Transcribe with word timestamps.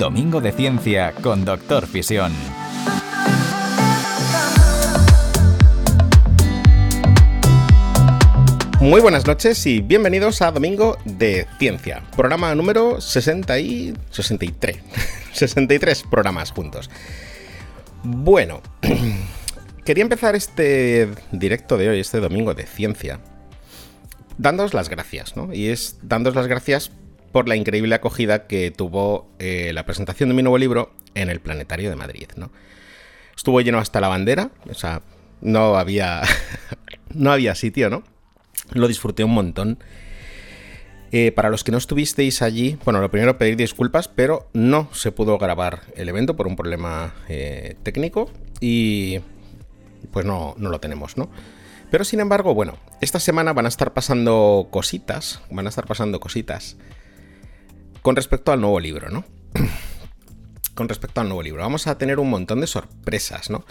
Domingo 0.00 0.40
de 0.40 0.50
Ciencia 0.50 1.12
con 1.12 1.44
Doctor 1.44 1.86
Fisión. 1.86 2.32
Muy 8.80 9.02
buenas 9.02 9.26
noches 9.26 9.66
y 9.66 9.82
bienvenidos 9.82 10.40
a 10.40 10.52
Domingo 10.52 10.96
de 11.04 11.46
Ciencia, 11.58 12.02
programa 12.16 12.54
número 12.54 13.02
60 13.02 13.58
y 13.58 13.94
63. 14.08 14.78
63 15.34 16.04
programas 16.10 16.50
juntos. 16.50 16.88
Bueno, 18.02 18.62
quería 19.84 20.02
empezar 20.02 20.34
este 20.34 21.10
directo 21.30 21.76
de 21.76 21.90
hoy, 21.90 22.00
este 22.00 22.20
Domingo 22.20 22.54
de 22.54 22.64
Ciencia, 22.64 23.20
dándoos 24.38 24.72
las 24.72 24.88
gracias, 24.88 25.36
¿no? 25.36 25.52
Y 25.52 25.66
es 25.68 25.98
dándoos 26.00 26.34
las 26.34 26.46
gracias 26.46 26.90
por 27.32 27.48
la 27.48 27.56
increíble 27.56 27.94
acogida 27.94 28.46
que 28.46 28.70
tuvo 28.70 29.30
eh, 29.38 29.72
la 29.74 29.84
presentación 29.84 30.28
de 30.28 30.34
mi 30.34 30.42
nuevo 30.42 30.58
libro 30.58 30.92
en 31.14 31.30
el 31.30 31.40
Planetario 31.40 31.90
de 31.90 31.96
Madrid. 31.96 32.28
¿no? 32.36 32.50
Estuvo 33.36 33.60
lleno 33.60 33.78
hasta 33.78 34.00
la 34.00 34.08
bandera, 34.08 34.50
o 34.68 34.74
sea, 34.74 35.02
no 35.40 35.76
había, 35.76 36.22
no 37.14 37.32
había 37.32 37.54
sitio, 37.54 37.90
¿no? 37.90 38.02
Lo 38.72 38.88
disfruté 38.88 39.24
un 39.24 39.34
montón. 39.34 39.78
Eh, 41.12 41.32
para 41.32 41.50
los 41.50 41.64
que 41.64 41.72
no 41.72 41.78
estuvisteis 41.78 42.40
allí, 42.40 42.78
bueno, 42.84 43.00
lo 43.00 43.10
primero 43.10 43.36
pedir 43.36 43.56
disculpas, 43.56 44.06
pero 44.06 44.48
no 44.52 44.88
se 44.92 45.10
pudo 45.10 45.38
grabar 45.38 45.80
el 45.96 46.08
evento 46.08 46.36
por 46.36 46.46
un 46.46 46.54
problema 46.54 47.14
eh, 47.28 47.74
técnico 47.82 48.30
y 48.60 49.18
pues 50.12 50.24
no, 50.24 50.54
no 50.56 50.70
lo 50.70 50.78
tenemos, 50.78 51.16
¿no? 51.16 51.28
Pero 51.90 52.04
sin 52.04 52.20
embargo, 52.20 52.54
bueno, 52.54 52.78
esta 53.00 53.18
semana 53.18 53.52
van 53.52 53.66
a 53.66 53.68
estar 53.68 53.92
pasando 53.92 54.68
cositas, 54.70 55.40
van 55.50 55.66
a 55.66 55.70
estar 55.70 55.86
pasando 55.86 56.20
cositas 56.20 56.76
con 58.02 58.16
respecto 58.16 58.52
al 58.52 58.60
nuevo 58.60 58.80
libro, 58.80 59.10
¿no? 59.10 59.24
con 60.74 60.88
respecto 60.88 61.20
al 61.20 61.28
nuevo 61.28 61.42
libro, 61.42 61.62
vamos 61.62 61.86
a 61.86 61.98
tener 61.98 62.18
un 62.18 62.30
montón 62.30 62.60
de 62.60 62.66
sorpresas, 62.66 63.50
¿no? 63.50 63.64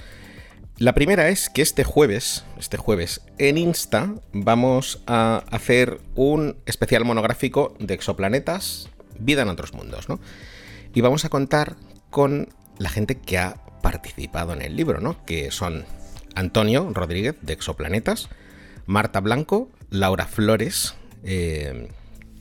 La 0.78 0.94
primera 0.94 1.28
es 1.28 1.50
que 1.50 1.62
este 1.62 1.84
jueves, 1.84 2.46
este 2.58 2.78
jueves, 2.78 3.22
en 3.38 3.58
Insta 3.58 4.14
vamos 4.32 5.04
a 5.08 5.44
hacer 5.52 6.00
un 6.16 6.56
especial 6.66 7.04
monográfico 7.04 7.76
de 7.80 7.96
exoplanetas, 7.96 8.90
vida 9.20 9.42
en 9.42 9.50
otros 9.50 9.74
mundos, 9.74 10.08
¿no? 10.08 10.22
Y 10.94 11.02
vamos 11.02 11.26
a 11.26 11.30
contar 11.30 11.76
con 12.10 12.48
la 12.78 12.90
gente 12.90 13.20
que 13.20 13.38
ha 13.38 13.56
participado 13.82 14.54
en 14.54 14.62
el 14.62 14.78
libro, 14.78 15.02
¿no? 15.02 15.26
Que 15.26 15.52
son 15.52 15.86
Antonio 16.34 16.90
Rodríguez 16.94 17.36
de 17.42 17.54
Exoplanetas, 17.54 18.30
Marta 18.86 19.20
Blanco, 19.20 19.70
Laura 19.90 20.28
Flores, 20.28 20.96
eh, 21.24 21.90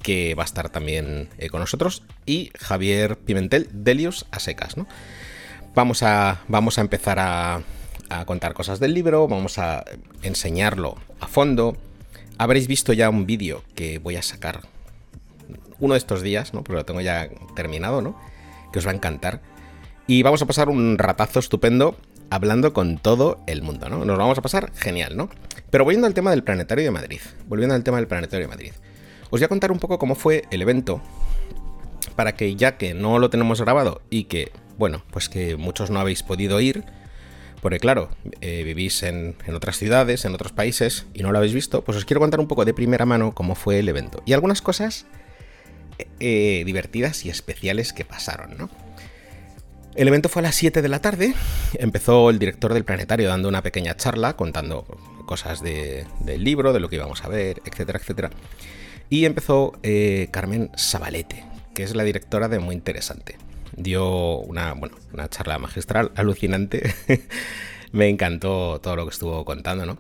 que 0.02 0.34
va 0.34 0.42
a 0.42 0.46
estar 0.46 0.70
también 0.70 1.28
eh, 1.38 1.48
con 1.48 1.60
nosotros, 1.60 2.02
y 2.26 2.50
Javier 2.58 3.16
Pimentel, 3.18 3.68
Delius 3.72 4.26
a 4.30 4.38
secas, 4.38 4.76
¿no? 4.76 4.86
Vamos 5.74 6.02
a, 6.02 6.40
vamos 6.48 6.78
a 6.78 6.80
empezar 6.80 7.18
a, 7.18 7.62
contar 8.24 8.54
cosas 8.54 8.80
del 8.80 8.94
libro, 8.94 9.28
vamos 9.28 9.58
a 9.58 9.84
enseñarlo 10.22 10.96
a 11.20 11.26
fondo. 11.26 11.76
Habréis 12.38 12.66
visto 12.66 12.94
ya 12.94 13.10
un 13.10 13.26
vídeo 13.26 13.62
que 13.74 13.98
voy 13.98 14.16
a 14.16 14.22
sacar 14.22 14.62
uno 15.78 15.92
de 15.92 15.98
estos 15.98 16.22
días, 16.22 16.54
¿no? 16.54 16.64
Pero 16.64 16.78
lo 16.78 16.84
tengo 16.86 17.02
ya 17.02 17.28
terminado, 17.54 18.00
¿no? 18.00 18.18
Que 18.72 18.78
os 18.78 18.86
va 18.86 18.92
a 18.92 18.94
encantar. 18.94 19.42
Y 20.06 20.22
vamos 20.22 20.40
a 20.40 20.46
pasar 20.46 20.70
un 20.70 20.96
ratazo 20.96 21.38
estupendo 21.38 21.98
hablando 22.30 22.72
con 22.72 22.98
todo 22.98 23.40
el 23.46 23.62
mundo, 23.62 23.90
¿no? 23.90 24.04
Nos 24.06 24.18
vamos 24.18 24.38
a 24.38 24.42
pasar 24.42 24.72
genial, 24.74 25.16
¿no? 25.16 25.28
Pero 25.70 25.84
volviendo 25.84 26.06
al 26.06 26.14
tema 26.14 26.30
del 26.30 26.42
Planetario 26.42 26.84
de 26.84 26.90
Madrid. 26.90 27.20
Volviendo 27.46 27.74
al 27.74 27.84
tema 27.84 27.98
del 27.98 28.08
Planetario 28.08 28.46
de 28.46 28.50
Madrid. 28.50 28.72
Os 29.30 29.40
voy 29.40 29.44
a 29.44 29.48
contar 29.48 29.72
un 29.72 29.78
poco 29.78 29.98
cómo 29.98 30.14
fue 30.14 30.44
el 30.50 30.62
evento, 30.62 31.02
para 32.16 32.34
que 32.34 32.56
ya 32.56 32.76
que 32.78 32.94
no 32.94 33.18
lo 33.18 33.30
tenemos 33.30 33.60
grabado 33.60 34.00
y 34.10 34.24
que, 34.24 34.50
bueno, 34.78 35.04
pues 35.10 35.28
que 35.28 35.56
muchos 35.56 35.90
no 35.90 36.00
habéis 36.00 36.22
podido 36.22 36.60
ir, 36.60 36.84
porque 37.60 37.78
claro, 37.78 38.08
eh, 38.40 38.62
vivís 38.64 39.02
en, 39.02 39.36
otras 39.54 39.76
ciudades, 39.76 40.24
en 40.24 40.34
otros 40.34 40.52
países 40.52 41.06
y 41.12 41.22
no 41.22 41.32
lo 41.32 41.38
habéis 41.38 41.54
visto, 41.54 41.84
pues 41.84 41.98
os 41.98 42.04
quiero 42.04 42.20
contar 42.20 42.40
un 42.40 42.48
poco 42.48 42.64
de 42.64 42.74
primera 42.74 43.04
mano 43.04 43.34
cómo 43.34 43.54
fue 43.54 43.80
el 43.80 43.88
evento 43.88 44.22
y 44.26 44.32
algunas 44.32 44.62
cosas 44.62 45.06
eh, 46.20 46.62
divertidas 46.64 47.24
y 47.24 47.30
especiales 47.30 47.92
que 47.92 48.04
pasaron, 48.04 48.56
¿no? 48.56 48.70
El 49.94 50.06
evento 50.06 50.28
fue 50.28 50.40
a 50.40 50.44
las 50.44 50.54
7 50.54 50.80
de 50.80 50.88
la 50.88 51.00
tarde, 51.00 51.34
empezó 51.74 52.30
el 52.30 52.38
director 52.38 52.72
del 52.72 52.84
planetario 52.84 53.28
dando 53.28 53.48
una 53.48 53.62
pequeña 53.62 53.96
charla 53.96 54.36
contando 54.36 54.84
cosas 55.26 55.60
del 55.60 56.06
libro, 56.44 56.72
de 56.72 56.78
lo 56.78 56.88
que 56.88 56.96
íbamos 56.96 57.24
a 57.24 57.28
ver, 57.28 57.60
etcétera, 57.64 57.98
etcétera. 57.98 58.30
Y 59.10 59.24
empezó 59.24 59.78
eh, 59.82 60.28
Carmen 60.30 60.70
Sabalete, 60.76 61.44
que 61.74 61.82
es 61.82 61.94
la 61.94 62.04
directora 62.04 62.48
de 62.48 62.58
Muy 62.58 62.74
Interesante. 62.74 63.38
Dio 63.76 64.38
una, 64.38 64.74
bueno, 64.74 64.96
una 65.12 65.28
charla 65.28 65.58
magistral, 65.58 66.12
alucinante. 66.16 66.94
Me 67.92 68.08
encantó 68.08 68.80
todo 68.80 68.96
lo 68.96 69.04
que 69.04 69.12
estuvo 69.12 69.44
contando, 69.44 69.86
¿no? 69.86 69.98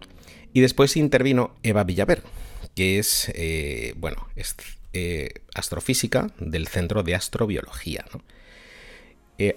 Y 0.52 0.60
después 0.60 0.96
intervino 0.96 1.54
Eva 1.62 1.84
Villaver, 1.84 2.22
que 2.74 2.98
es, 2.98 3.30
eh, 3.34 3.94
bueno, 3.96 4.28
es 4.36 4.56
eh, 4.92 5.30
astrofísica 5.54 6.30
del 6.38 6.66
Centro 6.66 7.02
de 7.02 7.14
Astrobiología, 7.14 8.04
¿no? 8.12 8.22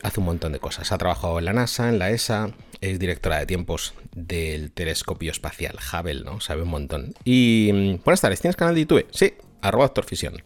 Hace 0.03 0.19
un 0.19 0.25
montón 0.25 0.52
de 0.52 0.59
cosas. 0.59 0.92
Ha 0.92 0.97
trabajado 0.97 1.40
en 1.40 1.46
la 1.46 1.53
NASA, 1.53 1.90
en 1.90 2.00
la 2.00 2.12
ESA, 2.12 2.52
es 2.81 3.00
directora 3.00 3.40
de 3.40 3.46
tiempos 3.46 3.94
del 4.14 4.72
telescopio 4.72 5.31
espacial 5.31 5.78
Hubble, 5.78 6.24
¿no? 6.24 6.40
Sabe 6.40 6.64
un 6.64 6.69
montón. 6.69 7.14
Y 7.24 7.72
mm, 7.74 8.03
buenas 8.03 8.22
tardes, 8.22 8.41
¿tienes 8.41 8.56
canal 8.56 8.75
de 8.75 8.81
YouTube? 8.81 9.08
Sí, 9.12 9.34
arroba 9.62 9.86
actorfisión. 9.86 10.44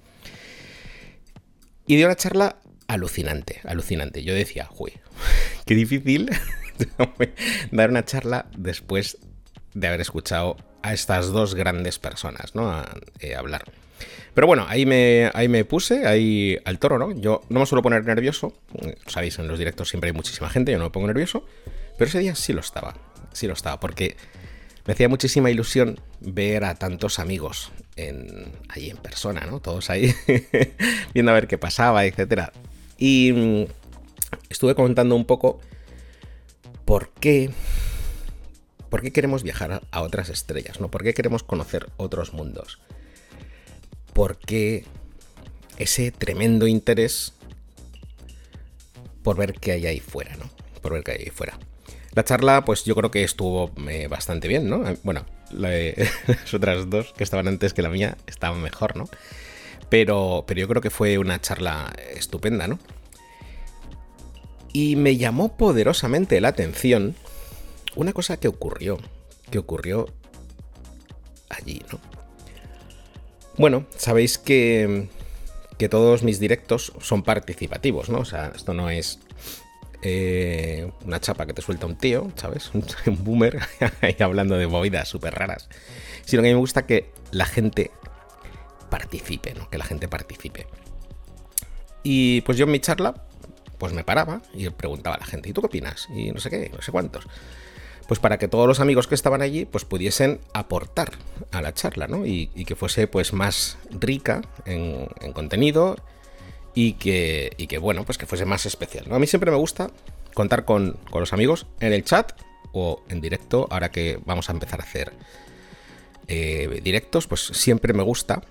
Y 1.88 1.98
dio 1.98 2.08
una 2.08 2.16
charla 2.16 2.58
alucinante, 2.88 3.62
alucinante. 3.66 4.24
Yo 4.24 4.34
decía, 4.34 4.70
uy, 4.78 4.94
qué 5.66 5.76
difícil 5.76 6.30
dar 7.72 7.90
una 7.90 8.06
charla 8.06 8.48
después 8.58 9.18
de 9.74 9.88
haber 9.88 10.02
escuchado 10.02 10.58
a 10.82 10.94
estas 10.94 11.28
dos 11.28 11.56
grandes 11.56 12.00
personas, 12.00 12.56
¿no? 12.56 12.84
Eh, 13.20 13.36
hablar. 13.36 13.66
Pero 14.34 14.48
bueno, 14.48 14.66
ahí 14.68 14.86
me, 14.86 15.32
ahí 15.34 15.48
me 15.48 15.64
puse, 15.64 16.06
ahí 16.06 16.58
al 16.66 16.78
toro, 16.78 17.00
¿no? 17.00 17.12
Yo 17.12 17.42
no 17.50 17.62
me 17.62 17.66
suelo 17.66 17.82
poner 17.82 18.06
nervioso. 18.06 18.54
Sabéis, 19.08 19.40
en 19.40 19.48
los 19.48 19.58
directos 19.58 19.90
siempre 19.90 20.10
hay 20.10 20.14
muchísima 20.14 20.50
gente, 20.50 20.72
yo 20.72 20.78
no 20.78 20.86
me 20.86 20.90
pongo 20.92 21.08
nervioso. 21.08 21.46
Pero 21.98 22.10
ese 22.10 22.20
día 22.20 22.36
sí 22.36 22.52
lo 22.52 22.60
estaba, 22.60 22.96
sí 23.32 23.48
lo 23.48 23.54
estaba, 23.54 23.80
porque 23.80 24.18
me 24.86 24.94
hacía 24.94 25.10
muchísima 25.10 25.50
ilusión 25.50 26.00
ver 26.20 26.66
a 26.66 26.76
tantos 26.76 27.20
amigos 27.20 27.72
en, 27.96 28.52
allí 28.70 28.90
en 28.90 28.98
persona, 28.98 29.46
¿no? 29.46 29.60
Todos 29.62 29.90
ahí 29.90 30.14
viendo 31.14 31.32
a 31.32 31.36
ver 31.36 31.48
qué 31.48 31.58
pasaba, 31.58 32.06
etc. 32.06 32.50
Y 32.98 33.32
mm, 33.32 33.66
estuve 34.50 34.76
comentando 34.76 35.16
un 35.16 35.26
poco 35.26 35.60
por 36.84 37.10
qué, 37.10 37.50
por 38.90 39.02
qué 39.02 39.12
queremos 39.12 39.44
viajar 39.44 39.82
a 39.90 40.02
otras 40.02 40.30
estrellas, 40.30 40.80
¿no? 40.80 40.90
¿Por 40.90 41.04
qué 41.04 41.14
queremos 41.14 41.44
conocer 41.44 41.88
otros 41.98 42.34
mundos? 42.34 42.80
¿Por 44.16 44.38
qué 44.38 44.86
ese 45.78 46.10
tremendo 46.10 46.68
interés 46.68 47.34
por 49.24 49.36
ver 49.36 49.56
qué 49.56 49.74
hay 49.74 49.88
ahí 49.88 50.00
fuera, 50.00 50.38
¿no? 50.38 50.50
Por 50.82 50.94
ver 50.94 51.04
qué 51.04 51.12
hay 51.12 51.18
ahí 51.24 51.30
fuera. 51.32 51.60
La 52.14 52.24
charla, 52.24 52.64
pues 52.64 52.86
yo 52.86 52.96
creo 52.96 53.12
que 53.12 53.26
estuvo 53.26 53.72
eh, 53.90 54.08
bastante 54.08 54.48
bien, 54.48 54.70
¿no? 54.70 54.86
Bueno, 55.04 55.26
las 55.52 56.54
otras 56.54 56.90
dos 56.90 57.12
que 57.12 57.26
estaban 57.26 57.50
antes 57.50 57.74
que 57.74 57.82
la 57.82 57.90
mía 57.90 58.16
estaban 58.26 58.62
mejor, 58.62 58.96
¿no? 58.96 59.10
Pero, 59.90 60.46
pero 60.48 60.62
yo 60.62 60.70
creo 60.70 60.82
que 60.82 60.92
fue 60.92 61.18
una 61.18 61.42
charla 61.42 61.94
estupenda, 62.16 62.70
¿no? 62.70 62.80
Y 64.72 64.96
me 64.96 65.18
llamó 65.18 65.58
poderosamente 65.58 66.40
la 66.40 66.48
atención 66.48 67.18
una 67.98 68.14
cosa 68.14 68.38
que 68.38 68.48
ocurrió, 68.48 68.98
que 69.52 69.58
ocurrió 69.58 70.06
allí, 71.50 71.84
¿no? 71.92 72.15
Bueno, 73.58 73.86
sabéis 73.98 74.38
que, 74.38 75.08
que 75.78 75.90
todos 75.90 76.24
mis 76.24 76.40
directos 76.40 76.94
son 77.00 77.24
participativos, 77.24 78.10
¿no? 78.10 78.20
O 78.20 78.26
sea, 78.26 78.52
esto 78.56 78.74
no 78.74 78.90
es 78.90 79.20
eh, 80.02 80.92
una 81.04 81.20
chapa 81.20 81.46
que 81.46 81.54
te 81.54 81.62
suelta 81.62 81.86
un 81.86 81.96
tío, 81.96 82.32
¿sabes? 82.36 82.72
Un, 83.08 83.24
boomer, 83.24 83.60
ahí 84.02 84.16
hablando 84.20 84.56
de 84.56 84.68
movidas 84.68 85.08
súper 85.08 85.34
raras. 85.34 85.68
Sino 86.26 86.44
que 86.44 86.50
a 86.50 86.52
mí 86.52 86.54
me 86.54 86.60
gusta 86.60 86.86
que 86.86 87.12
la 87.32 87.46
gente 87.46 87.92
participe, 88.90 89.54
¿no? 89.54 89.70
Que 89.70 89.78
la 89.78 89.86
gente 89.86 90.08
participe. 90.08 90.68
Y 92.04 92.42
pues 92.42 92.58
yo 92.58 92.66
en 92.66 92.72
mi 92.72 92.80
charla, 92.80 93.26
pues 93.80 93.94
me 93.94 94.04
paraba 94.04 94.42
y 94.54 94.70
preguntaba 94.70 95.16
a 95.16 95.20
la 95.20 95.26
gente, 95.26 95.50
¿y 95.50 95.54
tú 95.54 95.62
qué 95.62 95.68
opinas? 95.68 96.08
Y 96.16 96.32
no 96.32 96.40
sé 96.40 96.50
qué, 96.50 96.70
no 96.74 96.82
sé 96.82 96.92
cuántos. 96.92 97.26
Pues 98.08 98.20
para 98.20 98.38
que 98.38 98.48
todos 98.48 98.68
los 98.68 98.80
amigos 98.80 99.08
que 99.08 99.16
estaban 99.16 99.42
allí, 99.42 99.66
pues 99.66 99.84
pudiesen 99.84 100.40
aportar 100.54 101.14
a 101.52 101.62
la 101.62 101.74
charla, 101.74 102.08
¿no? 102.08 102.26
Y, 102.26 102.48
que 102.66 102.76
fuese 102.76 103.08
pues 103.08 103.34
más 103.34 103.78
rica 103.90 104.42
en, 104.66 105.08
contenido 105.34 105.96
y 106.76 106.94
que, 106.94 107.54
y 107.58 107.68
que, 107.68 107.78
bueno, 107.80 108.04
pues 108.04 108.18
que 108.18 108.26
fuese 108.26 108.46
más 108.46 108.66
especial. 108.66 109.06
¿no? 109.08 109.16
A 109.16 109.20
mí 109.20 109.28
siempre 109.28 109.50
me 109.50 109.58
gusta 109.58 109.90
contar 110.34 110.66
con, 110.66 110.98
con 111.10 111.22
los 111.22 111.34
amigos 111.34 111.66
en 111.80 111.94
el 111.94 112.04
chat 112.04 112.34
o 112.74 113.02
en 113.10 113.22
directo, 113.22 113.68
ahora 113.72 113.90
que 113.90 114.20
vamos 114.26 114.50
a 114.50 114.54
empezar 114.54 114.82
a 114.82 114.84
hacer 114.84 115.14
eh, 116.28 116.82
directos, 116.84 117.28
pues 117.28 117.42
siempre 117.42 117.94
me 117.94 118.04
gusta 118.04 118.42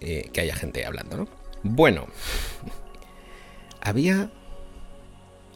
eh, 0.00 0.28
que 0.32 0.40
haya 0.40 0.54
gente 0.54 0.84
hablando, 0.84 1.16
¿no? 1.16 1.28
Bueno, 1.62 2.06
había. 3.80 4.30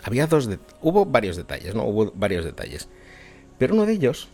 Había 0.03 0.27
dos. 0.27 0.49
hubo 0.83 1.05
varios 1.05 1.37
detalles, 1.37 1.75
¿no? 1.75 1.85
Hubo 1.85 2.13
varios 2.15 2.45
detalles. 2.45 2.89
Pero 3.59 3.75
uno 3.75 3.87
de 3.87 3.93
ellos 3.93 4.29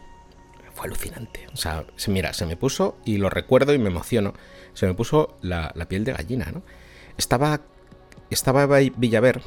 fue 0.74 0.86
alucinante. 0.86 1.46
O 1.52 1.56
sea, 1.56 1.84
se, 1.96 2.10
mira, 2.10 2.32
se 2.32 2.46
me 2.46 2.56
puso, 2.56 2.96
y 3.04 3.18
lo 3.18 3.30
recuerdo 3.30 3.74
y 3.74 3.78
me 3.78 3.90
emociono, 3.90 4.34
se 4.74 4.86
me 4.86 4.94
puso 4.94 5.36
la, 5.42 5.72
la 5.74 5.88
piel 5.88 6.04
de 6.04 6.12
gallina, 6.12 6.50
¿no? 6.52 6.62
Estaba. 7.16 7.60
Estaba 8.30 8.66
Villaver 8.66 9.42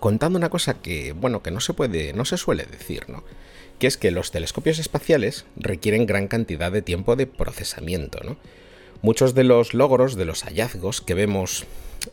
contando 0.00 0.38
una 0.38 0.48
cosa 0.48 0.80
que, 0.80 1.12
bueno, 1.12 1.42
que 1.42 1.50
no 1.50 1.60
se 1.60 1.74
puede, 1.74 2.14
no 2.14 2.24
se 2.24 2.38
suele 2.38 2.64
decir, 2.64 3.04
¿no? 3.08 3.22
que 3.78 3.86
es 3.86 3.96
que 3.96 4.10
los 4.10 4.30
telescopios 4.30 4.78
espaciales 4.78 5.44
requieren 5.56 6.06
gran 6.06 6.28
cantidad 6.28 6.72
de 6.72 6.82
tiempo 6.82 7.16
de 7.16 7.26
procesamiento. 7.26 8.20
¿no? 8.24 8.36
Muchos 9.02 9.34
de 9.34 9.44
los 9.44 9.74
logros, 9.74 10.16
de 10.16 10.24
los 10.24 10.42
hallazgos 10.42 11.00
que 11.00 11.14
vemos 11.14 11.64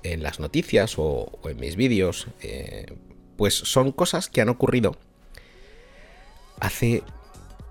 en 0.03 0.23
las 0.23 0.39
noticias 0.39 0.95
o, 0.97 1.39
en 1.45 1.59
mis 1.59 1.75
vídeos, 1.75 2.27
eh, 2.41 2.85
pues 3.37 3.55
son 3.55 3.91
cosas 3.91 4.29
que 4.29 4.41
han 4.41 4.49
ocurrido 4.49 4.97
hace, 6.59 7.03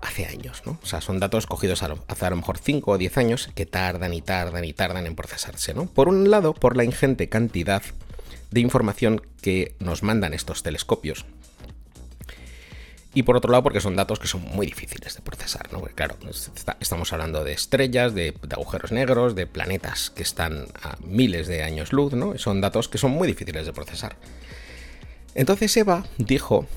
hace 0.01 0.25
años, 0.25 0.63
¿no? 0.65 0.79
O 0.81 0.85
sea, 0.85 1.01
son 1.01 1.19
datos 1.19 1.47
cogidos 1.47 1.83
hace 1.83 2.25
a 2.25 2.29
lo 2.29 2.35
mejor 2.35 2.57
5 2.57 2.91
o 2.91 2.97
10 2.97 3.17
años 3.17 3.49
que 3.55 3.65
tardan 3.65 4.13
y 4.13 4.21
tardan 4.21 4.65
y 4.65 4.73
tardan 4.73 5.05
en 5.07 5.15
procesarse, 5.15 5.73
¿no? 5.73 5.85
Por 5.85 6.07
un 6.07 6.29
lado, 6.29 6.53
por 6.53 6.77
la 6.77 6.83
ingente 6.83 7.29
cantidad 7.29 7.83
de 8.51 8.59
información 8.59 9.21
que 9.41 9.75
nos 9.79 10.03
mandan 10.03 10.33
estos 10.33 10.63
telescopios, 10.63 11.25
y 13.15 13.23
por 13.23 13.37
otro 13.37 13.49
lado, 13.49 13.63
porque 13.63 13.79
son 13.79 13.95
datos 13.95 14.19
que 14.19 14.27
son 14.27 14.41
muy 14.41 14.67
difíciles 14.67 15.15
de 15.15 15.21
procesar, 15.21 15.71
¿no? 15.71 15.81
Claro, 15.95 16.17
estamos 16.81 17.13
hablando 17.13 17.45
de 17.45 17.53
estrellas, 17.53 18.13
de, 18.13 18.33
agujeros 18.51 18.91
negros, 18.91 19.35
de 19.35 19.47
planetas 19.47 20.09
que 20.09 20.21
están 20.21 20.65
a 20.83 20.97
miles 21.01 21.47
de 21.47 21.63
años 21.63 21.93
luz, 21.93 22.11
¿no? 22.11 22.37
Son 22.37 22.59
datos 22.59 22.89
que 22.89 22.97
son 22.97 23.11
muy 23.11 23.29
difíciles 23.29 23.65
de 23.65 23.71
procesar. 23.71 24.17
Entonces 25.33 25.75
Eva 25.77 26.03
dijo 26.17 26.67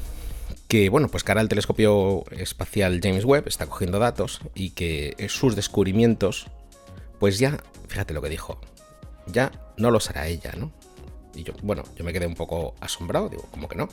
que, 0.68 0.88
bueno, 0.88 1.08
pues 1.08 1.24
que 1.24 1.32
ahora 1.32 1.40
el 1.40 1.48
telescopio 1.48 2.24
espacial 2.30 3.00
James 3.02 3.24
Webb 3.24 3.48
está 3.48 3.66
cogiendo 3.66 3.98
datos 3.98 4.40
y 4.54 4.70
que 4.70 5.16
sus 5.28 5.56
descubrimientos, 5.56 6.46
pues 7.18 7.38
ya, 7.38 7.58
fíjate 7.88 8.14
lo 8.14 8.22
que 8.22 8.28
dijo, 8.28 8.60
ya 9.26 9.50
no 9.76 9.90
los 9.90 10.10
hará 10.10 10.28
ella, 10.28 10.52
¿no? 10.56 10.72
Y 11.34 11.42
yo, 11.42 11.54
bueno, 11.62 11.84
yo 11.96 12.04
me 12.04 12.12
quedé 12.12 12.26
un 12.26 12.34
poco 12.34 12.74
asombrado, 12.80 13.28
digo, 13.28 13.48
¿cómo 13.50 13.68
que 13.68 13.76
no? 13.76 13.88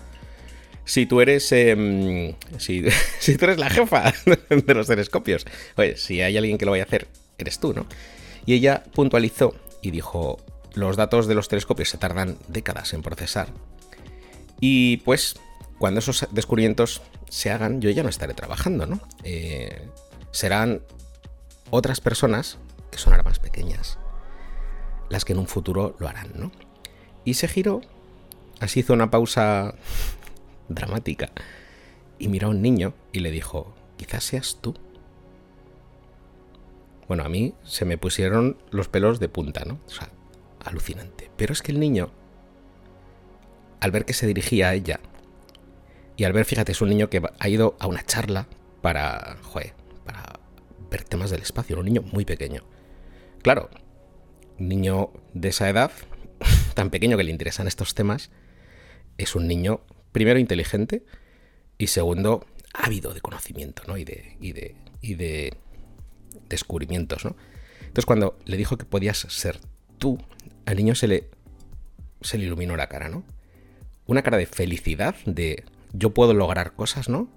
si 0.86 1.06
tú 1.06 1.19
eres. 1.19 1.51
Em, 1.51 2.33
si, 2.57 2.81
tú 3.38 3.45
eres 3.45 3.57
la 3.57 3.69
jefa 3.69 4.13
de 4.50 4.74
los 4.74 4.88
telescopios. 4.88 5.45
Oye, 5.75 5.98
si 5.98 6.22
hay 6.22 6.38
alguien 6.38 6.57
que 6.57 6.66
lo 6.66 6.72
vaya 6.72 6.83
a 6.83 6.88
hacer, 6.88 7.07
eres 7.38 7.60
tú, 7.60 7.74
¿no? 7.74 7.86
Y 8.45 8.54
ella 8.54 8.83
puntualizó 8.94 9.56
y 9.81 9.92
dijo: 9.92 10.38
los 10.75 10.95
datos 10.95 11.27
de 11.27 11.36
los 11.36 11.50
telescopios 11.50 11.89
se 11.89 11.98
tardan 11.98 12.38
décadas 12.48 12.94
en 12.94 13.01
procesar. 13.01 13.50
Y 14.62 14.98
pues, 14.98 15.36
cuando 15.77 16.00
esos 16.00 16.27
descubrimientos 16.31 17.01
se 17.30 17.51
hagan, 17.51 17.81
yo 17.81 17.89
ya 17.89 18.04
no 18.04 18.10
estaré 18.10 18.33
trabajando, 18.33 18.86
¿no? 18.86 19.00
Eh, 19.24 19.88
serán 20.31 20.81
otras 21.69 22.01
personas, 22.01 22.57
que 22.92 22.98
son 22.98 23.13
ahora 23.13 23.24
más 23.24 23.39
pequeñas, 23.39 23.98
las 25.10 25.25
que 25.25 25.33
en 25.33 25.39
un 25.39 25.48
futuro 25.48 25.95
lo 26.00 26.07
harán, 26.07 26.31
¿no? 26.36 26.51
Y 27.25 27.36
se 27.36 27.48
giró, 27.48 27.81
así 28.60 28.81
hizo 28.81 28.94
una 28.94 29.12
pausa 29.12 29.75
dramática, 30.69 31.31
y 32.18 32.27
miró 32.30 32.48
a 32.48 32.51
un 32.51 32.62
niño 32.62 32.94
y 33.12 33.19
le 33.19 33.31
dijo, 33.31 33.74
quizás 33.98 34.24
seas 34.24 34.60
tú. 34.62 34.75
Bueno, 37.07 37.24
a 37.24 37.30
mí 37.30 37.54
se 37.63 37.86
me 37.86 37.98
pusieron 37.98 38.57
los 38.72 38.88
pelos 38.88 39.19
de 39.19 39.30
punta, 39.30 39.63
¿no? 39.66 39.80
O 39.86 39.89
sea, 39.89 40.10
alucinante. 40.63 41.30
Pero 41.38 41.54
es 41.54 41.62
que 41.62 41.72
el 41.72 41.80
niño, 41.80 42.10
al 43.80 43.92
ver 43.92 44.06
que 44.06 44.13
se 44.13 44.25
dirigía 44.25 44.69
a 44.69 44.74
ella, 44.74 45.00
y 46.18 46.24
al 46.24 46.34
ver, 46.34 46.46
fíjate, 46.46 46.72
es 46.72 46.82
un 46.82 46.90
niño 46.90 47.10
que 47.10 47.22
ha 47.40 47.50
ido 47.50 47.76
a 47.80 47.88
una 47.88 48.04
charla 48.04 48.48
para, 48.82 49.38
joder, 49.42 49.74
para 50.06 50.40
ver 50.90 51.04
temas 51.04 51.30
del 51.30 51.42
espacio, 51.42 51.78
un 51.80 51.86
niño 51.86 52.02
muy 52.02 52.26
pequeño. 52.26 52.64
Claro, 53.42 53.70
niño 54.58 55.12
de 55.34 55.50
esa 55.50 55.70
edad, 55.70 55.92
tan 56.74 56.90
pequeño 56.90 57.18
que 57.18 57.24
le 57.24 57.32
interesan 57.32 57.68
estos 57.68 57.96
temas, 57.96 58.32
es 59.18 59.36
un 59.36 59.48
niño 59.48 59.82
primero, 60.12 60.40
inteligente 60.40 61.04
y 61.78 61.88
segundo, 61.88 62.46
ávido 62.74 63.14
de 63.14 63.22
conocimiento 63.22 63.84
¿no? 63.88 63.98
y, 63.98 64.06
de, 64.06 64.38
y, 64.40 64.54
de, 64.54 64.76
y 65.02 65.16
de 65.16 65.54
descubrimientos. 66.48 67.26
¿no? 67.26 67.36
Entonces, 67.82 68.06
cuando 68.06 68.38
le 68.46 68.58
dijo 68.58 68.78
que 68.78 68.86
podías 68.86 69.18
ser 69.18 69.60
tú, 69.98 70.18
al 70.66 70.78
niño 70.78 70.96
se 70.96 71.08
le, 71.08 71.30
se 72.22 72.38
le 72.38 72.46
iluminó 72.46 72.78
la 72.78 72.88
cara, 72.88 73.10
¿no? 73.10 73.24
Una 74.06 74.22
cara 74.22 74.38
de 74.38 74.46
felicidad, 74.46 75.16
de 75.26 75.64
yo 75.98 76.14
puedo 76.14 76.34
lograr 76.34 76.74
cosas, 76.74 77.10
¿no? 77.10 77.30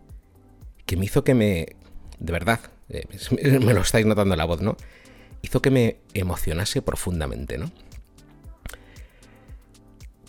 Que 0.86 0.96
me 0.96 1.04
hizo 1.04 1.24
que 1.24 1.34
me. 1.34 1.76
De 2.18 2.32
verdad, 2.32 2.60
eh, 2.88 3.06
me 3.60 3.74
lo 3.74 3.80
estáis 3.80 4.06
notando 4.06 4.36
la 4.36 4.44
voz, 4.44 4.60
¿no? 4.60 4.76
Hizo 5.42 5.62
que 5.62 5.70
me 5.70 5.98
emocionase 6.14 6.82
profundamente, 6.82 7.58
¿no? 7.58 7.70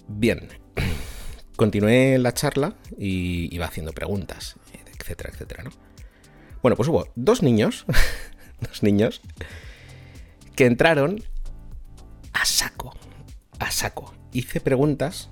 Bien, 0.08 0.48
continué 1.56 2.18
la 2.18 2.34
charla 2.34 2.76
y 2.98 3.54
iba 3.54 3.66
haciendo 3.66 3.92
preguntas, 3.94 4.56
etcétera, 5.00 5.30
etcétera, 5.32 5.64
¿no? 5.64 5.72
Bueno, 6.62 6.76
pues 6.76 6.90
hubo 6.90 7.08
dos 7.16 7.42
niños, 7.42 7.86
dos 8.62 8.84
niños, 8.84 9.22
que 10.56 10.66
entraron 10.66 11.24
a 12.34 12.46
saco, 12.46 12.96
a 13.60 13.72
saco. 13.72 14.14
Hice 14.32 14.60
preguntas, 14.60 15.30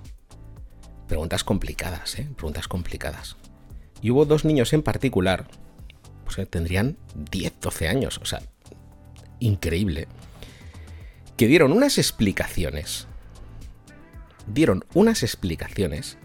preguntas 1.08 1.44
complicadas, 1.44 2.20
¿eh? 2.20 2.28
Preguntas 2.36 2.68
complicadas. 2.68 3.38
Y 4.02 4.12
hubo 4.12 4.26
dos 4.26 4.46
niños 4.46 4.74
en 4.74 4.84
particular, 4.84 5.48
pues 6.26 6.48
tendrían 6.50 6.98
10, 7.32 7.54
12 7.62 7.88
años, 7.88 8.20
o 8.22 8.26
sea, 8.26 8.42
increíble, 9.40 10.08
que 11.36 11.48
dieron 11.48 11.72
unas 11.72 11.98
explicaciones 11.98 13.08
dieron 14.48 14.86
unas 14.94 15.24
explicaciones, 15.24 16.18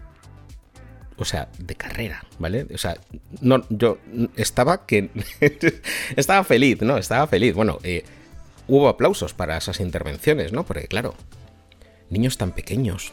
o 1.17 1.25
sea, 1.25 1.49
de 1.59 1.75
carrera, 1.75 2.25
¿vale? 2.39 2.67
O 2.73 2.79
sea, 2.79 2.97
no, 3.41 3.65
yo 3.69 3.99
estaba 4.37 4.87
que. 4.87 5.11
estaba 6.17 6.45
feliz, 6.45 6.81
¿no? 6.81 6.97
Estaba 6.97 7.27
feliz. 7.27 7.55
Bueno, 7.55 7.79
eh, 7.83 8.05
hubo 8.69 8.89
aplausos 8.89 9.35
para 9.35 9.57
esas 9.57 9.81
intervenciones, 9.81 10.53
¿no? 10.53 10.65
Porque, 10.65 10.87
claro, 10.89 11.15
niños 12.11 12.39
tan 12.39 12.53
pequeños. 12.53 13.13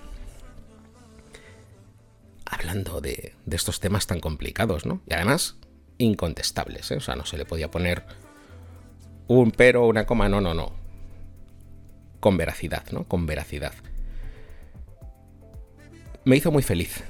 Hablando 2.50 3.00
de, 3.00 3.36
estos 3.50 3.80
temas 3.80 4.08
tan 4.08 4.20
complicados, 4.20 4.86
¿no? 4.86 5.02
Y 5.08 5.14
además, 5.14 5.58
incontestables, 5.98 6.92
¿eh? 6.92 6.98
O 6.98 7.02
sea, 7.02 7.16
no 7.16 7.26
se 7.26 7.38
le 7.38 7.46
podía 7.46 7.72
poner 7.72 8.04
un 9.28 9.52
pero, 9.52 9.88
una 9.88 10.06
coma, 10.06 10.28
no, 10.28 10.42
no, 10.42 10.54
no. 10.54 10.74
Con 12.20 12.38
veracidad, 12.38 12.84
¿no? 12.92 13.08
Con 13.08 13.26
veracidad 13.26 13.74
me 16.30 16.38
hizo 16.38 16.52
muy 16.52 16.64
feliz 16.64 17.04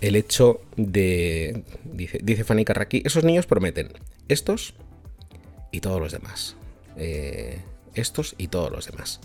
el 0.00 0.16
hecho 0.16 0.62
de, 0.76 1.62
dice, 1.84 2.18
dice 2.22 2.44
Fanny 2.44 2.64
Carraqui, 2.64 3.02
esos 3.04 3.22
niños 3.22 3.46
prometen, 3.46 3.92
estos 4.28 4.74
y 5.70 5.80
todos 5.80 6.00
los 6.00 6.10
demás. 6.12 6.56
Eh, 6.96 7.60
estos 7.94 8.34
y 8.38 8.48
todos 8.48 8.72
los 8.72 8.86
demás. 8.86 9.20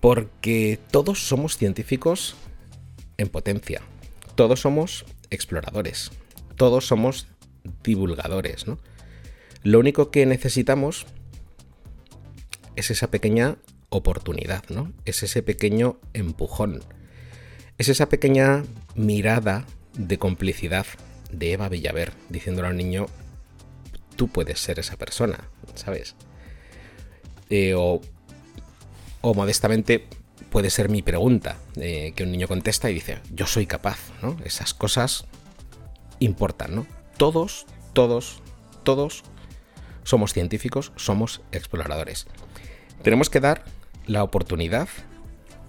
Porque 0.00 0.78
todos 0.90 1.26
somos 1.26 1.56
científicos 1.56 2.36
en 3.18 3.28
potencia. 3.28 3.82
Todos 4.34 4.60
somos 4.60 5.04
exploradores. 5.30 6.10
Todos 6.56 6.86
somos 6.86 7.28
divulgadores, 7.82 8.66
¿no? 8.66 8.78
Lo 9.62 9.78
único 9.78 10.10
que 10.10 10.26
necesitamos 10.26 11.06
es 12.76 12.90
esa 12.90 13.10
pequeña 13.10 13.56
oportunidad, 13.88 14.64
¿no? 14.68 14.92
Es 15.04 15.22
ese 15.22 15.42
pequeño 15.42 15.98
empujón. 16.12 16.82
Es 17.78 17.88
esa 17.88 18.08
pequeña 18.08 18.64
mirada 18.94 19.66
de 19.94 20.18
complicidad 20.18 20.86
de 21.30 21.52
Eva 21.52 21.68
Villaver 21.68 22.12
diciéndole 22.28 22.68
al 22.68 22.76
niño, 22.76 23.06
tú 24.16 24.28
puedes 24.28 24.60
ser 24.60 24.78
esa 24.78 24.96
persona, 24.96 25.48
¿sabes? 25.74 26.14
Eh, 27.50 27.74
o, 27.74 28.00
o 29.20 29.34
modestamente 29.34 30.06
puede 30.54 30.70
ser 30.70 30.88
mi 30.88 31.02
pregunta, 31.02 31.56
eh, 31.74 32.12
que 32.14 32.22
un 32.22 32.30
niño 32.30 32.46
contesta 32.46 32.88
y 32.88 32.94
dice, 32.94 33.18
yo 33.32 33.44
soy 33.44 33.66
capaz, 33.66 33.98
¿no? 34.22 34.36
Esas 34.44 34.72
cosas 34.72 35.26
importan, 36.20 36.76
¿no? 36.76 36.86
Todos, 37.16 37.66
todos, 37.92 38.40
todos 38.84 39.24
somos 40.04 40.32
científicos, 40.32 40.92
somos 40.94 41.40
exploradores. 41.50 42.28
Tenemos 43.02 43.30
que 43.30 43.40
dar 43.40 43.64
la 44.06 44.22
oportunidad 44.22 44.88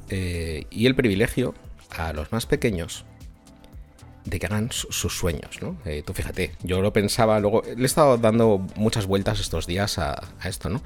eh, 0.10 0.68
y 0.70 0.86
el 0.86 0.94
privilegio 0.94 1.56
a 1.90 2.14
los 2.14 2.32
más 2.32 2.46
pequeños 2.46 3.06
de 4.24 4.38
que 4.38 4.46
hagan 4.46 4.70
sus 4.72 5.18
sueños, 5.18 5.64
¿no? 5.64 5.78
Eh, 5.86 6.04
tú 6.06 6.14
fíjate, 6.14 6.52
yo 6.62 6.82
lo 6.82 6.94
pensaba, 6.94 7.40
luego 7.40 7.64
le 7.76 7.82
he 7.82 7.86
estado 7.88 8.20
dando 8.20 8.60
muchas 8.76 9.08
vueltas 9.08 9.40
estos 9.40 9.66
días 9.66 9.98
a, 9.98 10.30
a 10.40 10.48
esto, 10.48 10.70
¿no? 10.70 10.84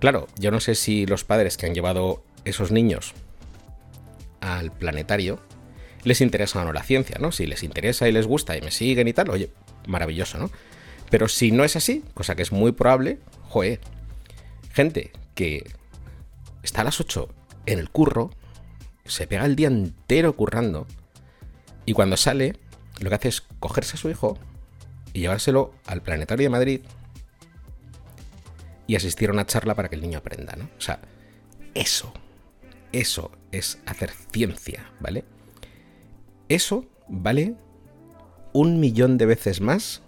Claro, 0.00 0.26
yo 0.38 0.50
no 0.50 0.60
sé 0.60 0.74
si 0.74 1.06
los 1.06 1.24
padres 1.24 1.56
que 1.56 1.64
han 1.64 1.74
llevado 1.74 2.22
esos 2.44 2.72
niños 2.72 3.14
al 4.42 4.72
planetario 4.72 5.40
les 6.04 6.20
interesa 6.20 6.60
o 6.60 6.64
no 6.64 6.72
la 6.72 6.82
ciencia, 6.82 7.16
¿no? 7.20 7.32
Si 7.32 7.46
les 7.46 7.62
interesa 7.62 8.08
y 8.08 8.12
les 8.12 8.26
gusta 8.26 8.56
y 8.56 8.60
me 8.60 8.70
siguen 8.70 9.08
y 9.08 9.12
tal, 9.12 9.30
oye, 9.30 9.50
maravilloso, 9.86 10.38
¿no? 10.38 10.50
Pero 11.10 11.28
si 11.28 11.52
no 11.52 11.64
es 11.64 11.76
así, 11.76 12.04
cosa 12.12 12.34
que 12.34 12.42
es 12.42 12.52
muy 12.52 12.72
probable, 12.72 13.20
joe, 13.48 13.78
gente 14.72 15.12
que 15.34 15.70
está 16.62 16.80
a 16.80 16.84
las 16.84 17.00
8 17.00 17.28
en 17.66 17.78
el 17.78 17.88
curro, 17.88 18.30
se 19.04 19.26
pega 19.26 19.44
el 19.44 19.56
día 19.56 19.68
entero 19.68 20.34
currando, 20.34 20.86
y 21.84 21.92
cuando 21.92 22.16
sale, 22.16 22.56
lo 23.00 23.08
que 23.08 23.14
hace 23.14 23.28
es 23.28 23.40
cogerse 23.60 23.96
a 23.96 23.98
su 23.98 24.10
hijo 24.10 24.38
y 25.12 25.20
llevárselo 25.20 25.74
al 25.86 26.02
Planetario 26.02 26.44
de 26.44 26.50
Madrid 26.50 26.80
y 28.86 28.96
asistir 28.96 29.30
a 29.30 29.32
una 29.32 29.46
charla 29.46 29.74
para 29.74 29.88
que 29.88 29.96
el 29.96 30.02
niño 30.02 30.18
aprenda, 30.18 30.54
¿no? 30.56 30.64
O 30.76 30.80
sea, 30.80 31.00
eso, 31.74 32.12
eso 32.92 33.32
es 33.50 33.78
hacer 33.86 34.10
ciencia, 34.32 34.92
¿vale? 35.00 35.24
Eso 36.48 36.86
vale 37.08 37.54
un 38.52 38.80
millón 38.80 39.18
de 39.18 39.26
veces 39.26 39.60
más 39.60 40.02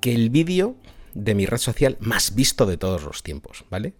que 0.00 0.14
el 0.14 0.30
vídeo 0.30 0.76
de 1.14 1.34
mi 1.34 1.46
red 1.46 1.58
social 1.58 1.96
más 2.00 2.34
visto 2.34 2.66
de 2.66 2.76
todos 2.76 3.02
los 3.04 3.22
tiempos, 3.22 3.64
¿vale? 3.70 3.94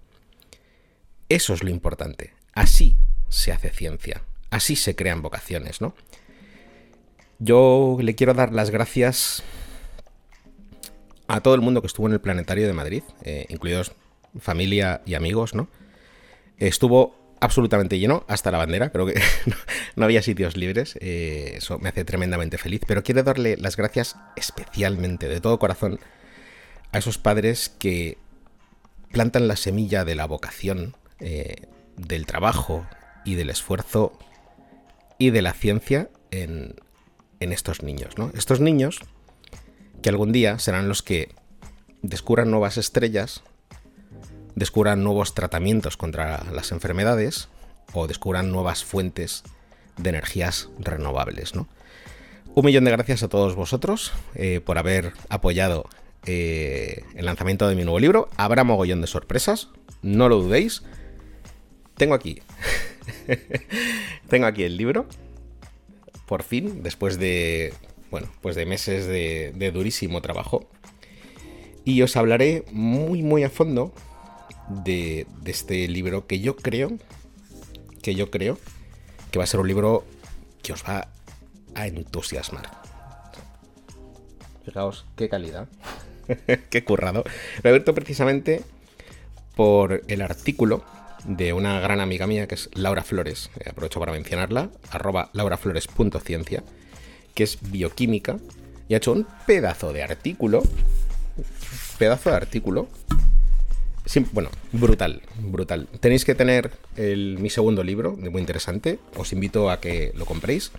Eso 1.29 1.55
es 1.55 1.63
lo 1.63 1.71
importante. 1.71 2.35
Así 2.53 2.97
se 3.29 3.53
hace 3.53 3.71
ciencia. 3.71 4.23
Así 4.51 4.77
se 4.77 4.95
crean 4.95 5.23
vocaciones, 5.23 5.81
¿no? 5.81 5.95
Yo 7.39 7.99
le 8.01 8.15
quiero 8.15 8.35
dar 8.35 8.53
las 8.53 8.71
gracias 8.71 9.43
a 11.27 11.41
todo 11.41 11.55
el 11.55 11.61
mundo 11.61 11.81
que 11.81 11.87
estuvo 11.87 12.07
en 12.07 12.13
el 12.13 12.21
Planetario 12.21 12.67
de 12.67 12.73
Madrid, 12.73 13.03
eh, 13.23 13.47
incluidos 13.49 13.93
familia 14.39 15.03
y 15.07 15.15
amigos, 15.15 15.55
¿no? 15.55 15.69
Estuvo 16.59 17.37
absolutamente 17.41 17.99
lleno, 17.99 18.25
hasta 18.29 18.51
la 18.51 18.59
bandera, 18.59 18.91
creo 18.91 19.07
que 19.07 19.21
no 19.97 20.05
había 20.05 20.23
sitios 20.23 20.57
libres, 20.57 20.97
eh, 21.01 21.55
eso 21.57 21.79
me 21.79 21.91
hace 21.91 22.05
tremendamente 22.05 22.59
feliz, 22.59 22.83
pero 22.87 23.03
quiero 23.03 23.23
darle 23.23 23.57
las 23.57 23.77
gracias 23.77 24.17
especialmente, 24.37 25.29
de 25.29 25.41
todo 25.41 25.59
corazón, 25.59 26.01
a 26.93 26.99
esos 26.99 27.19
padres 27.19 27.69
que 27.69 28.19
plantan 29.13 29.49
la 29.49 29.57
semilla 29.57 30.05
de 30.05 30.15
la 30.15 30.27
vocación, 30.27 30.97
eh, 31.21 31.67
del 31.97 32.27
trabajo 32.27 32.87
y 33.25 33.35
del 33.35 33.51
esfuerzo 33.51 34.19
y 35.19 35.31
de 35.31 35.43
la 35.43 35.53
ciencia 35.53 36.11
en, 36.31 36.75
en 37.41 37.53
estos 37.53 37.83
niños, 37.83 38.19
¿no? 38.19 38.33
Estos 38.35 38.61
niños 38.61 39.01
que 40.03 40.09
algún 40.09 40.33
día 40.33 40.59
serán 40.59 40.89
los 40.89 41.03
que 41.03 41.35
descubran 42.03 42.51
nuevas 42.51 42.77
estrellas, 42.77 43.43
descubran 44.55 45.03
nuevos 45.03 45.35
tratamientos 45.35 45.97
contra 45.97 46.45
las 46.53 46.73
enfermedades 46.73 47.49
o 47.93 48.07
descubran 48.07 48.51
nuevas 48.51 48.85
fuentes 48.85 49.43
de 49.97 50.11
energías 50.11 50.69
renovables. 50.79 51.55
¿no? 51.55 51.69
Un 52.55 52.65
millón 52.65 52.85
de 52.85 52.91
gracias 52.91 53.23
a 53.23 53.29
todos 53.29 53.55
vosotros 53.55 54.13
eh, 54.35 54.61
por 54.65 54.79
haber 54.79 55.13
apoyado 55.29 55.89
eh, 56.27 57.05
el 57.15 57.27
lanzamiento 57.27 57.69
de 57.69 57.77
mi 57.77 57.83
nuevo 57.83 57.99
libro. 57.99 58.29
Habrá 58.37 58.65
mogollón 58.65 59.01
de 59.01 59.07
sorpresas, 59.07 59.69
no 60.03 60.29
lo 60.29 60.41
dudéis. 60.41 60.83
Tengo 61.97 62.15
aquí. 62.15 62.43
Tengo 64.29 64.47
aquí 64.47 64.65
el 64.65 64.77
libro. 64.77 65.07
Por 66.27 66.43
fin, 66.43 66.83
después 66.83 67.19
de 67.19 67.75
bueno, 68.15 68.29
pues 68.43 68.55
de 68.55 68.65
meses 68.65 69.07
de, 69.09 69.71
durísimo 69.73 70.23
trabajo. 70.23 70.69
Y 71.85 72.01
os 72.03 72.17
hablaré 72.17 72.65
muy, 72.71 73.25
muy 73.25 73.43
a 73.43 73.51
fondo 73.51 73.93
de, 74.69 75.27
este 75.45 75.87
libro 75.89 76.27
que 76.27 76.41
yo 76.41 76.57
creo, 76.57 76.93
que 78.03 78.15
yo 78.15 78.31
creo 78.31 78.59
que 79.31 79.39
va 79.39 79.45
a 79.45 79.47
ser 79.49 79.61
un 79.61 79.69
libro 79.69 80.05
que 80.63 80.73
os 80.73 80.85
va 80.85 81.09
a 81.75 81.87
entusiasmar. 81.87 82.71
Fijaos 84.65 85.05
qué 85.17 85.29
calidad, 85.29 85.69
qué 86.71 86.85
currado. 86.85 87.25
Lo 87.63 87.69
he 87.69 87.69
abierto 87.69 87.95
precisamente 87.95 88.63
por 89.57 90.03
el 90.09 90.23
artículo 90.23 90.85
de 91.25 91.53
una 91.53 91.81
gran 91.81 92.01
amiga 92.01 92.27
mía 92.27 92.47
que 92.47 92.55
es 92.55 92.71
Laura 92.75 93.03
Flores. 93.03 93.51
Eh, 93.61 93.71
aprovecho 93.71 94.01
para 94.01 94.13
mencionarla, 94.13 94.71
arroba 94.91 95.31
lauraflores.ciencia 95.33 96.63
que 97.35 97.43
es 97.43 97.59
bioquímica, 97.61 98.39
y 98.89 98.95
ha 98.95 98.99
hecho 98.99 99.13
un 99.13 99.27
pedazo 99.47 99.93
de 99.93 100.03
artículo. 100.03 100.63
Pedazo 101.99 102.31
de 102.31 102.37
artículo. 102.37 102.89
Bueno, 104.33 104.51
brutal, 104.73 105.23
brutal. 105.39 105.89
Tenéis 106.01 106.25
que 106.25 106.35
tener 106.35 106.71
mi 106.97 107.51
segundo 107.51 107.83
libro, 107.83 108.17
muy 108.17 108.41
interesante. 108.41 108.99
Os 109.17 109.33
invito 109.33 109.71
a 109.71 109.81
que 109.81 110.13
lo 110.15 110.27
compréis 110.27 110.73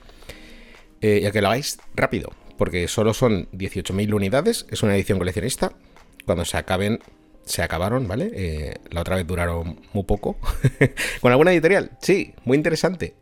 eh, 1.01 1.19
y 1.23 1.25
a 1.25 1.31
que 1.31 1.41
lo 1.41 1.47
hagáis 1.47 1.79
rápido, 1.95 2.31
porque 2.57 2.87
solo 2.87 3.13
son 3.13 3.49
18.000 3.51 4.13
unidades. 4.13 4.65
Es 4.69 4.83
una 4.83 4.95
edición 4.95 5.17
coleccionista. 5.17 5.73
Cuando 6.25 6.45
se 6.45 6.57
acaben, 6.57 6.99
se 7.45 7.61
acabaron, 7.61 8.07
¿vale? 8.07 8.31
Eh, 8.33 8.75
la 8.91 9.01
otra 9.01 9.15
vez 9.15 9.27
duraron 9.27 9.81
muy 9.93 10.03
poco. 10.03 10.37
¿Con 11.21 11.31
alguna 11.31 11.51
editorial? 11.51 11.91
Sí, 12.01 12.33
muy 12.45 12.57
interesante. 12.57 13.15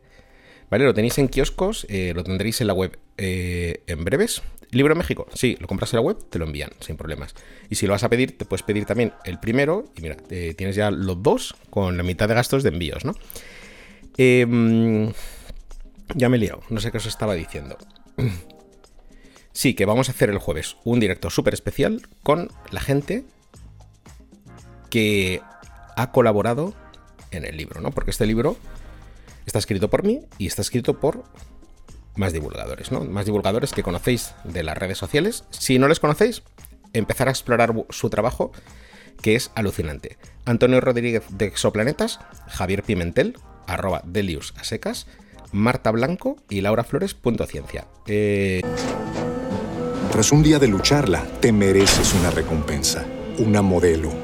¿Vale? 0.70 0.84
Lo 0.84 0.94
tenéis 0.94 1.18
en 1.18 1.28
kioscos, 1.28 1.86
eh, 1.88 2.12
lo 2.14 2.24
tendréis 2.24 2.60
en 2.60 2.66
la 2.66 2.72
web 2.72 2.98
eh, 3.16 3.82
en 3.86 4.04
breves. 4.04 4.42
Libro 4.70 4.92
en 4.92 4.98
México, 4.98 5.28
sí, 5.34 5.56
lo 5.60 5.68
compras 5.68 5.92
en 5.92 5.98
la 5.98 6.00
web, 6.00 6.18
te 6.30 6.38
lo 6.38 6.46
envían 6.46 6.70
sin 6.80 6.96
problemas. 6.96 7.34
Y 7.70 7.76
si 7.76 7.86
lo 7.86 7.92
vas 7.92 8.02
a 8.02 8.08
pedir, 8.08 8.36
te 8.36 8.44
puedes 8.44 8.64
pedir 8.64 8.86
también 8.86 9.12
el 9.24 9.38
primero 9.38 9.84
y 9.96 10.00
mira, 10.00 10.16
eh, 10.30 10.54
tienes 10.56 10.74
ya 10.74 10.90
los 10.90 11.22
dos 11.22 11.54
con 11.70 11.96
la 11.96 12.02
mitad 12.02 12.26
de 12.26 12.34
gastos 12.34 12.64
de 12.64 12.70
envíos, 12.70 13.04
¿no? 13.04 13.14
Em, 14.16 15.12
ya 16.16 16.28
me 16.28 16.38
he 16.38 16.40
liado, 16.40 16.62
no 16.70 16.80
sé 16.80 16.90
qué 16.90 16.98
os 16.98 17.06
estaba 17.06 17.34
diciendo. 17.34 17.78
Sí, 19.56 19.74
que 19.74 19.84
vamos 19.84 20.08
a 20.08 20.12
hacer 20.12 20.30
el 20.30 20.38
jueves 20.38 20.78
un 20.82 20.98
directo 20.98 21.30
súper 21.30 21.54
especial 21.54 22.02
con 22.24 22.50
la 22.72 22.80
gente 22.80 23.22
que 24.90 25.40
ha 25.96 26.10
colaborado 26.10 26.74
en 27.30 27.44
el 27.44 27.56
libro, 27.56 27.80
¿no? 27.80 27.92
Porque 27.92 28.10
este 28.10 28.26
libro 28.26 28.56
Está 29.46 29.58
escrito 29.58 29.90
por 29.90 30.04
mí 30.04 30.22
y 30.38 30.46
está 30.46 30.62
escrito 30.62 30.98
por 30.98 31.24
más 32.16 32.32
divulgadores, 32.32 32.92
¿no? 32.92 33.00
Más 33.04 33.26
divulgadores 33.26 33.72
que 33.72 33.82
conocéis 33.82 34.34
de 34.44 34.62
las 34.62 34.78
redes 34.78 34.98
sociales. 34.98 35.44
Si 35.50 35.78
no 35.78 35.88
les 35.88 36.00
conocéis, 36.00 36.42
empezar 36.92 37.28
a 37.28 37.32
explorar 37.32 37.74
su 37.90 38.10
trabajo, 38.10 38.52
que 39.20 39.34
es 39.34 39.50
alucinante. 39.54 40.16
Antonio 40.44 40.80
Rodríguez 40.80 41.24
de 41.30 41.46
Exoplanetas, 41.46 42.20
Javier 42.48 42.82
Pimentel, 42.82 43.36
arroba 43.66 44.02
Delius 44.04 44.54
a 44.58 44.64
secas, 44.64 45.06
Marta 45.52 45.90
Blanco 45.90 46.36
y 46.48 46.60
Laura 46.60 46.84
Flores.ciencia. 46.84 47.86
Eh... 48.06 48.62
Tras 50.12 50.30
un 50.30 50.44
día 50.44 50.60
de 50.60 50.68
lucharla, 50.68 51.24
te 51.40 51.50
mereces 51.50 52.14
una 52.14 52.30
recompensa, 52.30 53.04
una 53.38 53.62
modelo 53.62 54.23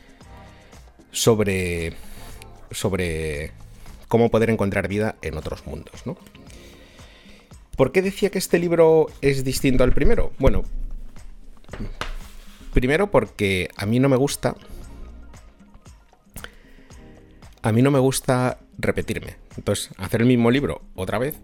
sobre 1.11 1.93
sobre 2.71 3.51
cómo 4.07 4.29
poder 4.29 4.49
encontrar 4.49 4.87
vida 4.87 5.15
en 5.21 5.37
otros 5.37 5.65
mundos, 5.65 6.05
¿no? 6.05 6.17
¿Por 7.75 7.91
qué 7.91 8.01
decía 8.01 8.29
que 8.29 8.37
este 8.37 8.59
libro 8.59 9.07
es 9.21 9.43
distinto 9.43 9.83
al 9.83 9.93
primero? 9.93 10.31
Bueno, 10.37 10.63
primero 12.73 13.09
porque 13.09 13.69
a 13.75 13.85
mí 13.85 13.99
no 13.99 14.09
me 14.09 14.17
gusta. 14.17 14.55
A 17.61 17.71
mí 17.71 17.81
no 17.81 17.91
me 17.91 17.99
gusta 17.99 18.59
repetirme. 18.77 19.37
Entonces, 19.55 19.91
hacer 19.97 20.21
el 20.21 20.27
mismo 20.27 20.51
libro 20.51 20.81
otra 20.95 21.19
vez, 21.19 21.35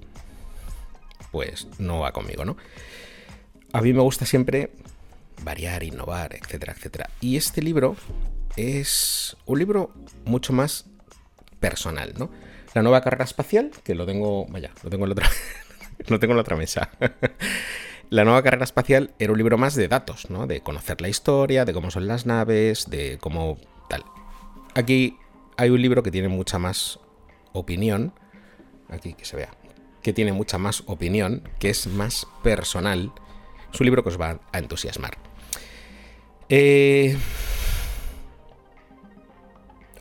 pues 1.31 1.67
no 1.77 1.99
va 1.99 2.11
conmigo, 2.11 2.43
¿no? 2.43 2.57
A 3.71 3.81
mí 3.81 3.93
me 3.93 4.01
gusta 4.01 4.25
siempre 4.25 4.71
variar, 5.43 5.83
innovar, 5.83 6.35
etcétera, 6.35 6.73
etcétera. 6.73 7.09
Y 7.21 7.37
este 7.37 7.61
libro 7.61 7.95
es 8.57 9.37
un 9.45 9.59
libro 9.59 9.93
mucho 10.25 10.51
más 10.51 10.85
personal, 11.59 12.13
¿no? 12.17 12.29
La 12.73 12.81
nueva 12.81 13.01
carrera 13.01 13.23
espacial, 13.23 13.71
que 13.83 13.95
lo 13.95 14.05
tengo, 14.05 14.45
vaya, 14.47 14.71
lo 14.83 14.89
tengo 14.89 15.05
en 15.05 15.09
la 15.09 15.13
otra, 15.13 15.29
lo 16.07 16.19
tengo 16.19 16.33
en 16.33 16.37
la 16.37 16.41
otra 16.41 16.57
mesa. 16.57 16.89
la 18.09 18.25
nueva 18.25 18.43
carrera 18.43 18.65
espacial 18.65 19.13
era 19.19 19.31
un 19.31 19.37
libro 19.37 19.57
más 19.57 19.75
de 19.75 19.87
datos, 19.87 20.29
¿no? 20.29 20.47
De 20.47 20.61
conocer 20.61 21.01
la 21.01 21.07
historia, 21.07 21.65
de 21.65 21.73
cómo 21.73 21.91
son 21.91 22.07
las 22.07 22.25
naves, 22.25 22.89
de 22.89 23.17
cómo 23.19 23.57
tal. 23.89 24.03
Aquí 24.75 25.17
hay 25.55 25.69
un 25.69 25.81
libro 25.81 26.03
que 26.03 26.11
tiene 26.11 26.27
mucha 26.27 26.59
más 26.59 26.99
opinión, 27.53 28.13
aquí 28.89 29.13
que 29.13 29.25
se 29.25 29.37
vea, 29.37 29.51
que 30.01 30.13
tiene 30.13 30.33
mucha 30.33 30.57
más 30.57 30.83
opinión, 30.87 31.43
que 31.59 31.69
es 31.69 31.87
más 31.87 32.27
personal. 32.43 33.11
Es 33.71 33.79
un 33.79 33.85
libro 33.85 34.03
que 34.03 34.09
os 34.09 34.19
va 34.19 34.39
a 34.51 34.57
entusiasmar. 34.57 35.17
Eh... 36.49 37.17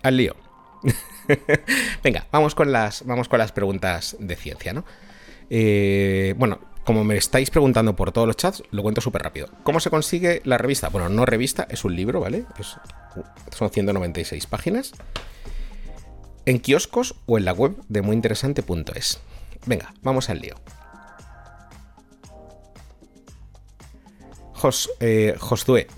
Al 0.06 0.18
lío. 0.18 0.36
Venga, 2.04 2.28
vamos 2.30 2.54
con, 2.54 2.70
las, 2.70 3.04
vamos 3.06 3.28
con 3.28 3.40
las 3.40 3.50
preguntas 3.50 4.16
de 4.20 4.36
ciencia, 4.36 4.72
¿no? 4.72 4.84
Eh, 5.50 6.32
bueno, 6.38 6.60
como 6.84 7.02
me 7.02 7.16
estáis 7.16 7.50
preguntando 7.50 7.96
por 7.96 8.12
todos 8.12 8.28
los 8.28 8.36
chats, 8.36 8.62
lo 8.70 8.82
cuento 8.82 9.00
súper 9.00 9.22
rápido. 9.22 9.48
¿Cómo 9.64 9.80
se 9.80 9.90
consigue 9.90 10.42
la 10.44 10.58
revista? 10.58 10.90
Bueno, 10.90 11.08
no 11.08 11.26
revista, 11.26 11.66
es 11.68 11.84
un 11.84 11.96
libro, 11.96 12.20
¿vale? 12.20 12.46
son 13.50 13.68
196 13.68 14.46
páginas. 14.46 14.92
En 16.44 16.60
kioscos 16.60 17.16
o 17.26 17.36
en 17.36 17.44
la 17.44 17.52
web 17.52 17.75
de 17.88 18.02
muyinteresante.es. 18.02 19.18
Venga, 19.66 19.92
vamos 20.02 20.30
al 20.30 20.40
lío. 20.40 20.54
Jos, 24.52 24.88
eh, 25.00 25.34
Josué, 25.36 25.88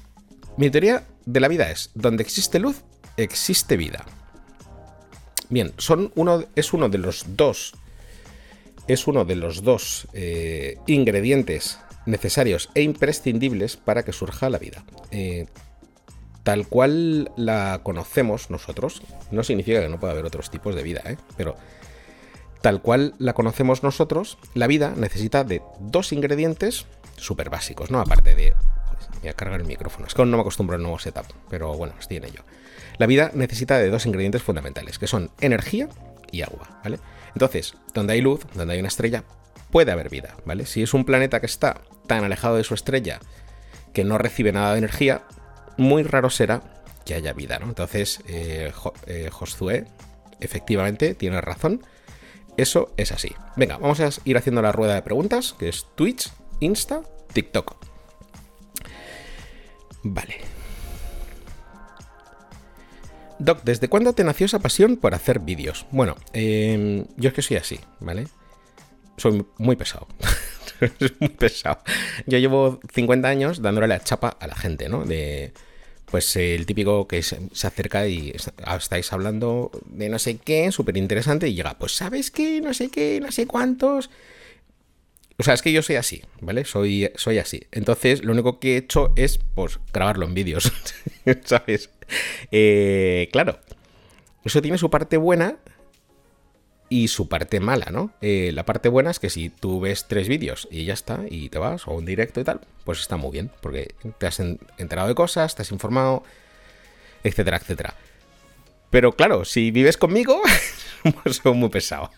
mi 0.56 0.70
teoría 0.70 1.04
de 1.26 1.40
la 1.40 1.48
vida 1.48 1.70
es, 1.70 1.90
donde 1.94 2.22
existe 2.22 2.58
luz, 2.58 2.84
existe 3.18 3.76
vida. 3.76 4.04
Bien, 5.50 5.72
son 5.78 6.12
uno, 6.14 6.44
es 6.54 6.72
uno 6.72 6.88
de 6.88 6.98
los 6.98 7.36
dos. 7.36 7.74
Es 8.86 9.06
uno 9.06 9.24
de 9.24 9.36
los 9.36 9.62
dos 9.62 10.08
eh, 10.14 10.78
ingredientes 10.86 11.78
necesarios 12.06 12.70
e 12.74 12.82
imprescindibles 12.82 13.76
para 13.76 14.02
que 14.02 14.12
surja 14.12 14.48
la 14.48 14.58
vida. 14.58 14.82
Eh, 15.10 15.46
tal 16.42 16.66
cual 16.66 17.30
la 17.36 17.80
conocemos 17.82 18.50
nosotros, 18.50 19.02
no 19.30 19.44
significa 19.44 19.82
que 19.82 19.88
no 19.90 20.00
pueda 20.00 20.14
haber 20.14 20.24
otros 20.24 20.50
tipos 20.50 20.74
de 20.74 20.82
vida, 20.82 21.02
¿eh? 21.04 21.18
pero 21.36 21.56
tal 22.62 22.80
cual 22.80 23.14
la 23.18 23.34
conocemos 23.34 23.82
nosotros, 23.82 24.38
la 24.54 24.66
vida 24.66 24.94
necesita 24.96 25.44
de 25.44 25.60
dos 25.80 26.12
ingredientes 26.12 26.86
súper 27.16 27.50
básicos, 27.50 27.90
¿no? 27.90 28.00
Aparte 28.00 28.34
de. 28.34 28.54
Voy 29.20 29.28
a 29.28 29.34
cargar 29.34 29.60
el 29.60 29.66
micrófono. 29.66 30.06
Es 30.06 30.14
que 30.14 30.24
no 30.24 30.36
me 30.36 30.40
acostumbro 30.40 30.76
al 30.76 30.82
nuevo 30.82 30.98
setup, 30.98 31.26
pero 31.50 31.74
bueno, 31.76 31.94
estoy 31.98 32.18
en 32.18 32.24
ello. 32.24 32.44
La 32.98 33.06
vida 33.06 33.30
necesita 33.34 33.78
de 33.78 33.90
dos 33.90 34.06
ingredientes 34.06 34.42
fundamentales, 34.42 34.98
que 34.98 35.06
son 35.06 35.30
energía 35.40 35.88
y 36.30 36.42
agua, 36.42 36.80
¿vale? 36.82 36.98
Entonces, 37.34 37.74
donde 37.94 38.14
hay 38.14 38.20
luz, 38.20 38.40
donde 38.54 38.74
hay 38.74 38.80
una 38.80 38.88
estrella, 38.88 39.24
puede 39.70 39.92
haber 39.92 40.08
vida, 40.08 40.36
¿vale? 40.44 40.66
Si 40.66 40.82
es 40.82 40.94
un 40.94 41.04
planeta 41.04 41.40
que 41.40 41.46
está 41.46 41.82
tan 42.06 42.24
alejado 42.24 42.56
de 42.56 42.64
su 42.64 42.74
estrella 42.74 43.20
que 43.92 44.04
no 44.04 44.18
recibe 44.18 44.52
nada 44.52 44.72
de 44.72 44.78
energía, 44.78 45.22
muy 45.76 46.02
raro 46.02 46.30
será 46.30 46.62
que 47.04 47.14
haya 47.14 47.32
vida, 47.32 47.58
¿no? 47.58 47.66
Entonces, 47.66 48.20
eh, 48.26 48.72
eh, 49.06 49.28
Josué, 49.30 49.86
efectivamente, 50.40 51.14
tiene 51.14 51.40
razón. 51.40 51.84
Eso 52.56 52.92
es 52.96 53.12
así. 53.12 53.34
Venga, 53.56 53.78
vamos 53.78 54.00
a 54.00 54.10
ir 54.24 54.36
haciendo 54.36 54.62
la 54.62 54.72
rueda 54.72 54.94
de 54.94 55.02
preguntas, 55.02 55.54
que 55.58 55.68
es 55.68 55.86
Twitch, 55.94 56.30
Insta, 56.60 57.02
TikTok. 57.32 57.76
Vale. 60.02 60.57
Doc, 63.38 63.60
¿desde 63.64 63.88
cuándo 63.88 64.12
te 64.12 64.24
nació 64.24 64.46
esa 64.46 64.58
pasión 64.58 64.96
por 64.96 65.14
hacer 65.14 65.38
vídeos? 65.38 65.86
Bueno, 65.90 66.16
em, 66.32 67.04
yo 67.16 67.28
es 67.28 67.34
que 67.34 67.42
soy 67.42 67.56
así, 67.56 67.78
¿vale? 68.00 68.26
Soy 69.16 69.44
muy 69.58 69.76
pesado. 69.76 70.08
muy 71.20 71.28
pesado. 71.30 71.78
Yo 72.26 72.38
llevo 72.38 72.80
50 72.92 73.28
años 73.28 73.62
dándole 73.62 73.86
la 73.86 74.02
chapa 74.02 74.36
a 74.40 74.46
la 74.46 74.56
gente, 74.56 74.88
¿no? 74.88 75.04
De, 75.04 75.52
pues 76.10 76.34
el 76.36 76.66
típico 76.66 77.06
que 77.06 77.22
se, 77.22 77.38
acerca 77.64 78.08
y 78.08 78.34
estáis 78.76 79.12
hablando 79.12 79.70
de 79.86 80.08
no 80.08 80.18
sé 80.18 80.38
qué, 80.38 80.72
súper 80.72 80.96
interesante, 80.96 81.48
y 81.48 81.54
llega, 81.54 81.78
pues 81.78 81.92
sabes 81.92 82.30
qué, 82.30 82.60
no 82.60 82.74
sé 82.74 82.88
qué, 82.88 83.20
no 83.20 83.30
sé 83.30 83.46
cuántos. 83.46 84.10
O 85.36 85.44
sea, 85.44 85.54
es 85.54 85.62
que 85.62 85.70
yo 85.70 85.82
soy 85.82 85.96
así, 85.96 86.22
¿vale? 86.40 86.64
Soy, 86.64 87.10
soy 87.14 87.38
así. 87.38 87.62
Entonces, 87.70 88.24
lo 88.24 88.32
único 88.32 88.58
que 88.58 88.74
he 88.74 88.76
hecho 88.78 89.12
es, 89.14 89.38
pues, 89.54 89.78
grabarlo 89.92 90.26
en 90.26 90.34
vídeos, 90.34 90.72
¿sabes? 91.44 91.90
Eh, 92.50 93.28
claro, 93.32 93.58
eso 94.44 94.62
tiene 94.62 94.78
su 94.78 94.90
parte 94.90 95.16
buena 95.16 95.56
y 96.88 97.08
su 97.08 97.28
parte 97.28 97.60
mala, 97.60 97.86
¿no? 97.90 98.12
Eh, 98.20 98.50
la 98.54 98.64
parte 98.64 98.88
buena 98.88 99.10
es 99.10 99.18
que 99.18 99.30
si 99.30 99.50
tú 99.50 99.80
ves 99.80 100.06
tres 100.08 100.28
vídeos 100.28 100.68
y 100.70 100.84
ya 100.84 100.94
está, 100.94 101.20
y 101.28 101.50
te 101.50 101.58
vas, 101.58 101.86
o 101.86 101.92
un 101.92 102.06
directo 102.06 102.40
y 102.40 102.44
tal, 102.44 102.60
pues 102.84 103.00
está 103.00 103.16
muy 103.16 103.30
bien, 103.30 103.50
porque 103.60 103.94
te 104.18 104.26
has 104.26 104.40
enterado 104.40 105.08
de 105.08 105.14
cosas, 105.14 105.54
te 105.54 105.62
has 105.62 105.70
informado, 105.70 106.22
etcétera, 107.24 107.58
etcétera. 107.58 107.94
Pero 108.90 109.12
claro, 109.12 109.44
si 109.44 109.70
vives 109.70 109.96
conmigo, 109.96 110.40
pues 111.22 111.36
soy 111.36 111.54
muy 111.54 111.68
pesado. 111.68 112.10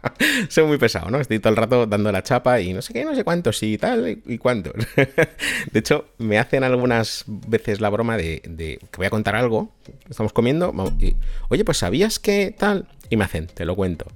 soy 0.48 0.64
muy 0.64 0.78
pesado, 0.78 1.10
¿no? 1.10 1.20
Estoy 1.20 1.38
todo 1.38 1.50
el 1.50 1.56
rato 1.56 1.86
dando 1.86 2.12
la 2.12 2.22
chapa 2.22 2.60
y 2.60 2.72
no 2.72 2.82
sé 2.82 2.92
qué, 2.92 3.04
no 3.04 3.14
sé 3.14 3.24
cuántos 3.24 3.62
y 3.62 3.78
tal 3.78 4.20
y 4.24 4.38
cuántos. 4.38 4.74
de 4.96 5.78
hecho, 5.78 6.08
me 6.18 6.38
hacen 6.38 6.64
algunas 6.64 7.24
veces 7.26 7.80
la 7.80 7.88
broma 7.88 8.16
de, 8.16 8.40
que 8.42 8.96
voy 8.96 9.06
a 9.06 9.10
contar 9.10 9.36
algo, 9.36 9.72
estamos 10.08 10.32
comiendo, 10.32 10.74
y, 10.98 11.16
oye, 11.48 11.64
pues 11.64 11.78
¿sabías 11.78 12.18
que 12.18 12.54
tal? 12.56 12.88
Y 13.10 13.16
me 13.16 13.24
hacen, 13.24 13.46
te 13.46 13.64
lo 13.64 13.74
cuento. 13.74 14.06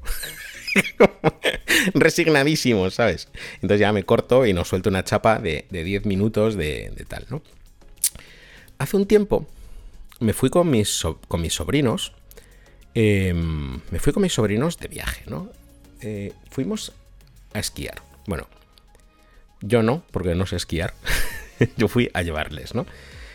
Resignadísimo, 1.94 2.90
¿sabes? 2.90 3.28
Entonces 3.56 3.80
ya 3.80 3.92
me 3.92 4.04
corto 4.04 4.46
y 4.46 4.52
nos 4.52 4.68
suelto 4.68 4.90
una 4.90 5.04
chapa 5.04 5.38
de, 5.38 5.66
10 5.70 6.04
minutos 6.04 6.56
de, 6.56 6.92
de 6.94 7.04
tal, 7.04 7.26
¿no? 7.30 7.42
Hace 8.78 8.96
un 8.96 9.06
tiempo 9.06 9.46
me 10.22 10.32
fui 10.32 10.50
con 10.50 10.70
mis, 10.70 10.88
sobrinos. 11.50 12.12
Em, 12.94 13.80
me 13.90 13.98
fui 13.98 14.12
con 14.12 14.22
mis 14.22 14.32
sobrinos 14.32 14.78
de 14.78 14.88
viaje, 14.88 15.24
¿no? 15.26 15.48
Eh, 16.00 16.32
fuimos 16.50 16.92
a 17.52 17.58
esquiar. 17.58 18.02
Bueno, 18.26 18.46
yo 19.60 19.82
no, 19.82 20.02
porque 20.10 20.34
no 20.34 20.46
sé 20.46 20.56
esquiar. 20.56 20.94
yo 21.76 21.88
fui 21.88 22.10
a 22.14 22.22
llevarles, 22.22 22.74
¿no? 22.74 22.86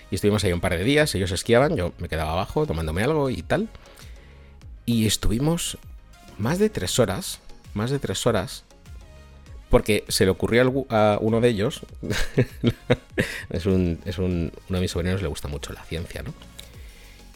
Y 0.09 0.15
estuvimos 0.15 0.43
ahí 0.43 0.53
un 0.53 0.61
par 0.61 0.77
de 0.77 0.83
días, 0.83 1.13
ellos 1.15 1.31
esquiaban, 1.31 1.75
yo 1.75 1.93
me 1.97 2.07
quedaba 2.07 2.31
abajo 2.31 2.65
tomándome 2.65 3.03
algo 3.03 3.29
y 3.29 3.41
tal. 3.41 3.69
Y 4.85 5.05
estuvimos 5.05 5.77
más 6.37 6.59
de 6.59 6.69
tres 6.69 6.97
horas, 6.99 7.39
más 7.73 7.91
de 7.91 7.99
tres 7.99 8.25
horas, 8.25 8.63
porque 9.69 10.05
se 10.07 10.23
le 10.23 10.31
ocurrió 10.31 10.85
a 10.89 11.17
uno 11.19 11.41
de 11.41 11.49
ellos, 11.49 11.81
es, 13.49 13.65
un, 13.65 13.99
es 14.05 14.17
un, 14.17 14.53
uno 14.69 14.77
de 14.77 14.81
mis 14.81 14.91
sobrinos 14.91 15.21
le 15.21 15.27
gusta 15.27 15.49
mucho 15.49 15.73
la 15.73 15.83
ciencia, 15.83 16.23
¿no? 16.23 16.33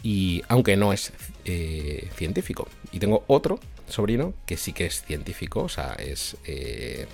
Y 0.03 0.43
aunque 0.47 0.77
no 0.77 0.93
es 0.93 1.11
eh, 1.45 2.09
científico. 2.15 2.67
Y 2.91 2.99
tengo 2.99 3.23
otro 3.27 3.59
sobrino 3.87 4.33
que 4.45 4.57
sí 4.57 4.73
que 4.73 4.85
es 4.85 5.03
científico, 5.03 5.61
o 5.61 5.69
sea, 5.69 5.93
es, 5.93 6.37
eh, 6.45 7.07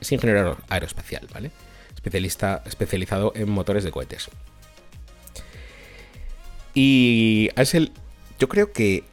es 0.00 0.12
ingeniero 0.12 0.58
aeroespacial, 0.68 1.28
¿vale? 1.32 1.50
Especialista, 1.94 2.62
especializado 2.66 3.32
en 3.36 3.48
motores 3.50 3.84
de 3.84 3.90
cohetes. 3.90 4.28
Y 6.74 7.50
a 7.54 7.62
ese 7.62 7.90
yo 8.38 8.48
creo 8.48 8.72
que 8.72 9.04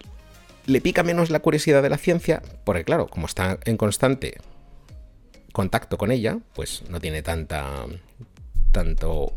le 0.66 0.82
pica 0.82 1.04
menos 1.04 1.30
la 1.30 1.40
curiosidad 1.40 1.84
de 1.84 1.90
la 1.90 1.98
ciencia, 1.98 2.42
porque 2.64 2.84
claro, 2.84 3.08
como 3.08 3.26
está 3.26 3.60
en 3.66 3.78
constante 3.78 4.38
contacto 5.52 5.98
con 5.98 6.12
ella, 6.12 6.40
pues 6.54 6.84
no 6.90 7.00
tiene 7.00 7.22
tanta 7.22 7.86
tanto 8.72 9.34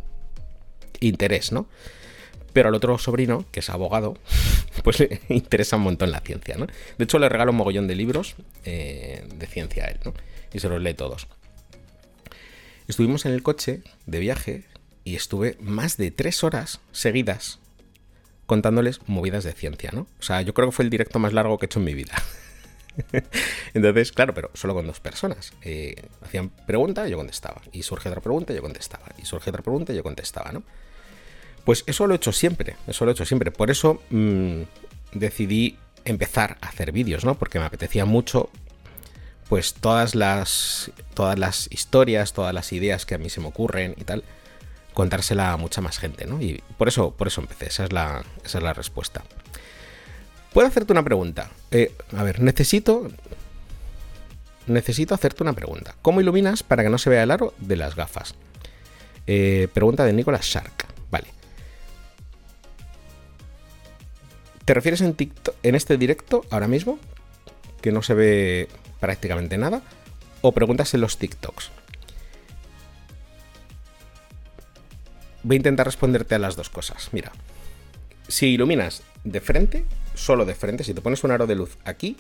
interés, 1.01 1.53
¿no? 1.53 1.67
Pero 2.53 2.69
al 2.69 2.75
otro 2.75 2.99
sobrino, 2.99 3.45
que 3.51 3.61
es 3.61 3.71
abogado, 3.71 4.17
pues 4.85 5.01
le 5.01 5.21
interesa 5.29 5.77
un 5.77 5.83
montón 5.83 6.11
la 6.11 6.21
ciencia, 6.21 6.57
¿no? 6.57 6.67
De 6.99 7.05
hecho, 7.05 7.19
le 7.19 7.29
regalo 7.29 7.53
un 7.53 7.59
mogollón 7.59 7.87
de 7.87 7.95
libros 7.95 8.35
eh, 8.65 9.27
de 9.35 9.47
ciencia 9.47 9.85
a 9.85 9.89
él, 9.89 10.01
¿no? 10.05 10.15
Y 10.53 10.61
se 10.61 10.69
los 10.69 10.83
lee 10.83 10.95
todos. 10.95 11.27
Estuvimos 12.89 13.25
en 13.27 13.33
el 13.33 13.43
coche 13.43 13.83
de 14.07 14.19
viaje 14.19 14.65
y 15.05 15.17
estuve 15.17 15.57
más 15.61 15.97
de 15.97 16.11
tres 16.11 16.45
horas 16.45 16.81
seguidas 16.93 17.59
contándoles 18.47 19.01
movidas 19.07 19.45
de 19.45 19.53
ciencia, 19.53 19.91
¿no? 19.93 20.07
O 20.19 20.23
sea, 20.23 20.43
yo 20.43 20.53
creo 20.53 20.69
que 20.69 20.73
fue 20.73 20.85
el 20.85 20.91
directo 20.91 21.19
más 21.19 21.33
largo 21.33 21.59
que 21.59 21.65
he 21.65 21.69
hecho 21.69 21.79
en 21.79 21.87
mi 21.87 21.95
vida. 21.95 22.15
Entonces, 23.75 24.13
claro, 24.13 24.35
pero 24.35 24.51
solo 24.55 24.75
con 24.75 24.87
dos 24.87 25.01
personas. 25.01 25.53
Eh, 25.63 25.95
hacían 26.23 26.51
pregunta, 26.51 27.09
yo 27.09 27.17
contestaba. 27.17 27.63
Y 27.73 27.83
surge 27.83 28.09
otra 28.09 28.21
pregunta, 28.21 28.53
yo 28.53 28.63
contestaba. 28.63 29.07
Y 29.17 29.25
surge 29.25 29.51
otra 29.51 29.63
pregunta, 29.63 29.93
yo 29.93 30.03
contestaba, 30.03 30.53
¿no? 30.53 30.63
Pues 31.65 31.85
eso 31.87 32.07
lo 32.07 32.15
he 32.15 32.17
hecho 32.17 32.33
siempre, 32.33 32.77
eso 32.87 33.05
lo 33.05 33.11
he 33.11 33.15
hecho 33.15 33.25
siempre. 33.25 33.51
Por 33.51 33.71
eso 33.71 34.03
mmm, 34.11 34.63
decidí 35.13 35.79
empezar 36.05 36.59
a 36.61 36.69
hacer 36.69 36.93
vídeos, 36.93 37.25
¿no? 37.25 37.37
Porque 37.37 37.59
me 37.59 37.65
apetecía 37.65 38.05
mucho, 38.05 38.51
pues 39.49 39.75
todas 39.75 40.15
las, 40.15 40.91
todas 41.15 41.39
las 41.39 41.69
historias, 41.71 42.33
todas 42.33 42.53
las 42.55 42.73
ideas 42.73 43.07
que 43.07 43.15
a 43.15 43.19
mí 43.19 43.31
se 43.31 43.41
me 43.41 43.47
ocurren 43.47 43.95
y 43.97 44.05
tal, 44.05 44.25
contársela 44.93 45.53
a 45.53 45.57
mucha 45.57 45.81
más 45.81 45.99
gente, 45.99 46.27
¿no? 46.27 46.41
Y 46.41 46.63
por 46.79 46.89
eso, 46.89 47.13
por 47.13 47.29
eso 47.29 47.41
empecé, 47.41 47.67
esa 47.67 47.85
es 47.85 47.93
la, 47.93 48.25
esa 48.45 48.59
es 48.59 48.65
la 48.65 48.73
respuesta. 48.73 49.23
Puedo 50.53 50.69
hacerte 50.69 50.93
una 50.93 51.03
pregunta. 51.03 51.51
Eh, 51.71 51.95
a 52.17 52.23
ver, 52.23 52.41
necesito. 52.41 53.09
Necesito 54.67 55.15
hacerte 55.15 55.43
una 55.43 55.55
pregunta. 55.55 55.97
¿Cómo 56.03 56.21
iluminas 56.21 56.63
para 56.63 56.83
que 56.83 56.91
no 56.91 56.99
se 56.99 57.11
vea 57.11 57.23
el 57.23 57.31
aro 57.31 57.55
de 57.59 57.77
las 57.77 57.97
gafas? 57.97 58.35
Eh, 59.27 59.69
pregunta 59.73 60.05
de 60.05 60.13
Nicolas 60.13 60.45
Shark. 60.45 60.92
¿Te 64.65 64.75
refieres 64.75 65.01
en, 65.01 65.15
TikTok, 65.15 65.57
en 65.63 65.75
este 65.75 65.97
directo 65.97 66.45
ahora 66.51 66.69
mismo? 66.69 66.99
Que 67.81 67.91
no 67.91 68.03
se 68.03 68.15
ve 68.15 68.69
prácticamente 69.01 69.59
nada. 69.59 69.83
¿O 70.41 70.53
preguntas 70.53 70.95
en 70.95 71.01
los 71.01 71.19
TikToks? 71.19 71.71
Voy 75.43 75.57
a 75.57 75.59
intentar 75.59 75.87
responderte 75.87 76.37
a 76.37 76.39
las 76.39 76.55
dos 76.55 76.71
cosas. 76.71 77.09
Mira, 77.13 77.33
si 78.29 78.47
iluminas 78.47 79.03
de 79.25 79.41
frente, 79.41 79.85
solo 80.15 80.45
de 80.45 80.55
frente, 80.55 80.85
si 80.85 80.95
te 80.95 81.01
pones 81.01 81.25
un 81.25 81.33
aro 81.33 81.47
de 81.47 81.57
luz 81.57 81.77
aquí, 81.85 82.17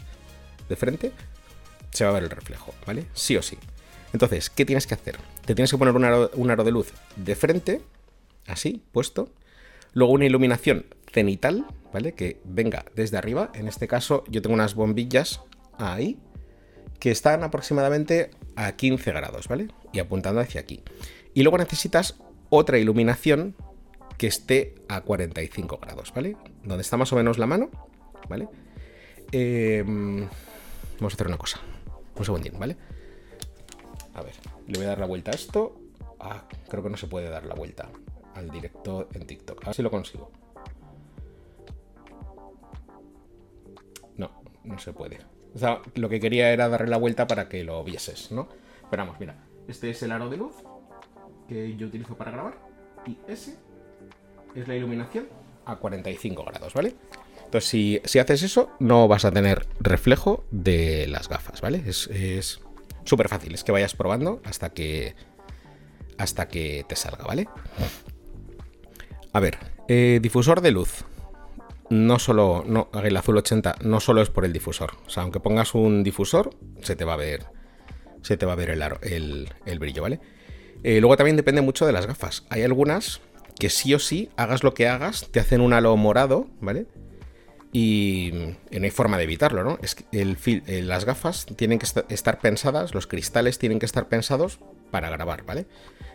de 0.68 0.76
frente, 0.76 1.12
se 1.92 2.04
va 2.04 2.10
a 2.10 2.14
ver 2.14 2.24
el 2.24 2.30
reflejo, 2.30 2.74
¿vale? 2.86 3.06
Sí 3.14 3.36
o 3.36 3.42
sí. 3.42 3.58
Entonces, 4.12 4.50
¿qué 4.50 4.64
tienes 4.64 4.86
que 4.86 4.94
hacer? 4.94 5.18
Te 5.44 5.54
tienes 5.54 5.70
que 5.70 5.78
poner 5.78 5.94
un 5.94 6.04
aro, 6.04 6.30
un 6.34 6.50
aro 6.50 6.64
de 6.64 6.72
luz 6.72 6.92
de 7.16 7.36
frente, 7.36 7.82
así, 8.46 8.82
puesto. 8.92 9.28
Luego 9.94 10.12
una 10.12 10.26
iluminación 10.26 10.86
cenital, 11.12 11.66
¿vale? 11.92 12.14
Que 12.14 12.40
venga 12.44 12.84
desde 12.94 13.16
arriba. 13.16 13.50
En 13.54 13.68
este 13.68 13.88
caso, 13.88 14.24
yo 14.28 14.42
tengo 14.42 14.54
unas 14.54 14.74
bombillas 14.74 15.40
ahí, 15.78 16.18
que 16.98 17.10
están 17.10 17.42
aproximadamente 17.42 18.30
a 18.56 18.72
15 18.72 19.12
grados, 19.12 19.48
¿vale? 19.48 19.68
Y 19.92 19.98
apuntando 19.98 20.40
hacia 20.40 20.60
aquí. 20.60 20.82
Y 21.34 21.42
luego 21.42 21.58
necesitas 21.58 22.18
otra 22.50 22.78
iluminación 22.78 23.56
que 24.18 24.26
esté 24.26 24.74
a 24.88 25.00
45 25.00 25.78
grados, 25.78 26.12
¿vale? 26.14 26.36
Donde 26.62 26.82
está 26.82 26.96
más 26.96 27.12
o 27.12 27.16
menos 27.16 27.38
la 27.38 27.46
mano, 27.46 27.70
¿vale? 28.28 28.48
Eh, 29.32 29.82
vamos 29.84 31.12
a 31.12 31.14
hacer 31.14 31.26
una 31.26 31.38
cosa. 31.38 31.60
Un 32.14 32.24
segundín, 32.24 32.58
¿vale? 32.58 32.76
A 34.14 34.22
ver, 34.22 34.34
le 34.66 34.78
voy 34.78 34.84
a 34.84 34.90
dar 34.90 34.98
la 34.98 35.06
vuelta 35.06 35.30
a 35.30 35.34
esto. 35.34 35.80
Ah, 36.20 36.44
creo 36.68 36.82
que 36.82 36.90
no 36.90 36.96
se 36.96 37.06
puede 37.06 37.30
dar 37.30 37.46
la 37.46 37.54
vuelta 37.54 37.88
al 38.34 38.50
directo 38.50 39.08
en 39.14 39.26
TikTok. 39.26 39.62
A 39.62 39.66
ver 39.66 39.74
si 39.74 39.82
lo 39.82 39.90
consigo. 39.90 40.30
No, 44.64 44.78
se 44.78 44.92
puede. 44.92 45.18
O 45.54 45.58
sea, 45.58 45.80
lo 45.94 46.08
que 46.08 46.20
quería 46.20 46.52
era 46.52 46.68
darle 46.68 46.88
la 46.88 46.96
vuelta 46.96 47.26
para 47.26 47.48
que 47.48 47.64
lo 47.64 47.82
vieses, 47.84 48.30
¿no? 48.32 48.48
Pero 48.90 49.04
vamos, 49.04 49.20
mira. 49.20 49.36
Este 49.68 49.90
es 49.90 50.02
el 50.02 50.12
aro 50.12 50.28
de 50.28 50.36
luz 50.36 50.54
que 51.48 51.76
yo 51.76 51.86
utilizo 51.86 52.16
para 52.16 52.30
grabar. 52.30 52.58
Y 53.06 53.18
ese 53.28 53.56
es 54.54 54.68
la 54.68 54.74
iluminación 54.74 55.28
a 55.64 55.76
45 55.76 56.44
grados, 56.44 56.74
¿vale? 56.74 56.94
Entonces, 57.44 57.68
si, 57.68 58.00
si 58.04 58.18
haces 58.18 58.42
eso, 58.42 58.70
no 58.80 59.08
vas 59.08 59.24
a 59.24 59.30
tener 59.30 59.66
reflejo 59.80 60.44
de 60.50 61.06
las 61.08 61.28
gafas, 61.28 61.60
¿vale? 61.60 61.82
Es 61.86 62.08
súper 63.04 63.28
fácil, 63.28 63.54
es 63.54 63.64
que 63.64 63.72
vayas 63.72 63.94
probando 63.94 64.40
hasta 64.44 64.70
que, 64.70 65.14
hasta 66.18 66.48
que 66.48 66.84
te 66.88 66.96
salga, 66.96 67.24
¿vale? 67.24 67.48
A 69.32 69.40
ver, 69.40 69.58
eh, 69.88 70.18
difusor 70.22 70.60
de 70.60 70.70
luz. 70.70 71.04
No 71.92 72.18
solo, 72.18 72.64
no, 72.66 72.88
el 73.04 73.14
azul 73.18 73.36
80 73.36 73.74
no 73.82 74.00
solo 74.00 74.22
es 74.22 74.30
por 74.30 74.46
el 74.46 74.52
difusor. 74.54 74.92
O 75.06 75.10
sea, 75.10 75.24
aunque 75.24 75.40
pongas 75.40 75.74
un 75.74 76.02
difusor, 76.02 76.56
se 76.80 76.96
te 76.96 77.04
va 77.04 77.12
a 77.12 77.16
ver, 77.18 77.44
se 78.22 78.38
te 78.38 78.46
va 78.46 78.54
a 78.54 78.56
ver 78.56 78.70
el, 78.70 78.82
el, 79.02 79.50
el 79.66 79.78
brillo, 79.78 80.00
¿vale? 80.00 80.18
Eh, 80.84 81.00
luego 81.00 81.18
también 81.18 81.36
depende 81.36 81.60
mucho 81.60 81.84
de 81.84 81.92
las 81.92 82.06
gafas. 82.06 82.46
Hay 82.48 82.62
algunas 82.62 83.20
que 83.58 83.68
sí 83.68 83.92
o 83.92 83.98
sí, 83.98 84.30
hagas 84.38 84.64
lo 84.64 84.72
que 84.72 84.88
hagas, 84.88 85.28
te 85.30 85.38
hacen 85.38 85.60
un 85.60 85.74
halo 85.74 85.94
morado, 85.98 86.46
¿vale? 86.62 86.86
Y, 87.74 88.30
no 88.70 88.84
hay 88.84 88.90
forma 88.90 89.18
de 89.18 89.24
evitarlo, 89.24 89.62
¿no? 89.62 89.78
Es 89.82 89.94
que 89.94 90.04
eh, 90.12 90.82
las 90.82 91.04
gafas 91.04 91.44
tienen 91.44 91.78
que 91.78 91.86
estar 92.08 92.40
pensadas, 92.40 92.94
los 92.94 93.06
cristales 93.06 93.58
tienen 93.58 93.78
que 93.78 93.84
estar 93.84 94.08
pensados 94.08 94.60
para 94.90 95.10
grabar, 95.10 95.44
¿vale? 95.44 95.66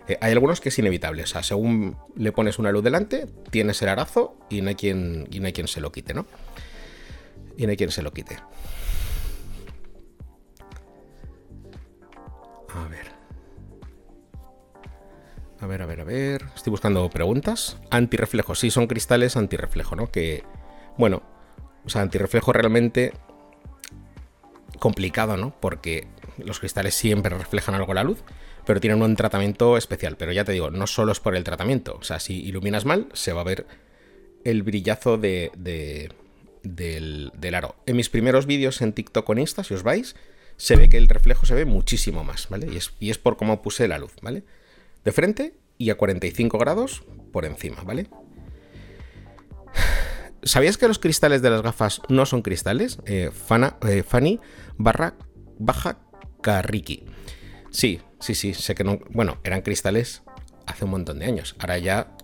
Eh, 0.07 0.17
hay 0.21 0.31
algunos 0.31 0.61
que 0.61 0.69
es 0.69 0.79
inevitable, 0.79 1.23
o 1.23 1.27
sea, 1.27 1.43
según 1.43 1.97
le 2.15 2.31
pones 2.31 2.59
una 2.59 2.71
luz 2.71 2.83
delante, 2.83 3.27
tienes 3.49 3.81
el 3.81 3.89
arazo 3.89 4.37
y 4.49 4.61
no 4.61 4.69
hay 4.69 4.75
quien, 4.75 5.27
y 5.31 5.39
no 5.39 5.47
hay 5.47 5.53
quien 5.53 5.67
se 5.67 5.81
lo 5.81 5.91
quite, 5.91 6.13
¿no? 6.13 6.25
Y 7.57 7.65
no 7.65 7.71
hay 7.71 7.77
quien 7.77 7.91
se 7.91 8.01
lo 8.01 8.11
quite. 8.11 8.37
A 12.69 12.87
ver. 12.87 13.07
A 15.59 15.65
ver, 15.65 15.81
a 15.81 15.85
ver, 15.87 16.01
a 16.01 16.03
ver. 16.03 16.45
Estoy 16.55 16.71
buscando 16.71 17.09
preguntas. 17.09 17.77
Antirreflejo. 17.89 18.53
Sí, 18.53 18.69
son 18.69 18.85
cristales 18.85 19.35
antirreflejo, 19.35 19.95
¿no? 19.95 20.11
Que, 20.11 20.43
bueno, 20.97 21.23
o 21.83 21.89
sea, 21.89 22.03
antirreflejo 22.03 22.53
realmente 22.53 23.13
complicado, 24.79 25.35
¿no? 25.37 25.55
Porque 25.59 26.07
los 26.37 26.59
cristales 26.59 26.93
siempre 26.93 27.35
reflejan 27.35 27.75
algo 27.75 27.93
la 27.93 28.03
luz, 28.03 28.23
pero 28.67 28.81
tienen 28.81 29.01
un 29.01 29.15
tratamiento 29.15 29.77
especial. 29.77 30.17
Pero 30.17 30.33
ya 30.33 30.43
te 30.43 30.51
digo, 30.51 30.69
no 30.69 30.85
solo 30.85 31.13
es 31.13 31.21
por 31.21 31.35
el 31.35 31.43
tratamiento. 31.45 31.97
O 31.99 32.03
sea, 32.03 32.19
si 32.19 32.43
iluminas 32.43 32.83
mal, 32.85 33.07
se 33.13 33.31
va 33.31 33.41
a 33.41 33.45
ver 33.45 33.65
el 34.43 34.61
brillazo 34.61 35.17
de, 35.17 35.51
de, 35.57 36.11
del, 36.63 37.31
del, 37.37 37.55
aro. 37.55 37.75
En 37.85 37.95
mis 37.95 38.09
primeros 38.09 38.45
vídeos 38.45 38.81
en 38.81 38.91
TikTok 38.91 39.29
en 39.29 39.39
Insta, 39.39 39.63
si 39.63 39.73
os 39.73 39.83
vais, 39.83 40.15
se 40.57 40.75
ve 40.75 40.89
que 40.89 40.97
el 40.97 41.07
reflejo 41.07 41.45
se 41.45 41.55
ve 41.55 41.63
muchísimo 41.63 42.25
más, 42.25 42.49
¿vale? 42.49 42.67
Y 42.99 43.09
es, 43.09 43.17
por 43.17 43.37
cómo 43.37 43.61
puse 43.61 43.87
la 43.87 43.99
luz, 43.99 44.13
¿vale? 44.21 44.43
de 45.05 45.13
frente 45.13 45.53
y 45.77 45.89
a 45.89 45.95
45 45.95 46.57
grados 46.57 47.03
por 47.31 47.45
encima, 47.45 47.81
¿vale? 47.83 48.09
¿Sabías 50.43 50.77
que 50.77 50.89
los 50.89 50.99
cristales 50.99 51.41
de 51.41 51.49
las 51.49 51.61
gafas 51.61 52.01
no 52.09 52.25
son 52.25 52.41
cristales? 52.41 52.99
Eh, 53.05 53.31
Fana, 53.31 53.77
eh, 53.87 54.03
Fanny 54.03 54.41
barra 54.77 55.15
baja 55.57 55.99
Carriki. 56.41 57.05
Sí, 57.71 58.01
sí, 58.19 58.35
sí, 58.35 58.53
sé 58.53 58.75
que 58.75 58.83
no. 58.83 58.99
Bueno, 59.09 59.39
eran 59.43 59.61
cristales 59.61 60.23
hace 60.65 60.85
un 60.85 60.91
montón 60.91 61.19
de 61.19 61.25
años. 61.25 61.55
Ahora 61.59 61.77
ya 61.77 62.15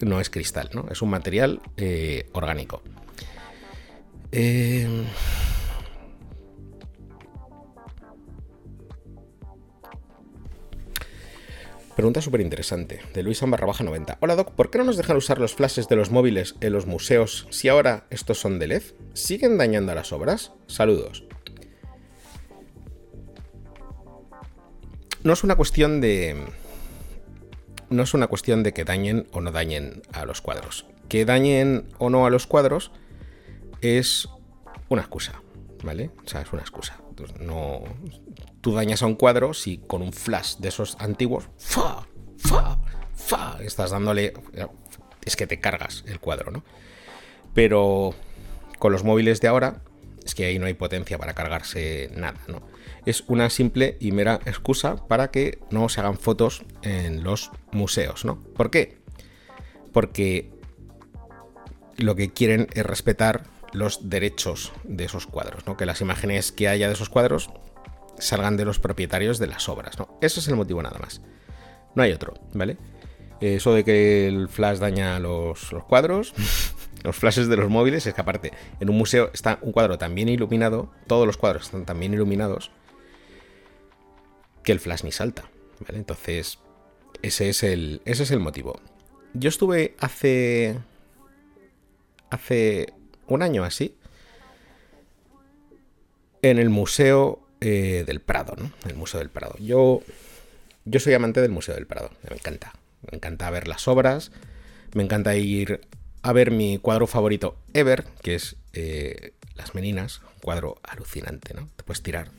no 0.00 0.20
es 0.20 0.30
cristal, 0.30 0.70
¿no? 0.72 0.86
Es 0.90 1.02
un 1.02 1.10
material 1.10 1.60
eh, 1.76 2.28
orgánico. 2.32 2.82
Eh. 4.32 5.04
Pregunta 11.94 12.22
súper 12.22 12.40
interesante, 12.40 13.02
de 13.12 13.22
Luis 13.22 13.42
barra 13.42 13.66
baja 13.66 13.84
90. 13.84 14.16
Hola 14.20 14.34
Doc, 14.34 14.52
¿por 14.52 14.70
qué 14.70 14.78
no 14.78 14.84
nos 14.84 14.96
dejan 14.96 15.18
usar 15.18 15.38
los 15.38 15.54
flashes 15.54 15.88
de 15.88 15.96
los 15.96 16.10
móviles 16.10 16.54
en 16.62 16.72
los 16.72 16.86
museos 16.86 17.46
si 17.50 17.68
ahora 17.68 18.06
estos 18.08 18.38
son 18.38 18.58
de 18.58 18.66
LED? 18.66 18.82
¿Siguen 19.12 19.58
dañando 19.58 19.92
a 19.92 19.94
las 19.94 20.10
obras? 20.10 20.52
Saludos. 20.66 21.24
No 25.24 25.32
es 25.32 25.44
una 25.44 25.56
cuestión 25.56 26.00
de... 26.00 26.36
No 27.90 28.02
es 28.02 28.14
una 28.14 28.26
cuestión 28.26 28.62
de 28.62 28.72
que 28.72 28.84
dañen 28.84 29.26
o 29.32 29.40
no 29.40 29.52
dañen 29.52 30.02
a 30.12 30.24
los 30.24 30.40
cuadros. 30.40 30.86
Que 31.08 31.24
dañen 31.24 31.84
o 31.98 32.10
no 32.10 32.26
a 32.26 32.30
los 32.30 32.46
cuadros 32.46 32.90
es 33.82 34.28
una 34.88 35.02
excusa, 35.02 35.42
¿vale? 35.84 36.10
O 36.24 36.28
sea, 36.28 36.40
es 36.40 36.52
una 36.52 36.62
excusa. 36.62 36.98
No, 37.38 37.82
tú 38.62 38.72
dañas 38.74 39.02
a 39.02 39.06
un 39.06 39.14
cuadro 39.14 39.52
si 39.54 39.78
con 39.78 40.02
un 40.02 40.12
flash 40.12 40.56
de 40.56 40.70
esos 40.70 40.96
antiguos, 40.98 41.44
fa, 41.58 42.06
fa, 42.38 42.78
fa, 43.14 43.58
estás 43.62 43.90
dándole... 43.90 44.32
Es 45.24 45.36
que 45.36 45.46
te 45.46 45.60
cargas 45.60 46.02
el 46.06 46.18
cuadro, 46.18 46.50
¿no? 46.50 46.64
Pero 47.54 48.14
Con 48.78 48.90
los 48.90 49.04
móviles 49.04 49.40
de 49.40 49.48
ahora, 49.48 49.82
es 50.24 50.34
que 50.34 50.46
ahí 50.46 50.58
no 50.58 50.66
hay 50.66 50.74
potencia 50.74 51.18
para 51.18 51.34
cargarse 51.34 52.10
nada, 52.16 52.40
¿no? 52.48 52.62
Es 53.04 53.24
una 53.26 53.50
simple 53.50 53.96
y 54.00 54.12
mera 54.12 54.40
excusa 54.46 54.96
para 55.08 55.30
que 55.30 55.58
no 55.70 55.88
se 55.88 56.00
hagan 56.00 56.18
fotos 56.18 56.64
en 56.82 57.24
los 57.24 57.50
museos, 57.72 58.24
¿no? 58.24 58.40
¿Por 58.40 58.70
qué? 58.70 58.98
Porque 59.92 60.50
lo 61.96 62.14
que 62.14 62.30
quieren 62.30 62.68
es 62.74 62.86
respetar 62.86 63.44
los 63.72 64.08
derechos 64.08 64.72
de 64.84 65.04
esos 65.04 65.26
cuadros, 65.26 65.66
¿no? 65.66 65.76
Que 65.76 65.86
las 65.86 66.00
imágenes 66.00 66.52
que 66.52 66.68
haya 66.68 66.88
de 66.88 66.94
esos 66.94 67.08
cuadros 67.08 67.50
salgan 68.18 68.56
de 68.56 68.64
los 68.64 68.78
propietarios 68.78 69.38
de 69.38 69.46
las 69.46 69.68
obras, 69.68 69.98
¿no? 69.98 70.18
Ese 70.20 70.40
es 70.40 70.48
el 70.48 70.56
motivo 70.56 70.82
nada 70.82 70.98
más. 70.98 71.22
No 71.94 72.02
hay 72.02 72.12
otro, 72.12 72.34
¿vale? 72.54 72.76
Eso 73.40 73.74
de 73.74 73.84
que 73.84 74.28
el 74.28 74.48
flash 74.48 74.78
daña 74.78 75.18
los, 75.18 75.72
los 75.72 75.84
cuadros, 75.84 76.34
los 77.02 77.16
flashes 77.16 77.48
de 77.48 77.56
los 77.56 77.68
móviles, 77.68 78.06
es 78.06 78.14
que 78.14 78.20
aparte, 78.20 78.52
en 78.78 78.90
un 78.90 78.96
museo 78.96 79.30
está 79.32 79.58
un 79.62 79.72
cuadro 79.72 79.98
tan 79.98 80.14
bien 80.14 80.28
iluminado, 80.28 80.92
todos 81.06 81.26
los 81.26 81.36
cuadros 81.36 81.64
están 81.64 81.84
tan 81.84 81.98
bien 81.98 82.14
iluminados, 82.14 82.70
que 84.62 84.72
el 84.72 84.80
flash 84.80 85.04
ni 85.04 85.12
salta, 85.12 85.50
¿vale? 85.80 85.98
Entonces, 85.98 86.58
ese 87.22 87.48
es 87.48 87.62
el, 87.62 88.02
ese 88.04 88.24
es 88.24 88.30
el 88.30 88.40
motivo. 88.40 88.80
Yo 89.34 89.48
estuve 89.48 89.94
hace. 90.00 90.78
hace 92.30 92.92
un 93.26 93.42
año 93.42 93.64
así. 93.64 93.96
En 96.42 96.58
el 96.58 96.70
Museo 96.70 97.46
eh, 97.60 98.04
del 98.06 98.20
Prado, 98.20 98.54
¿no? 98.56 98.72
El 98.88 98.96
Museo 98.96 99.20
del 99.20 99.30
Prado. 99.30 99.56
Yo. 99.58 100.02
Yo 100.84 100.98
soy 100.98 101.14
amante 101.14 101.40
del 101.40 101.52
Museo 101.52 101.74
del 101.74 101.86
Prado. 101.86 102.10
Me 102.28 102.36
encanta. 102.36 102.72
Me 103.10 103.16
encanta 103.16 103.50
ver 103.50 103.68
las 103.68 103.86
obras. 103.86 104.32
Me 104.94 105.04
encanta 105.04 105.36
ir 105.36 105.80
a 106.22 106.32
ver 106.32 106.50
mi 106.50 106.78
cuadro 106.78 107.06
favorito 107.06 107.56
ever, 107.72 108.04
que 108.22 108.34
es 108.34 108.56
eh, 108.72 109.32
Las 109.54 109.74
Meninas. 109.74 110.20
Un 110.34 110.40
cuadro 110.40 110.78
alucinante, 110.82 111.54
¿no? 111.54 111.68
Te 111.76 111.84
puedes 111.84 112.02
tirar 112.02 112.30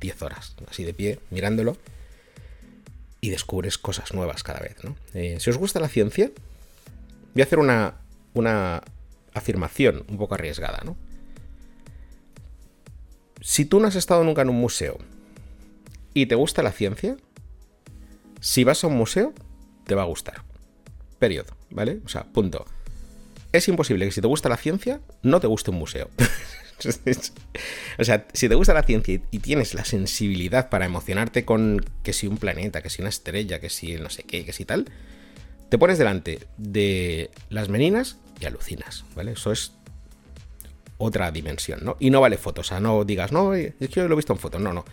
10 0.00 0.22
horas 0.22 0.54
así 0.68 0.84
de 0.84 0.94
pie 0.94 1.20
mirándolo 1.30 1.76
y 3.20 3.30
descubres 3.30 3.78
cosas 3.78 4.12
nuevas 4.14 4.42
cada 4.42 4.60
vez, 4.60 4.76
¿no? 4.84 4.96
Eh, 5.14 5.38
si 5.40 5.50
os 5.50 5.56
gusta 5.56 5.80
la 5.80 5.88
ciencia, 5.88 6.30
voy 7.34 7.42
a 7.42 7.44
hacer 7.44 7.58
una, 7.58 7.94
una 8.34 8.82
afirmación 9.32 10.04
un 10.08 10.18
poco 10.18 10.34
arriesgada, 10.34 10.82
¿no? 10.84 10.96
Si 13.40 13.64
tú 13.64 13.80
no 13.80 13.88
has 13.88 13.96
estado 13.96 14.24
nunca 14.24 14.42
en 14.42 14.50
un 14.50 14.60
museo 14.60 14.98
y 16.14 16.26
te 16.26 16.34
gusta 16.34 16.62
la 16.62 16.72
ciencia, 16.72 17.16
si 18.40 18.64
vas 18.64 18.82
a 18.84 18.86
un 18.86 18.96
museo, 18.96 19.32
te 19.86 19.94
va 19.94 20.02
a 20.02 20.06
gustar. 20.06 20.42
Periodo, 21.18 21.56
¿vale? 21.70 22.00
O 22.04 22.08
sea, 22.08 22.24
punto. 22.24 22.64
Es 23.52 23.68
imposible 23.68 24.04
que 24.04 24.12
si 24.12 24.20
te 24.20 24.26
gusta 24.26 24.48
la 24.48 24.56
ciencia, 24.56 25.00
no 25.22 25.40
te 25.40 25.46
guste 25.46 25.70
un 25.70 25.78
museo. 25.78 26.10
o 27.98 28.04
sea, 28.04 28.26
si 28.32 28.48
te 28.48 28.54
gusta 28.54 28.74
la 28.74 28.82
ciencia 28.82 29.20
y 29.30 29.38
tienes 29.38 29.74
la 29.74 29.84
sensibilidad 29.84 30.68
para 30.68 30.86
emocionarte 30.86 31.44
con 31.44 31.84
que 32.02 32.12
si 32.12 32.26
un 32.26 32.36
planeta, 32.36 32.82
que 32.82 32.90
si 32.90 33.02
una 33.02 33.08
estrella, 33.08 33.60
que 33.60 33.70
si 33.70 33.94
no 33.94 34.10
sé 34.10 34.24
qué, 34.24 34.44
que 34.44 34.52
si 34.52 34.64
tal, 34.64 34.86
te 35.68 35.78
pones 35.78 35.98
delante 35.98 36.40
de 36.58 37.30
las 37.48 37.68
meninas 37.68 38.18
y 38.40 38.44
alucinas, 38.44 39.04
¿vale? 39.14 39.32
Eso 39.32 39.52
es 39.52 39.72
otra 40.98 41.30
dimensión, 41.30 41.80
¿no? 41.82 41.96
Y 41.98 42.10
no 42.10 42.20
vale 42.20 42.36
foto, 42.36 42.60
o 42.60 42.64
sea, 42.64 42.80
no 42.80 43.04
digas, 43.04 43.32
no, 43.32 43.54
es 43.54 43.74
que 43.78 43.88
yo 43.88 44.08
lo 44.08 44.14
he 44.14 44.16
visto 44.16 44.32
en 44.32 44.38
foto, 44.38 44.58
no, 44.58 44.72
no. 44.72 44.84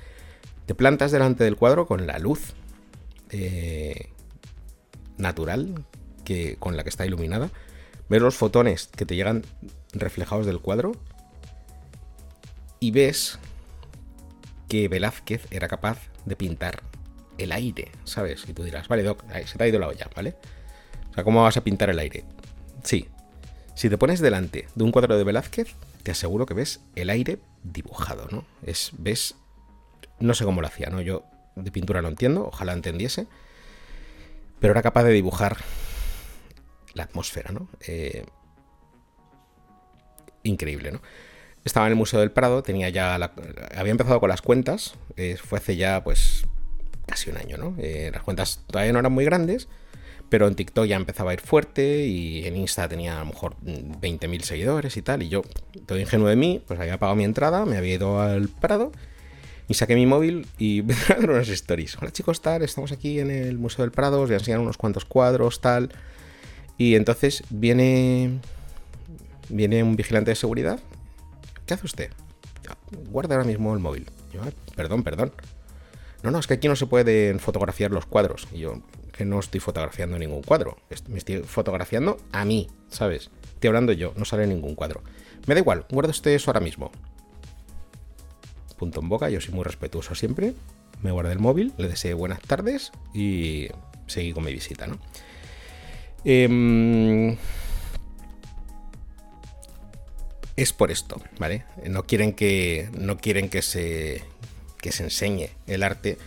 Te 0.65 0.76
plantas 0.76 1.12
delante 1.12 1.43
del 1.43 1.58
cuadro 1.58 1.86
con 1.86 2.08
la 2.08 2.17
luz 2.19 2.54
eh, 3.30 4.10
natural 5.17 5.84
que, 6.24 6.56
con 6.58 6.78
la 6.78 6.84
que 6.84 6.89
está 6.89 7.06
iluminada, 7.06 7.50
ves 8.10 8.22
los 8.22 8.36
fotones 8.36 8.89
que 8.96 9.06
te 9.06 9.15
llegan 9.15 9.43
reflejados 9.93 10.46
del 10.46 10.60
cuadro 10.60 10.93
y 12.84 12.91
ves 12.91 13.39
que 14.67 14.89
Velázquez 14.89 15.48
era 15.52 15.69
capaz 15.69 16.00
de 16.26 16.36
pintar 16.36 16.84
el 17.38 17.54
aire, 17.54 17.93
¿sabes? 18.04 18.43
Y 18.46 18.52
tú 18.52 18.62
dirás, 18.62 18.89
vale, 18.89 19.04
Doc, 19.04 19.24
se 19.46 19.58
te 19.58 19.63
ha 19.63 19.67
ido 19.67 19.80
la 19.80 19.88
olla, 19.88 20.10
¿vale? 20.13 20.36
O 21.10 21.13
sea, 21.13 21.24
¿cómo 21.24 21.41
vas 21.41 21.56
a 21.56 21.63
pintar 21.63 21.89
el 21.89 22.00
aire? 22.00 22.26
Sí. 22.84 23.08
Si 23.74 23.89
te 23.89 23.98
pones 23.98 24.19
delante 24.19 24.67
de 24.76 24.84
un 24.84 24.91
cuadro 24.91 25.17
de 25.17 25.24
Velázquez, 25.24 25.74
te 26.04 26.12
aseguro 26.12 26.46
que 26.46 26.56
ves 26.56 26.82
el 26.98 27.10
aire 27.10 27.39
dibujado, 27.63 28.28
¿no? 28.30 28.46
Es, 28.65 28.91
ves, 28.98 29.36
no 30.19 30.34
sé 30.34 30.43
cómo 30.43 30.60
lo 30.60 30.67
hacía, 30.67 30.89
¿no? 30.89 31.00
Yo 31.00 31.24
de 31.56 31.72
pintura 31.72 32.02
no 32.02 32.10
entiendo, 32.10 32.48
ojalá 32.48 32.74
entendiese, 32.74 33.28
pero 34.60 34.72
era 34.72 34.82
capaz 34.82 35.06
de 35.06 35.13
dibujar 35.13 35.56
la 36.96 37.04
atmósfera, 37.04 37.54
¿no? 37.54 37.69
Eh, 37.88 38.26
increíble, 40.43 40.91
¿no? 40.91 41.00
Estaba 41.65 41.86
en 41.88 41.93
el 41.93 41.97
Museo 41.97 42.19
del 42.19 42.32
Prado, 42.32 42.62
tenía 42.62 42.89
ya 42.89 43.15
había 43.15 43.91
empezado 43.91 44.19
con 44.19 44.30
las 44.30 44.41
cuentas, 44.41 44.95
eh, 45.15 45.38
fue 45.41 45.60
hace 45.60 45.78
ya 45.78 46.04
pues 46.04 46.45
casi 47.06 47.30
un 47.30 47.38
año, 47.38 47.58
¿no? 47.58 47.76
Eh, 47.80 48.10
las 48.13 48.21
cuentas 48.23 48.60
todavía 48.67 48.91
no 48.91 48.99
eran 48.99 49.13
muy 49.13 49.23
grandes, 49.23 49.69
pero 50.28 50.47
en 50.47 50.56
TikTok 50.56 50.86
ya 50.86 50.97
empezaba 50.97 51.32
a 51.32 51.34
ir 51.36 51.39
fuerte 51.39 52.06
y 52.06 52.45
en 52.45 52.58
Insta 52.58 52.89
tenía 52.89 53.15
a 53.15 53.19
lo 53.19 53.28
mejor 53.28 53.56
20.000 53.62 54.41
seguidores 54.41 54.97
y 54.97 55.02
tal, 55.02 55.23
y 55.23 55.30
yo, 55.30 55.43
todo 55.86 55.97
ingenuo 55.99 56.28
de 56.28 56.36
mí, 56.36 56.62
pues 56.67 56.80
había 56.80 56.97
pagado 56.97 57.15
mi 57.15 57.23
entrada, 57.23 57.65
me 57.65 57.78
había 57.78 57.93
ido 57.95 58.19
al 58.19 58.49
Prado 58.49 58.91
y 59.69 59.76
saqué 59.76 59.95
mi 59.95 60.06
móvil 60.06 60.47
y 60.58 60.82
me 60.84 60.95
unas 61.23 61.47
stories. 61.47 61.97
Hola 62.02 62.12
chicos, 62.12 62.41
tal, 62.41 62.62
estamos 62.63 62.91
aquí 62.91 63.19
en 63.19 63.32
el 63.32 63.58
Museo 63.58 63.84
del 63.84 63.91
Prado, 63.91 64.19
os 64.21 64.28
voy 64.28 64.36
a 64.36 64.39
enseñar 64.39 64.60
unos 64.60 64.78
cuantos 64.78 65.06
cuadros, 65.06 65.62
tal. 65.62 65.91
Y 66.78 66.95
entonces 66.95 67.43
viene 67.49 68.39
viene 69.47 69.84
un 69.84 69.95
vigilante 69.95 70.32
de 70.32 70.36
seguridad 70.36 70.80
¿Qué 71.65 71.73
hace 71.73 71.86
usted? 71.86 72.12
Guarda 73.10 73.36
ahora 73.36 73.47
mismo 73.47 73.73
el 73.73 73.80
móvil. 73.80 74.10
Yo, 74.32 74.41
perdón, 74.76 75.04
perdón. 75.04 75.34
No, 76.21 76.32
no, 76.32 76.39
es 76.39 76.47
que 76.47 76.56
aquí 76.56 76.67
no 76.67 76.76
se 76.76 76.86
pueden 76.86 77.39
fotografiar 77.39 77.91
los 77.91 78.06
cuadros. 78.06 78.47
Y 78.54 78.60
yo, 78.60 78.82
que 79.12 79.26
no 79.26 79.39
estoy 79.39 79.60
fotografiando 79.60 80.17
ningún 80.17 80.41
cuadro. 80.41 80.78
Me 81.08 81.17
estoy 81.17 81.43
fotografiando 81.43 82.17
a 82.32 82.45
mí, 82.45 82.69
¿sabes? 82.89 83.30
Estoy 83.54 83.69
hablando 83.69 83.93
yo, 83.93 84.13
no 84.15 84.26
sale 84.26 84.47
ningún 84.47 84.76
cuadro. 84.76 85.04
Me 85.45 85.54
da 85.54 85.60
igual, 85.60 85.86
guarda 85.89 86.12
usted 86.12 86.32
eso 86.32 86.49
ahora 86.49 86.62
mismo. 86.62 86.91
Punto 88.78 89.02
en 89.02 89.10
boca, 89.10 89.30
yo 89.30 89.39
soy 89.41 89.54
muy 89.54 89.63
respetuoso 89.63 90.15
siempre. 90.15 90.54
Me 91.02 91.12
guardé 91.12 91.34
el 91.34 91.39
móvil, 91.39 91.73
le 91.78 91.88
deseé 91.89 92.13
buenas 92.13 92.41
tardes 92.41 92.91
y 93.13 93.67
seguí 94.08 94.34
con 94.34 94.43
mi 94.43 94.54
visita, 94.54 94.88
¿no? 94.88 94.97
Eh, 96.26 97.38
es 100.56 100.74
por 100.74 100.92
esto, 100.92 101.22
¿vale? 101.39 101.66
No 101.88 102.04
quieren 102.04 102.34
que, 102.34 102.89
no 102.94 103.18
quieren 103.18 103.50
que, 103.50 103.62
se, 103.62 104.24
que 104.80 104.92
se 104.92 105.04
enseñe 105.04 105.50
el 105.68 105.84
arte, 105.84 106.18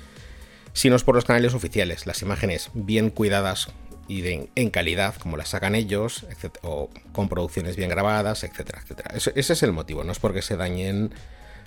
sino 0.73 0.97
es 0.97 1.05
por 1.05 1.15
los 1.15 1.25
canales 1.25 1.55
oficiales, 1.55 2.07
las 2.07 2.23
imágenes 2.23 2.71
bien 2.75 3.11
cuidadas 3.11 3.69
y 4.09 4.49
en 4.55 4.71
calidad, 4.71 5.17
como 5.17 5.37
las 5.37 5.49
sacan 5.49 5.75
ellos, 5.75 6.27
o 6.63 6.91
con 7.13 7.29
producciones 7.29 7.77
bien 7.77 7.91
grabadas, 7.91 8.45
etcétera, 8.45 8.81
etcétera. 8.83 9.15
Ese, 9.15 9.53
es 9.53 9.63
el 9.63 9.73
motivo, 9.73 10.05
no 10.05 10.13
es 10.13 10.19
porque 10.19 10.43
se 10.43 10.57
dañen 10.57 11.13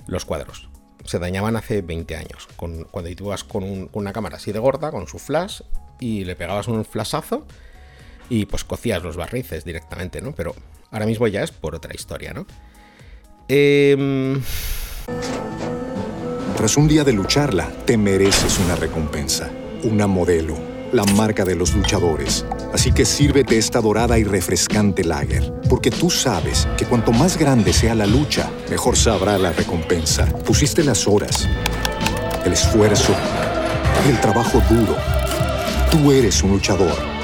los 0.08 0.26
cuadros. 0.26 0.70
Se 1.06 1.20
dañaban 1.20 1.56
hace 1.56 1.82
20 1.82 2.16
años, 2.16 2.48
con, 2.56 2.86
cuando 2.86 3.14
tú 3.16 3.26
vas 3.26 3.44
con, 3.44 3.90
una 3.92 4.14
cámara 4.14 4.38
así 4.38 4.52
de 4.52 4.60
gorda, 4.60 4.92
con 4.92 5.08
su 5.08 5.20
flash, 5.20 5.62
y 6.00 6.24
le 6.24 6.36
pegabas 6.36 6.68
un 6.68 6.86
flashazo 6.86 7.46
y 8.30 8.46
pues 8.46 8.64
cocías 8.64 9.04
los 9.04 9.18
barrices 9.18 9.66
directamente, 9.66 10.22
¿no? 10.22 10.34
Pero 10.34 10.56
Ahora 10.92 11.06
mismo 11.06 11.28
ya 11.28 11.44
es 11.44 11.52
por 11.52 11.76
otra 11.76 11.94
historia, 11.94 12.34
¿no? 12.34 12.46
Eh... 13.48 14.38
Tras 16.58 16.76
un 16.76 16.88
día 16.88 17.04
de 17.04 17.14
lucharla, 17.14 17.72
te 17.86 17.98
mereces 17.98 18.60
una 18.60 18.76
recompensa, 18.76 19.50
una 19.84 20.08
modelo, 20.08 20.58
la 20.92 21.06
marca 21.06 21.46
de 21.46 21.56
los 21.56 21.74
luchadores. 21.74 22.46
Así 22.74 22.92
que 22.92 23.06
sírvete 23.06 23.58
esta 23.58 23.80
dorada 23.80 24.20
y 24.20 24.26
refrescante 24.26 25.06
lager, 25.06 25.54
porque 25.70 25.90
tú 25.90 26.10
sabes 26.10 26.68
que 26.78 26.86
cuanto 26.86 27.14
más 27.14 27.38
grande 27.38 27.72
sea 27.72 27.96
la 27.96 28.06
lucha, 28.06 28.52
mejor 28.70 28.98
sabrá 28.98 29.38
la 29.38 29.54
recompensa. 29.54 30.26
Pusiste 30.26 30.84
las 30.84 31.08
horas, 31.08 31.48
el 32.46 32.52
esfuerzo, 32.52 33.16
el 34.10 34.20
trabajo 34.20 34.62
duro. 34.70 34.98
Tú 35.92 36.12
eres 36.12 36.44
un 36.44 36.52
luchador 36.52 37.19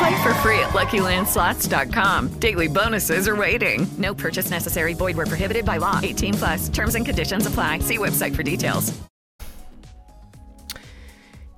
Play 0.00 0.22
for 0.22 0.32
free 0.40 0.58
at 0.60 0.70
LuckyLandSlots.com. 0.70 2.28
Daily 2.40 2.68
bonuses 2.68 3.28
are 3.28 3.36
waiting. 3.36 3.86
No 3.98 4.14
purchase 4.14 4.50
necessary. 4.50 4.94
Void 4.94 5.16
were 5.16 5.26
prohibited 5.26 5.64
by 5.66 5.78
law. 5.78 6.00
18 6.02 6.34
plus. 6.34 6.68
Terms 6.70 6.94
and 6.94 7.04
conditions 7.04 7.46
apply. 7.46 7.80
See 7.80 7.98
website 7.98 8.34
for 8.34 8.42
details. 8.42 8.94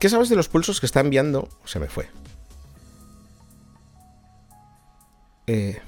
¿Qué 0.00 0.08
sabes 0.08 0.28
de 0.28 0.34
los 0.34 0.48
pulsos 0.48 0.80
que 0.80 0.86
está 0.86 0.98
enviando? 0.98 1.48
Se 1.64 1.78
me 1.78 1.86
fue. 1.86 2.08
Eh, 5.46 5.80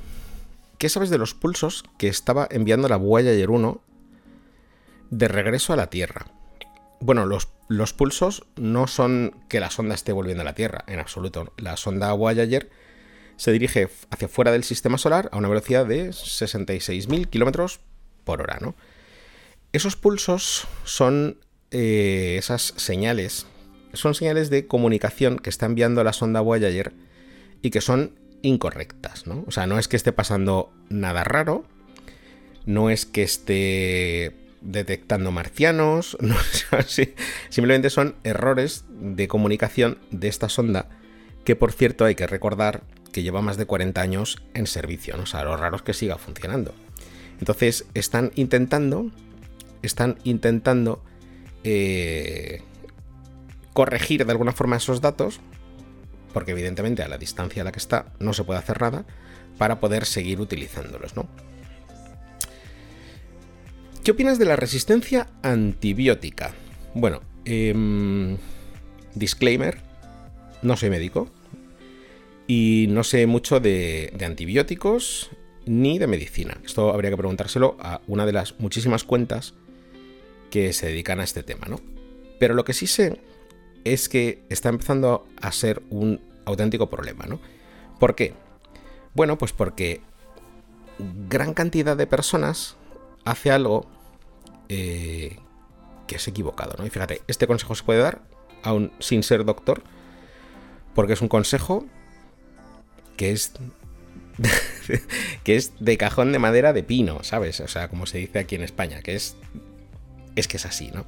¿Qué 0.79 0.89
sabes 0.89 1.11
de 1.11 1.19
los 1.19 1.35
pulsos 1.35 1.83
que 1.99 2.07
estaba 2.07 2.47
enviando 2.49 2.89
la 2.89 2.97
Voyager 2.97 3.51
1 3.51 3.81
de 5.11 5.27
regreso 5.27 5.73
a 5.73 5.77
la 5.77 5.91
Tierra? 5.91 6.27
Bueno, 7.05 7.27
los, 7.27 7.49
los 7.69 7.93
pulsos 7.93 8.47
no 8.57 8.87
son 8.87 9.37
que 9.51 9.61
la 9.61 9.69
sonda 9.69 9.95
esté 9.95 10.13
volviendo 10.13 10.41
a 10.41 10.45
la 10.47 10.55
Tierra, 10.55 10.85
en 10.87 11.01
absoluto. 11.01 11.53
La 11.59 11.77
sonda 11.77 12.11
Voyager 12.15 12.71
se 13.37 13.53
dirige 13.53 13.91
hacia 14.09 14.27
fuera 14.27 14.53
del 14.53 14.65
sistema 14.65 14.97
solar 14.97 15.29
a 15.31 15.37
una 15.37 15.49
velocidad 15.49 15.85
de 15.85 16.09
66.000 16.09 17.29
kilómetros 17.29 17.81
por 18.25 18.41
hora, 18.41 18.57
¿no? 18.59 18.75
Esos 19.75 19.97
pulsos 19.97 20.67
son 20.85 21.41
eh, 21.71 22.37
esas 22.39 22.73
señales, 22.79 23.49
son 23.93 24.15
señales 24.15 24.49
de 24.49 24.67
comunicación 24.67 25.39
que 25.39 25.51
está 25.51 25.67
enviando 25.67 26.03
la 26.05 26.15
sonda 26.15 26.41
Voyager 26.41 26.95
y 27.61 27.69
que 27.69 27.83
son 27.83 28.19
incorrectas, 28.41 29.27
¿no? 29.27 29.45
O 29.47 29.51
sea, 29.51 29.67
no 29.67 29.79
es 29.79 29.89
que 29.89 29.97
esté 29.97 30.13
pasando 30.13 30.73
nada 30.89 31.23
raro, 31.23 31.67
no 32.65 32.89
es 32.89 33.05
que 33.05 33.25
esté 33.25 34.44
detectando 34.65 35.31
marcianos, 35.31 36.17
no, 36.21 36.37
simplemente 37.51 37.91
son 37.91 38.17
errores 38.25 38.85
de 38.89 39.29
comunicación 39.29 39.99
de 40.11 40.29
esta 40.29 40.49
sonda 40.49 40.89
que 41.45 41.57
por 41.57 41.73
cierto 41.73 42.05
hay 42.05 42.15
que 42.15 42.27
recordar 42.27 42.83
que 43.13 43.23
lleva 43.23 43.43
más 43.43 43.57
de 43.57 43.67
40 43.67 44.01
años 44.01 44.43
en 44.55 44.67
servicio, 44.67 45.17
¿no? 45.17 45.23
o 45.23 45.27
sea, 45.27 45.45
lo 45.45 45.57
raro 45.57 45.77
es 45.77 45.83
que 45.83 45.93
siga 45.93 46.19
funcionando. 46.19 46.75
Entonces 47.39 47.87
están 47.95 48.33
intentando, 48.35 49.11
están 49.83 50.19
intentando 50.25 51.05
eh, 51.63 52.63
corregir 53.73 54.25
de 54.25 54.33
alguna 54.33 54.53
forma 54.53 54.77
esos 54.77 55.01
datos, 55.01 55.41
porque 56.33 56.53
evidentemente 56.53 57.03
a 57.03 57.09
la 57.09 57.19
distancia 57.19 57.63
a 57.63 57.65
la 57.65 57.73
que 57.73 57.79
está 57.79 58.13
no 58.19 58.33
se 58.33 58.43
puede 58.43 58.59
hacer 58.59 58.81
nada, 58.81 59.05
para 59.59 59.79
poder 59.79 60.07
seguir 60.07 60.41
utilizándolos, 60.41 61.15
¿no? 61.15 61.29
¿Qué 64.05 64.11
opinas 64.11 64.39
de 64.39 64.45
la 64.45 64.57
resistencia 64.57 65.29
antibiótica? 65.43 66.53
Bueno, 66.93 67.23
eh, 67.47 68.37
disclaimer, 69.15 69.79
no 70.61 70.77
soy 70.77 70.91
médico 70.91 71.31
y 72.47 72.85
no 72.91 73.03
sé 73.03 73.27
mucho 73.27 73.61
de, 73.61 74.13
de, 74.15 74.27
antibióticos 74.27 75.31
ni 75.65 75.99
de 75.99 76.07
medicina. 76.07 76.59
Esto 76.67 76.93
habría 76.93 77.13
que 77.13 77.17
preguntárselo 77.17 77.79
a 77.81 78.03
una 78.07 78.27
de 78.27 78.35
las 78.35 78.61
muchísimas 78.61 79.05
cuentas 79.05 79.55
que 80.51 80.75
se 80.75 80.89
dedican 80.89 81.21
a 81.21 81.25
este 81.25 81.43
tema, 81.43 81.67
¿no? 81.67 81.81
Pero 82.39 82.53
lo 82.53 82.67
que 82.67 82.75
sí 82.75 82.87
sé 82.87 83.23
es 83.85 84.11
que 84.11 84.45
está 84.51 84.69
empezando 84.69 85.27
a 85.41 85.51
ser 85.51 85.83
un 85.89 86.21
auténtico 86.45 86.91
problema, 86.91 87.25
¿no? 87.25 87.41
¿Por 87.99 88.15
qué? 88.17 88.35
Bueno, 89.15 89.39
pues 89.39 89.55
porque 89.55 90.03
gran 91.31 91.55
cantidad 91.55 91.97
de 91.97 92.07
personas 92.07 92.77
hace 93.25 93.51
algo 93.51 93.94
eh, 94.69 95.37
que 96.07 96.17
es 96.17 96.29
equivocado, 96.29 96.75
¿no? 96.79 96.87
Y 96.87 96.91
fíjate, 96.91 97.23
este 97.29 97.47
consejo 97.47 97.75
se 97.75 97.85
puede 97.85 98.01
dar 98.01 98.23
aún 98.63 98.93
sin 98.99 99.23
ser 99.23 99.45
doctor, 99.45 99.83
porque 100.95 101.15
es 101.15 101.23
un 101.23 101.29
consejo 101.29 101.87
que 103.17 103.33
es 103.33 103.53
que 105.45 105.57
es 105.57 105.73
de 105.79 105.97
cajón 105.97 106.33
de 106.33 106.39
madera 106.39 106.73
de 106.73 106.83
pino, 106.83 107.23
¿sabes? 107.23 107.61
O 107.61 107.69
sea, 107.69 107.89
como 107.89 108.07
se 108.07 108.19
dice 108.19 108.39
aquí 108.39 108.55
en 108.55 108.63
España, 108.63 109.03
que 109.03 109.15
es 109.15 109.37
es 110.37 110.49
que 110.49 110.57
es 110.57 110.67
así, 110.67 110.91
¿no? 110.93 111.07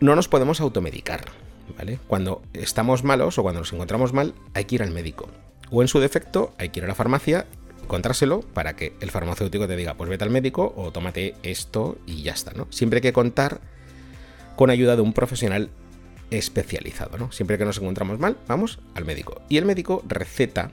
No 0.00 0.16
nos 0.16 0.28
podemos 0.28 0.60
automedicar, 0.60 1.24
¿vale? 1.76 1.98
Cuando 2.06 2.42
estamos 2.52 3.04
malos 3.04 3.38
o 3.38 3.42
cuando 3.42 3.60
nos 3.60 3.72
encontramos 3.72 4.12
mal, 4.12 4.34
hay 4.54 4.64
que 4.64 4.76
ir 4.76 4.82
al 4.82 4.90
médico. 4.90 5.28
O 5.70 5.82
en 5.82 5.88
su 5.88 6.00
defecto, 6.00 6.54
hay 6.58 6.68
que 6.68 6.80
ir 6.80 6.84
a 6.84 6.88
la 6.88 6.94
farmacia 6.94 7.46
contárselo 7.86 8.40
para 8.40 8.76
que 8.76 8.94
el 9.00 9.10
farmacéutico 9.10 9.66
te 9.66 9.76
diga, 9.76 9.94
pues 9.94 10.10
vete 10.10 10.24
al 10.24 10.30
médico 10.30 10.72
o 10.76 10.92
tómate 10.92 11.34
esto 11.42 11.98
y 12.06 12.22
ya 12.22 12.32
está, 12.32 12.52
¿no? 12.52 12.66
Siempre 12.70 12.98
hay 12.98 13.02
que 13.02 13.12
contar 13.12 13.60
con 14.56 14.70
ayuda 14.70 14.96
de 14.96 15.02
un 15.02 15.12
profesional 15.12 15.70
especializado, 16.30 17.18
¿no? 17.18 17.32
Siempre 17.32 17.58
que 17.58 17.64
nos 17.64 17.78
encontramos 17.78 18.18
mal, 18.18 18.36
vamos 18.48 18.78
al 18.94 19.04
médico. 19.04 19.42
Y 19.48 19.58
el 19.58 19.64
médico 19.64 20.02
receta 20.06 20.70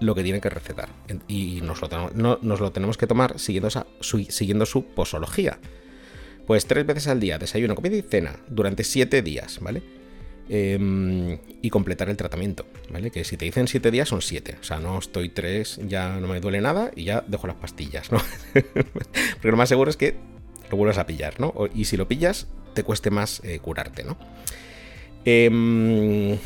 lo 0.00 0.14
que 0.14 0.22
tiene 0.22 0.40
que 0.40 0.50
recetar. 0.50 0.88
Y 1.28 1.60
nos 1.62 1.80
lo, 1.80 2.10
no, 2.14 2.38
nos 2.42 2.60
lo 2.60 2.72
tenemos 2.72 2.96
que 2.96 3.06
tomar 3.06 3.38
siguiendo, 3.38 3.70
su, 4.00 4.24
siguiendo 4.24 4.66
su 4.66 4.84
posología. 4.86 5.58
Pues 6.46 6.66
tres 6.66 6.84
veces 6.84 7.06
al 7.06 7.20
día, 7.20 7.38
desayuno, 7.38 7.74
comida 7.74 7.96
y 7.96 8.02
cena, 8.02 8.36
durante 8.48 8.84
siete 8.84 9.22
días, 9.22 9.58
¿vale? 9.60 9.82
Eh, 10.48 11.38
y 11.62 11.70
completar 11.70 12.08
el 12.08 12.16
tratamiento, 12.16 12.66
¿vale? 12.90 13.10
Que 13.10 13.24
si 13.24 13.36
te 13.36 13.44
dicen 13.44 13.68
7 13.68 13.90
días 13.90 14.08
son 14.08 14.22
7, 14.22 14.58
o 14.60 14.64
sea, 14.64 14.78
no 14.78 14.98
estoy 14.98 15.28
3, 15.28 15.80
ya 15.86 16.20
no 16.20 16.28
me 16.28 16.40
duele 16.40 16.60
nada 16.60 16.90
y 16.94 17.04
ya 17.04 17.24
dejo 17.26 17.46
las 17.46 17.56
pastillas, 17.56 18.12
¿no? 18.12 18.20
Porque 18.52 19.50
lo 19.50 19.56
más 19.56 19.68
seguro 19.68 19.90
es 19.90 19.96
que 19.96 20.16
lo 20.70 20.76
vuelvas 20.76 20.98
a 20.98 21.06
pillar, 21.06 21.38
¿no? 21.38 21.54
Y 21.74 21.84
si 21.84 21.96
lo 21.96 22.08
pillas, 22.08 22.48
te 22.74 22.82
cueste 22.82 23.10
más 23.10 23.40
eh, 23.44 23.58
curarte, 23.60 24.04
¿no? 24.04 24.16
Eh, 25.24 26.38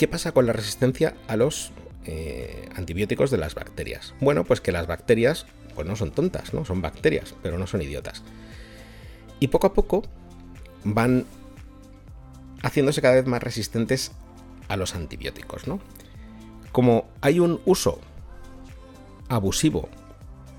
¿Qué 0.00 0.08
pasa 0.08 0.32
con 0.32 0.46
la 0.46 0.54
resistencia 0.54 1.14
a 1.28 1.36
los 1.36 1.72
eh, 2.06 2.70
antibióticos 2.74 3.30
de 3.30 3.36
las 3.36 3.54
bacterias? 3.54 4.14
Bueno, 4.18 4.44
pues 4.44 4.62
que 4.62 4.72
las 4.72 4.86
bacterias, 4.86 5.44
pues 5.74 5.86
no 5.86 5.94
son 5.94 6.10
tontas, 6.10 6.54
¿no? 6.54 6.64
Son 6.64 6.80
bacterias, 6.80 7.34
pero 7.42 7.58
no 7.58 7.66
son 7.66 7.82
idiotas. 7.82 8.22
Y 9.40 9.48
poco 9.48 9.66
a 9.66 9.74
poco 9.74 10.02
van 10.84 11.26
haciéndose 12.62 13.02
cada 13.02 13.14
vez 13.14 13.26
más 13.26 13.42
resistentes 13.42 14.12
a 14.68 14.76
los 14.76 14.94
antibióticos, 14.94 15.66
¿no? 15.66 15.80
Como 16.72 17.08
hay 17.20 17.40
un 17.40 17.60
uso 17.64 18.00
abusivo 19.28 19.88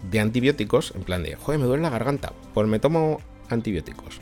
de 0.10 0.20
antibióticos, 0.20 0.94
en 0.96 1.04
plan 1.04 1.24
de, 1.24 1.36
joder, 1.36 1.60
me 1.60 1.66
duele 1.66 1.84
la 1.84 1.90
garganta, 1.90 2.34
pues 2.54 2.68
me 2.68 2.80
tomo 2.80 3.20
antibióticos. 3.50 4.20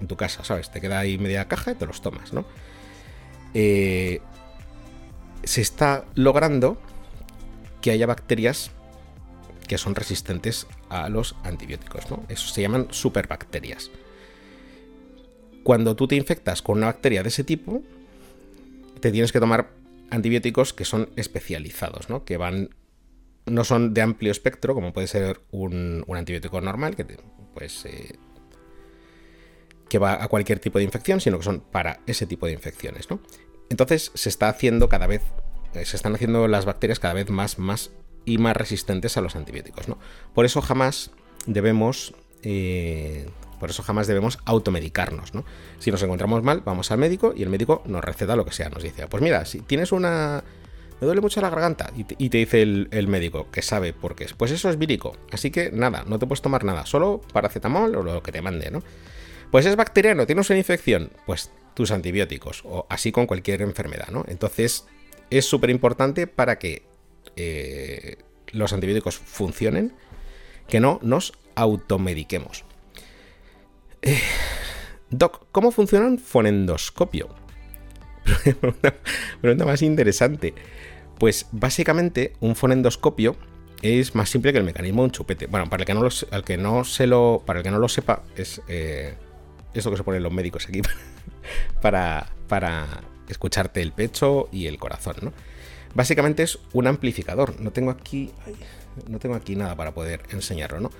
En 0.00 0.08
tu 0.08 0.16
casa, 0.16 0.44
¿sabes? 0.44 0.70
Te 0.70 0.80
queda 0.80 0.98
ahí 0.98 1.16
media 1.18 1.46
caja 1.46 1.72
y 1.72 1.74
te 1.76 1.86
los 1.86 2.02
tomas, 2.02 2.32
¿no? 2.32 2.44
Eh, 3.54 4.20
se 5.44 5.60
está 5.60 6.04
logrando 6.14 6.78
que 7.80 7.90
haya 7.90 8.06
bacterias 8.06 8.70
que 9.68 9.78
son 9.78 9.94
resistentes 9.94 10.66
a 10.88 11.08
los 11.08 11.36
antibióticos, 11.44 12.10
¿no? 12.10 12.24
Eso 12.28 12.48
se 12.48 12.62
llaman 12.62 12.88
superbacterias. 12.90 13.90
Cuando 15.62 15.96
tú 15.96 16.08
te 16.08 16.16
infectas 16.16 16.62
con 16.62 16.78
una 16.78 16.86
bacteria 16.86 17.22
de 17.22 17.28
ese 17.28 17.44
tipo, 17.44 17.82
te 19.00 19.12
tienes 19.12 19.32
que 19.32 19.40
tomar 19.40 19.70
antibióticos 20.10 20.72
que 20.72 20.84
son 20.84 21.10
especializados, 21.16 22.08
¿no? 22.08 22.24
Que 22.24 22.36
van. 22.36 22.70
No 23.44 23.64
son 23.64 23.92
de 23.92 24.02
amplio 24.02 24.30
espectro, 24.30 24.72
como 24.74 24.92
puede 24.92 25.08
ser 25.08 25.40
un, 25.50 26.04
antibiótico 26.08 26.60
normal, 26.60 26.96
que 26.96 27.04
pues. 27.54 27.84
Eh, 27.86 28.16
que 29.88 29.98
va 29.98 30.24
a 30.24 30.28
cualquier 30.28 30.58
tipo 30.58 30.78
de 30.78 30.84
infección, 30.84 31.20
sino 31.20 31.36
que 31.38 31.44
son 31.44 31.60
para 31.60 32.00
ese 32.06 32.24
tipo 32.24 32.46
de 32.46 32.52
infecciones, 32.52 33.10
¿no? 33.10 33.20
Entonces 33.68 34.10
se 34.14 34.30
está 34.30 34.48
haciendo 34.48 34.88
cada 34.88 35.06
vez. 35.06 35.22
Eh, 35.74 35.84
se 35.84 35.96
están 35.96 36.14
haciendo 36.14 36.48
las 36.48 36.64
bacterias 36.64 36.98
cada 36.98 37.12
vez 37.12 37.28
más, 37.28 37.58
más 37.58 37.90
y 38.24 38.38
más 38.38 38.56
resistentes 38.56 39.16
a 39.16 39.20
los 39.20 39.36
antibióticos, 39.36 39.88
¿no? 39.88 39.98
Por 40.34 40.46
eso 40.46 40.62
jamás 40.62 41.10
debemos 41.46 42.14
eh, 42.42 43.28
por 43.62 43.70
eso 43.70 43.84
jamás 43.84 44.08
debemos 44.08 44.40
automedicarnos, 44.44 45.34
¿no? 45.34 45.44
Si 45.78 45.92
nos 45.92 46.02
encontramos 46.02 46.42
mal, 46.42 46.62
vamos 46.64 46.90
al 46.90 46.98
médico 46.98 47.32
y 47.36 47.44
el 47.44 47.48
médico 47.48 47.84
nos 47.86 48.02
receta 48.02 48.34
lo 48.34 48.44
que 48.44 48.50
sea. 48.50 48.68
Nos 48.70 48.82
dice, 48.82 49.06
pues 49.06 49.22
mira, 49.22 49.44
si 49.44 49.60
tienes 49.60 49.92
una... 49.92 50.42
Me 51.00 51.06
duele 51.06 51.20
mucho 51.20 51.40
la 51.40 51.48
garganta. 51.48 51.92
Y 51.94 52.28
te, 52.28 52.38
dice 52.38 52.60
el, 52.60 52.88
el, 52.90 53.06
médico, 53.06 53.52
que 53.52 53.62
sabe 53.62 53.92
por 53.92 54.16
qué 54.16 54.24
es. 54.24 54.32
Pues 54.32 54.50
eso 54.50 54.68
es 54.68 54.78
vírico. 54.78 55.16
Así 55.30 55.52
que 55.52 55.70
nada, 55.70 56.02
no 56.08 56.18
te 56.18 56.26
puedes 56.26 56.42
tomar 56.42 56.64
nada. 56.64 56.86
Solo 56.86 57.20
paracetamol 57.32 57.94
o 57.94 58.02
lo 58.02 58.20
que 58.20 58.32
te 58.32 58.42
mande, 58.42 58.72
¿no? 58.72 58.82
Pues 59.52 59.64
es 59.64 59.76
bacteriano, 59.76 60.26
tienes 60.26 60.50
una 60.50 60.58
infección. 60.58 61.12
Pues 61.24 61.52
tus 61.74 61.92
antibióticos. 61.92 62.62
O 62.64 62.84
así 62.90 63.12
con 63.12 63.28
cualquier 63.28 63.62
enfermedad, 63.62 64.08
¿no? 64.08 64.24
Entonces 64.26 64.86
es 65.30 65.48
súper 65.48 65.70
importante 65.70 66.26
para 66.26 66.58
que 66.58 66.82
eh, 67.36 68.16
los 68.50 68.72
antibióticos 68.72 69.18
funcionen, 69.18 69.92
que 70.66 70.80
no 70.80 70.98
nos 71.00 71.34
automediquemos. 71.54 72.64
Eh, 74.02 74.20
Doc, 75.10 75.46
¿cómo 75.52 75.70
funciona 75.70 76.06
un 76.06 76.18
fonendoscopio? 76.18 77.28
pregunta, 78.44 78.94
pregunta 79.40 79.64
más 79.64 79.82
interesante. 79.82 80.54
Pues 81.18 81.46
básicamente 81.52 82.32
un 82.40 82.56
fonendoscopio 82.56 83.36
es 83.80 84.14
más 84.14 84.28
simple 84.28 84.52
que 84.52 84.58
el 84.58 84.64
mecanismo 84.64 85.02
de 85.02 85.06
un 85.06 85.10
chupete. 85.12 85.46
Bueno, 85.46 85.70
para 85.70 85.82
el 85.82 85.86
que 85.86 85.94
no 85.94 86.02
lo, 86.02 86.08
al 86.30 86.44
que 86.44 86.56
no 86.56 86.84
se 86.84 87.06
lo, 87.06 87.42
para 87.46 87.60
el 87.60 87.62
que 87.62 87.70
no 87.70 87.78
lo 87.78 87.88
sepa, 87.88 88.24
es 88.36 88.60
eh, 88.68 89.14
esto 89.72 89.90
que 89.90 89.96
se 89.96 90.04
ponen 90.04 90.22
los 90.22 90.32
médicos 90.32 90.66
aquí 90.68 90.82
para, 91.80 92.32
para 92.48 92.86
escucharte 93.28 93.82
el 93.82 93.92
pecho 93.92 94.48
y 94.50 94.66
el 94.66 94.78
corazón, 94.78 95.16
¿no? 95.22 95.32
Básicamente 95.94 96.42
es 96.42 96.58
un 96.72 96.86
amplificador. 96.86 97.60
No 97.60 97.70
tengo 97.70 97.90
aquí. 97.90 98.32
no 99.08 99.18
tengo 99.18 99.36
aquí 99.36 99.54
nada 99.54 99.76
para 99.76 99.92
poder 99.92 100.22
enseñarlo, 100.30 100.80
¿no? 100.80 100.90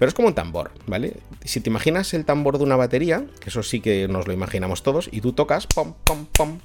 Pero 0.00 0.08
es 0.08 0.14
como 0.14 0.28
un 0.28 0.34
tambor, 0.34 0.70
¿vale? 0.86 1.18
Si 1.44 1.60
te 1.60 1.68
imaginas 1.68 2.14
el 2.14 2.24
tambor 2.24 2.56
de 2.56 2.64
una 2.64 2.74
batería, 2.74 3.26
que 3.38 3.50
eso 3.50 3.62
sí 3.62 3.80
que 3.80 4.08
nos 4.08 4.26
lo 4.26 4.32
imaginamos 4.32 4.82
todos, 4.82 5.10
y 5.12 5.20
tú 5.20 5.34
tocas, 5.34 5.66
pom, 5.66 5.92
pom, 6.04 6.24
pom, 6.24 6.58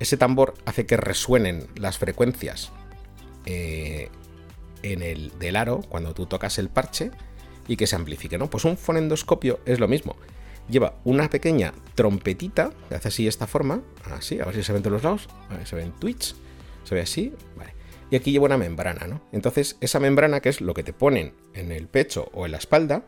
ese 0.00 0.16
tambor 0.16 0.54
hace 0.64 0.86
que 0.86 0.96
resuenen 0.96 1.66
las 1.76 1.98
frecuencias 1.98 2.72
eh, 3.44 4.08
en 4.82 5.02
el 5.02 5.38
del 5.38 5.56
aro 5.56 5.82
cuando 5.90 6.14
tú 6.14 6.24
tocas 6.24 6.58
el 6.58 6.70
parche 6.70 7.10
y 7.68 7.76
que 7.76 7.86
se 7.86 7.96
amplifique, 7.96 8.38
¿no? 8.38 8.48
Pues 8.48 8.64
un 8.64 8.78
fonendoscopio 8.78 9.60
es 9.66 9.78
lo 9.78 9.86
mismo. 9.86 10.16
Lleva 10.70 10.94
una 11.04 11.28
pequeña 11.28 11.74
trompetita 11.94 12.70
que 12.88 12.94
hace 12.94 13.08
así 13.08 13.28
esta 13.28 13.46
forma, 13.46 13.82
así, 14.10 14.40
a 14.40 14.46
ver 14.46 14.54
si 14.54 14.62
se 14.62 14.72
ven 14.72 14.80
todos 14.80 14.94
los 14.94 15.04
lados, 15.04 15.28
se 15.64 15.76
ven 15.76 15.92
Twitch, 16.00 16.34
se 16.84 16.94
ve 16.94 17.02
así, 17.02 17.34
vale 17.58 17.73
y 18.14 18.16
aquí 18.16 18.30
lleva 18.30 18.44
una 18.44 18.56
membrana, 18.56 19.08
¿no? 19.08 19.20
Entonces, 19.32 19.76
esa 19.80 19.98
membrana, 19.98 20.38
que 20.38 20.48
es 20.48 20.60
lo 20.60 20.72
que 20.72 20.84
te 20.84 20.92
ponen 20.92 21.32
en 21.52 21.72
el 21.72 21.88
pecho 21.88 22.30
o 22.32 22.46
en 22.46 22.52
la 22.52 22.58
espalda, 22.58 23.02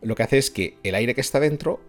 lo 0.00 0.16
que 0.16 0.24
hace 0.24 0.38
es 0.38 0.50
que 0.50 0.76
el 0.82 0.96
aire 0.96 1.14
que 1.14 1.20
está 1.20 1.38
dentro 1.38 1.80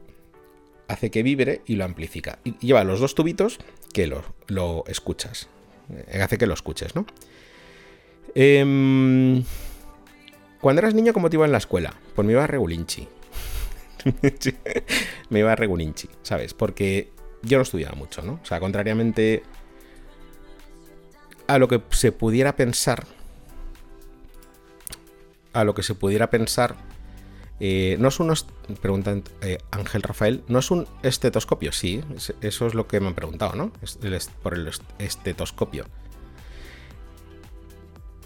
hace 0.87 1.09
que 1.09 1.23
vibre 1.23 1.63
y 1.65 1.75
lo 1.75 1.85
amplifica. 1.85 2.37
Y 2.43 2.55
lleva 2.59 2.83
los 2.83 2.99
dos 2.99 3.15
tubitos 3.15 3.57
que 3.93 4.05
lo, 4.05 4.83
escuchas. 4.85 5.49
Eh, 5.89 6.21
hace 6.21 6.37
que 6.37 6.45
lo 6.45 6.53
escuches, 6.53 6.93
¿no? 6.93 7.07
Em, 8.35 9.43
cuando 10.61 10.81
eras 10.81 10.93
niño, 10.93 11.13
¿cómo 11.13 11.31
te 11.31 11.37
iba 11.37 11.47
en 11.47 11.51
la 11.51 11.57
escuela? 11.57 11.95
Pues 12.13 12.27
me 12.27 12.33
iba 12.33 12.43
a 12.43 12.47
regulinchi. 12.47 13.07
me 15.31 15.39
iba 15.39 15.51
a 15.51 15.55
regulinchi, 15.55 16.09
¿sabes? 16.21 16.53
Porque 16.53 17.09
yo 17.41 17.57
no 17.57 17.63
estudiaba 17.63 17.95
mucho, 17.95 18.21
¿no? 18.21 18.33
O 18.33 18.45
sea, 18.45 18.59
contrariamente 18.59 19.41
a 21.47 21.57
lo 21.57 21.67
que 21.67 21.81
se 21.91 22.11
pudiera 22.11 22.55
pensar, 22.55 23.05
a 25.53 25.63
lo 25.63 25.73
que 25.75 25.83
se 25.83 25.95
pudiera 25.95 26.29
pensar, 26.29 26.75
eh, 27.59 27.95
no 27.99 28.07
es 28.07 28.19
un, 28.19 28.33
pregunta 28.81 29.15
eh, 29.41 29.57
Ángel 29.71 30.01
Rafael, 30.01 30.43
no 30.47 30.59
es 30.59 30.71
un 30.71 30.87
estetoscopio, 31.03 31.71
sí, 31.71 32.03
eso 32.41 32.67
es 32.67 32.73
lo 32.73 32.87
que 32.87 32.99
me 32.99 33.07
han 33.07 33.15
preguntado, 33.15 33.55
¿no? 33.55 33.71
por 34.41 34.55
el 34.55 34.69
estetoscopio. 34.99 35.85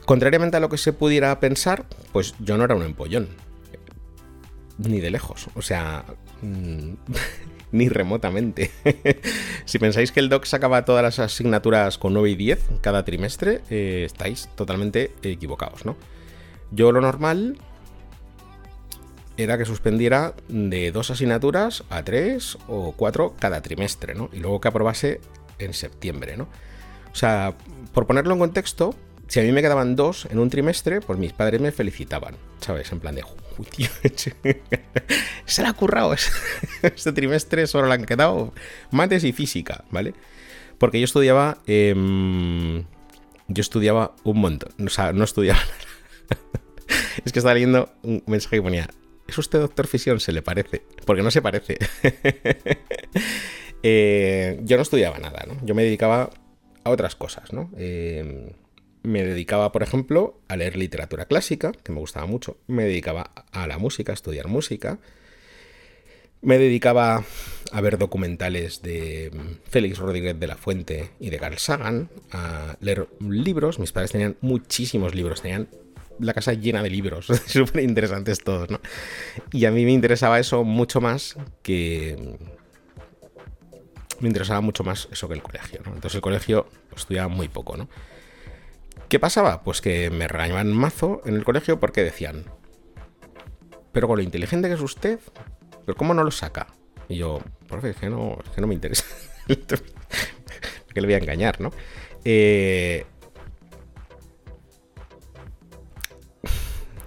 Contrariamente 0.06 0.58
a 0.58 0.60
lo 0.62 0.70
que 0.70 0.78
se 0.78 0.94
pudiera 0.94 1.40
pensar, 1.40 1.86
pues 2.14 2.34
yo 2.40 2.58
no 2.58 2.64
era 2.64 2.76
un 2.76 2.84
empollón, 2.84 3.28
ni 4.78 5.00
de 5.02 5.12
lejos, 5.12 5.50
o 5.54 5.62
sea, 5.62 6.06
mm, 6.42 6.94
ni 7.78 7.90
remotamente. 7.90 8.72
si 9.66 9.80
pensáis 9.80 10.12
que 10.12 10.20
el 10.20 10.30
doc 10.30 10.46
sacaba 10.46 10.86
todas 10.86 11.04
las 11.04 11.20
asignaturas 11.20 11.98
con 11.98 12.14
9 12.14 12.32
y 12.32 12.36
10 12.36 12.60
cada 12.82 13.06
trimestre, 13.06 13.62
eh, 13.70 14.04
estáis 14.06 14.50
totalmente 14.56 15.12
equivocados, 15.24 15.86
¿no? 15.86 15.96
Yo 16.72 16.92
lo 16.92 17.02
normal 17.02 17.58
era 19.38 19.58
que 19.58 19.66
suspendiera 19.66 20.34
de 20.48 20.92
dos 20.92 21.12
asignaturas 21.12 21.84
a 21.90 22.04
tres 22.04 22.58
o 22.68 22.94
cuatro 22.94 23.36
cada 23.40 23.62
trimestre, 23.62 24.16
¿no? 24.16 24.30
Y 24.34 24.40
luego 24.40 24.60
que 24.60 24.68
aprobase 24.68 25.22
en 25.60 25.74
septiembre, 25.74 26.38
¿no? 26.38 26.48
O 27.12 27.16
sea, 27.16 27.54
por 27.94 28.08
ponerlo 28.08 28.34
en 28.34 28.40
contexto, 28.40 28.96
si 29.28 29.40
a 29.40 29.44
mí 29.44 29.52
me 29.52 29.62
quedaban 29.62 29.96
dos 29.96 30.28
en 30.32 30.40
un 30.40 30.50
trimestre, 30.50 31.02
pues 31.02 31.20
mis 31.20 31.34
padres 31.34 31.62
me 31.62 31.72
felicitaban, 31.72 32.36
¿sabes? 32.60 32.92
En 32.92 33.00
plan 33.00 33.16
de, 33.16 33.24
se 35.46 35.62
le 35.62 35.68
ha 35.68 35.74
currado 35.74 36.14
este 36.84 37.12
trimestre, 37.12 37.68
solo 37.68 37.88
le 37.88 37.94
han 37.94 38.06
quedado 38.06 38.54
mates 38.92 39.24
y 39.24 39.34
física, 39.34 39.84
¿vale? 39.92 40.14
Porque 40.78 41.00
yo 41.00 41.06
estudiaba, 41.06 41.58
em, 41.66 42.84
yo 43.48 43.62
estudiaba 43.62 44.16
un 44.24 44.40
montón, 44.40 44.72
o 44.86 44.90
sea, 44.90 45.14
no 45.14 45.24
estudiaba 45.24 45.60
nada. 45.60 46.42
es 47.26 47.32
que 47.32 47.40
estaba 47.40 47.54
leyendo 47.54 47.92
un 48.04 48.24
mensaje 48.28 48.58
que 48.58 48.62
ponía, 48.62 48.90
¿es 49.28 49.38
usted 49.38 49.60
doctor 49.60 49.88
Fisión? 49.88 50.20
Se 50.20 50.32
le 50.32 50.42
parece, 50.42 50.84
porque 51.06 51.24
no 51.24 51.32
se 51.32 51.42
parece. 51.42 51.78
Eh, 53.84 54.60
yo 54.64 54.76
no 54.76 54.82
estudiaba 54.82 55.20
nada, 55.20 55.46
¿no? 55.48 55.56
Yo 55.64 55.76
me 55.76 55.84
dedicaba 55.84 56.32
a 56.84 56.90
otras 56.90 57.16
cosas, 57.16 57.54
¿no? 57.54 57.70
Eh, 57.78 58.52
me 59.04 59.24
dedicaba, 59.24 59.72
por 59.72 59.84
ejemplo, 59.84 60.40
a 60.48 60.58
leer 60.58 60.76
literatura 60.76 61.26
clásica, 61.26 61.72
que 61.72 61.92
me 61.92 62.00
gustaba 62.00 62.26
mucho. 62.26 62.58
Me 62.68 62.84
dedicaba 62.84 63.32
a 63.52 63.68
la 63.68 63.78
música, 63.78 64.12
a 64.12 64.16
estudiar 64.16 64.48
música. 64.48 65.00
Me 66.42 66.58
dedicaba 66.58 67.24
a 67.72 67.82
ver 67.82 67.98
documentales 67.98 68.82
de 68.82 69.32
Félix 69.70 69.98
Rodríguez 69.98 70.40
de 70.40 70.48
la 70.48 70.56
Fuente 70.56 71.10
y 71.20 71.30
de 71.30 71.40
Carl 71.40 71.58
Sagan, 71.58 72.10
a 72.32 72.78
leer 72.80 73.08
libros. 73.20 73.80
Mis 73.80 73.92
padres 73.92 74.12
tenían 74.12 74.38
muchísimos 74.42 75.16
libros, 75.16 75.42
tenían 75.42 75.68
la 76.20 76.34
casa 76.34 76.54
llena 76.54 76.84
de 76.84 76.90
libros, 76.90 77.28
súper 77.46 77.84
interesantes 77.84 78.44
todos, 78.44 78.70
¿no? 78.70 78.80
Y 79.52 79.66
a 79.66 79.72
mí 79.72 79.86
me 79.86 79.92
interesaba 79.92 80.40
eso 80.40 80.64
mucho 80.64 81.02
más 81.02 81.38
que... 81.62 82.38
Me 84.20 84.28
interesaba 84.28 84.62
mucho 84.62 84.84
más 84.84 85.08
eso 85.12 85.28
que 85.28 85.36
el 85.36 85.44
colegio, 85.44 85.80
¿no? 85.86 85.94
Entonces 85.94 86.16
el 86.16 86.22
colegio 86.22 86.68
pues, 86.90 87.04
estudiaba 87.04 87.28
muy 87.28 87.50
poco, 87.50 87.78
¿no? 87.78 87.88
¿Qué 89.10 89.20
pasaba? 89.20 89.64
Pues 89.64 89.80
que 89.82 90.10
me 90.10 90.28
regañaban 90.28 90.74
mazo 90.74 91.22
en 91.26 91.36
el 91.36 91.46
colegio 91.46 91.80
porque 91.80 92.04
decían, 92.04 92.46
pero 93.94 94.08
con 94.08 94.18
lo 94.18 94.24
inteligente 94.24 94.68
que 94.68 94.74
es 94.74 94.82
usted, 94.82 95.20
¿pero 95.86 95.96
cómo 95.96 96.14
no 96.14 96.24
lo 96.24 96.32
saca? 96.32 96.68
Y 97.08 97.18
yo, 97.18 97.40
profe, 97.68 97.92
es 97.92 97.96
que 97.96 98.10
no, 98.10 98.38
es 98.44 98.50
que 98.52 98.62
no 98.62 98.68
me 98.68 98.74
interesa. 98.74 99.06
que 99.48 101.02
le 101.02 101.08
voy 101.08 101.14
a 101.14 101.20
engañar, 101.20 101.62
¿no? 101.62 101.72
Eh, 102.26 103.06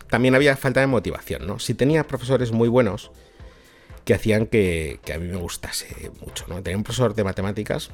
también 0.09 0.35
había 0.35 0.57
falta 0.57 0.81
de 0.81 0.87
motivación, 0.87 1.47
¿no? 1.47 1.59
Si 1.59 1.75
tenía 1.75 2.07
profesores 2.07 2.51
muy 2.51 2.69
buenos 2.69 3.11
que 4.07 4.15
hacían 4.15 4.47
que, 4.47 5.01
que, 5.05 5.13
a 5.13 5.19
mí 5.19 5.29
me 5.29 5.37
gustase 5.37 6.11
mucho, 6.25 6.47
¿no? 6.49 6.63
Tenía 6.63 6.79
un 6.79 6.85
profesor 6.85 7.15
de 7.15 7.25
matemáticas 7.25 7.91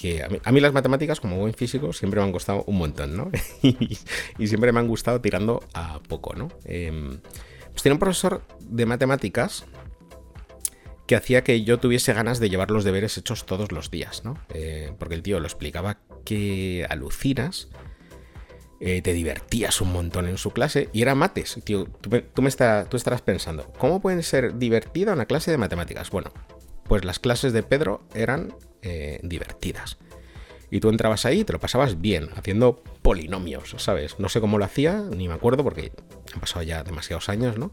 que 0.00 0.22
a 0.22 0.52
mí, 0.52 0.60
las 0.60 0.72
matemáticas, 0.72 1.20
como 1.20 1.38
buen 1.38 1.54
físico, 1.54 1.92
siempre 1.92 2.20
me 2.20 2.26
han 2.26 2.32
costado 2.32 2.64
un 2.66 2.76
montón, 2.76 3.16
¿no? 3.16 3.30
y, 3.62 4.46
siempre 4.46 4.72
me 4.72 4.80
han 4.80 4.88
gustado 4.88 5.20
tirando 5.20 5.62
a 5.74 6.00
poco, 6.00 6.34
¿no? 6.34 6.48
Em, 6.64 7.18
pues 7.70 7.82
tenía 7.82 7.94
un 7.94 8.00
profesor 8.00 8.42
de 8.60 8.86
matemáticas 8.86 9.64
que 11.06 11.16
hacía 11.16 11.44
que 11.44 11.62
yo 11.62 11.78
tuviese 11.78 12.12
ganas 12.12 12.40
de 12.40 12.50
llevar 12.50 12.70
los 12.70 12.84
deberes 12.84 13.16
hechos 13.16 13.46
todos 13.46 13.72
los 13.72 13.90
días, 13.90 14.24
¿no? 14.24 14.38
Eh, 14.52 14.92
porque 14.98 15.14
el 15.14 15.22
tío 15.22 15.40
lo 15.40 15.46
explicaba 15.46 15.98
que 16.24 16.86
alucinas, 16.90 17.68
eh, 18.80 19.00
te 19.00 19.14
divertías 19.14 19.80
un 19.80 19.92
montón 19.92 20.28
en 20.28 20.36
su 20.36 20.50
clase 20.50 20.90
y 20.92 21.02
era 21.02 21.14
mates. 21.14 21.58
Tío, 21.64 21.86
tú, 21.86 22.10
me 22.10 22.22
tú 22.22 22.96
estarás 22.96 23.22
pensando, 23.22 23.72
¿cómo 23.78 24.00
puede 24.00 24.22
ser 24.22 24.58
divertida 24.58 25.12
una 25.12 25.26
clase 25.26 25.50
de 25.50 25.58
matemáticas? 25.58 26.10
Bueno, 26.10 26.32
pues 26.84 27.04
las 27.04 27.18
clases 27.18 27.52
de 27.52 27.62
Pedro 27.62 28.02
eran 28.14 28.54
eh, 28.88 29.18
divertidas. 29.24 29.98
Y 30.70 30.78
tú 30.78 30.88
entrabas 30.88 31.26
ahí 31.26 31.40
y 31.40 31.44
te 31.44 31.52
lo 31.52 31.58
pasabas 31.58 32.00
bien, 32.00 32.28
haciendo 32.36 32.82
polinomios, 33.02 33.74
¿sabes? 33.78 34.20
No 34.20 34.28
sé 34.28 34.40
cómo 34.40 34.58
lo 34.58 34.64
hacía, 34.64 35.02
ni 35.10 35.26
me 35.26 35.34
acuerdo 35.34 35.64
porque 35.64 35.90
han 36.32 36.40
pasado 36.40 36.62
ya 36.62 36.84
demasiados 36.84 37.28
años, 37.28 37.58
¿no? 37.58 37.72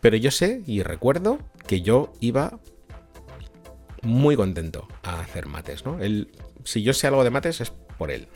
Pero 0.00 0.16
yo 0.16 0.30
sé 0.30 0.62
y 0.66 0.82
recuerdo 0.82 1.38
que 1.66 1.82
yo 1.82 2.12
iba 2.20 2.58
muy 4.02 4.34
contento 4.34 4.88
a 5.02 5.20
hacer 5.20 5.46
mates, 5.46 5.84
¿no? 5.84 6.00
Él, 6.00 6.30
si 6.64 6.82
yo 6.82 6.94
sé 6.94 7.06
algo 7.06 7.22
de 7.22 7.30
mates 7.30 7.60
es 7.60 7.70
por 7.98 8.10
él. 8.10 8.28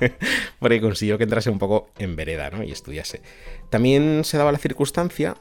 porque 0.58 0.80
consiguió 0.80 1.16
que 1.16 1.24
entrase 1.24 1.50
un 1.50 1.60
poco 1.60 1.90
en 1.98 2.16
vereda, 2.16 2.50
¿no? 2.50 2.64
Y 2.64 2.72
estudiase. 2.72 3.22
También 3.70 4.24
se 4.24 4.36
daba 4.36 4.50
la 4.50 4.58
circunstancia 4.58 5.36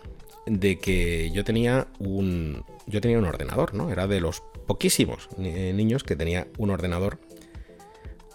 de 0.45 0.77
que 0.77 1.31
yo 1.31 1.43
tenía 1.43 1.87
un, 1.97 2.63
yo 2.85 3.01
tenía 3.01 3.17
un 3.17 3.25
ordenador, 3.25 3.73
¿no? 3.73 3.91
Era 3.91 4.05
de 4.07 4.21
los 4.21 4.43
poquísimos 4.65 5.29
eh, 5.39 5.73
niños 5.73 6.03
que 6.03 6.15
tenía 6.15 6.47
un 6.57 6.69
ordenador 6.69 7.19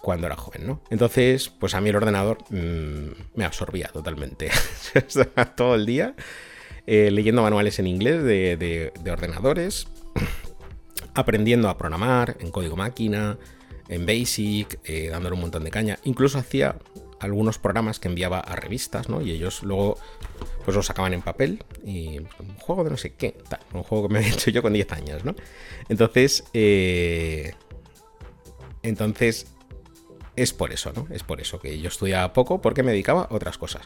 cuando 0.01 0.27
era 0.27 0.35
joven, 0.35 0.65
¿no? 0.65 0.81
Entonces, 0.89 1.49
pues 1.49 1.75
a 1.75 1.81
mí 1.81 1.89
el 1.89 1.95
ordenador 1.95 2.39
mm, 2.49 3.35
me 3.35 3.45
absorbía 3.45 3.89
totalmente. 3.93 4.49
todo 5.55 5.75
el 5.75 5.85
día 5.85 6.15
eh, 6.87 7.11
leyendo 7.11 7.43
manuales 7.43 7.77
en 7.79 7.87
inglés 7.87 8.23
de, 8.23 8.91
ordenadores, 9.09 9.87
aprendiendo 11.13 11.69
a 11.69 11.77
programar 11.77 12.37
en 12.39 12.51
código 12.51 12.75
máquina, 12.75 13.37
en 13.87 14.05
Basic, 14.05 14.79
eh, 14.83 15.09
dándole 15.11 15.35
un 15.35 15.41
montón 15.41 15.63
de 15.63 15.71
caña. 15.71 15.99
Incluso 16.03 16.39
hacía 16.39 16.77
algunos 17.21 17.57
programas 17.57 17.99
que 17.99 18.07
enviaba 18.07 18.39
a 18.39 18.55
revistas, 18.55 19.09
¿no? 19.09 19.21
Y 19.21 19.31
ellos 19.31 19.63
luego 19.63 19.97
pues 20.65 20.75
los 20.75 20.85
sacaban 20.85 21.13
en 21.13 21.21
papel 21.21 21.63
y 21.83 22.19
un 22.19 22.55
juego 22.57 22.83
de 22.83 22.91
no 22.91 22.97
sé 22.97 23.13
qué, 23.13 23.37
un 23.73 23.83
juego 23.83 24.07
que 24.07 24.13
me 24.13 24.19
había 24.25 24.33
hecho 24.33 24.51
yo 24.51 24.61
con 24.61 24.73
10 24.73 24.91
años, 24.93 25.25
¿no? 25.25 25.35
Entonces, 25.89 26.43
eh, 26.53 27.53
entonces 28.83 29.47
es 30.35 30.53
por 30.53 30.71
eso, 30.71 30.91
¿no? 30.93 31.07
Es 31.11 31.23
por 31.23 31.41
eso 31.41 31.59
que 31.59 31.79
yo 31.79 31.87
estudiaba 31.87 32.33
poco 32.33 32.61
porque 32.61 32.83
me 32.83 32.91
dedicaba 32.91 33.23
a 33.23 33.33
otras 33.33 33.57
cosas. 33.57 33.83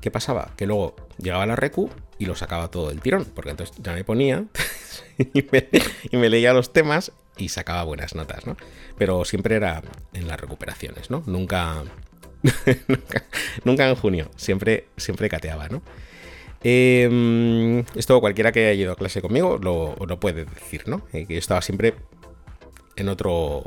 ¿Qué 0.00 0.10
pasaba? 0.10 0.52
Que 0.56 0.66
luego 0.66 0.94
llegaba 1.18 1.44
la 1.46 1.56
recu 1.56 1.90
y 2.18 2.26
lo 2.26 2.36
sacaba 2.36 2.70
todo 2.70 2.88
del 2.88 3.00
tirón, 3.00 3.24
porque 3.34 3.50
entonces 3.50 3.76
ya 3.82 3.92
me 3.94 4.04
ponía 4.04 4.44
y, 5.18 6.16
me, 6.16 6.30
leía 6.30 6.52
los 6.52 6.72
temas 6.72 7.12
y 7.36 7.48
sacaba 7.48 7.82
buenas 7.84 8.14
notas, 8.14 8.46
¿no? 8.46 8.56
Pero 8.96 9.24
siempre 9.24 9.56
era 9.56 9.82
en 10.12 10.28
las 10.28 10.40
recuperaciones, 10.40 11.10
¿no? 11.10 11.22
Nunca, 11.26 11.82
nunca, 13.64 13.88
en 13.88 13.94
junio, 13.94 14.30
siempre, 14.36 14.86
siempre 14.96 15.28
cateaba, 15.28 15.68
¿no? 15.68 15.82
Em, 16.62 17.84
esto 17.94 18.20
cualquiera 18.20 18.50
que 18.50 18.66
haya 18.66 18.82
ido 18.82 18.92
a 18.92 18.96
clase 18.96 19.22
conmigo 19.22 19.58
lo, 19.62 19.94
lo 19.94 20.20
puede 20.20 20.44
decir, 20.44 20.88
¿no? 20.88 21.02
Eh, 21.12 21.26
que 21.26 21.34
yo 21.34 21.38
estaba 21.38 21.62
siempre 21.62 21.94
en 22.96 23.08
otro, 23.08 23.64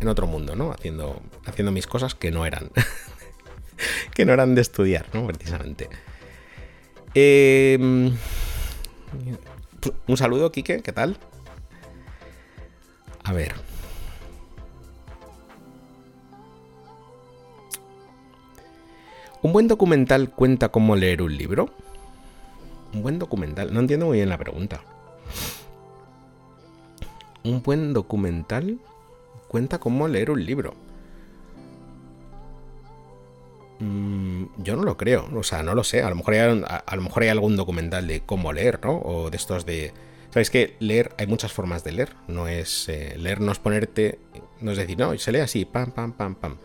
en 0.00 0.08
otro 0.08 0.26
mundo, 0.26 0.56
¿no? 0.56 0.72
Haciendo, 0.72 1.22
haciendo 1.46 1.70
mis 1.70 1.86
cosas 1.86 2.14
que 2.14 2.30
no 2.30 2.44
eran, 2.44 2.70
que 4.14 4.24
no 4.24 4.32
eran 4.32 4.54
de 4.54 4.62
estudiar, 4.62 5.06
¿no? 5.12 5.26
Precisamente. 5.26 5.88
Em, 7.14 8.16
un 10.06 10.16
saludo, 10.16 10.52
Quique, 10.52 10.82
¿qué 10.82 10.92
tal? 10.92 11.16
A 13.24 13.32
ver. 13.32 13.54
¿Un 19.40 19.52
buen 19.52 19.68
documental 19.68 20.30
cuenta 20.30 20.70
cómo 20.70 20.96
leer 20.96 21.22
un 21.22 21.36
libro? 21.36 21.70
Un 22.92 23.02
buen 23.02 23.18
documental. 23.18 23.72
No 23.72 23.80
entiendo 23.80 24.06
muy 24.06 24.18
bien 24.18 24.28
la 24.28 24.38
pregunta. 24.38 24.80
Un 27.44 27.62
buen 27.62 27.92
documental 27.92 28.78
cuenta 29.46 29.78
cómo 29.78 30.08
leer 30.08 30.30
un 30.30 30.44
libro. 30.44 30.74
Mm, 33.78 34.44
yo 34.58 34.74
no 34.74 34.82
lo 34.82 34.96
creo, 34.96 35.28
o 35.32 35.42
sea, 35.44 35.62
no 35.62 35.74
lo 35.74 35.84
sé. 35.84 36.02
A 36.02 36.10
lo, 36.10 36.16
mejor 36.16 36.34
hay, 36.34 36.40
a, 36.40 36.96
lo 36.96 37.02
mejor 37.02 37.22
hay 37.22 37.28
algún 37.28 37.56
documental 37.56 38.08
de 38.08 38.20
cómo 38.20 38.52
leer, 38.52 38.80
¿no? 38.82 38.98
O 38.98 39.30
de 39.30 39.36
estos 39.36 39.64
de... 39.64 39.92
Sabéis 40.30 40.50
que 40.50 40.76
leer, 40.80 41.14
hay 41.16 41.28
muchas 41.28 41.52
formas 41.52 41.84
de 41.84 41.92
leer. 41.92 42.10
No 42.26 42.48
es... 42.48 42.88
Eh, 42.88 43.16
ponerte... 43.62 44.18
No 44.60 44.72
es 44.72 44.78
decir, 44.78 44.98
no, 44.98 45.16
se 45.16 45.30
lee 45.30 45.38
así, 45.38 45.64
pam, 45.64 45.92
pam, 45.92 46.12
pam, 46.12 46.34
pam. 46.34 46.56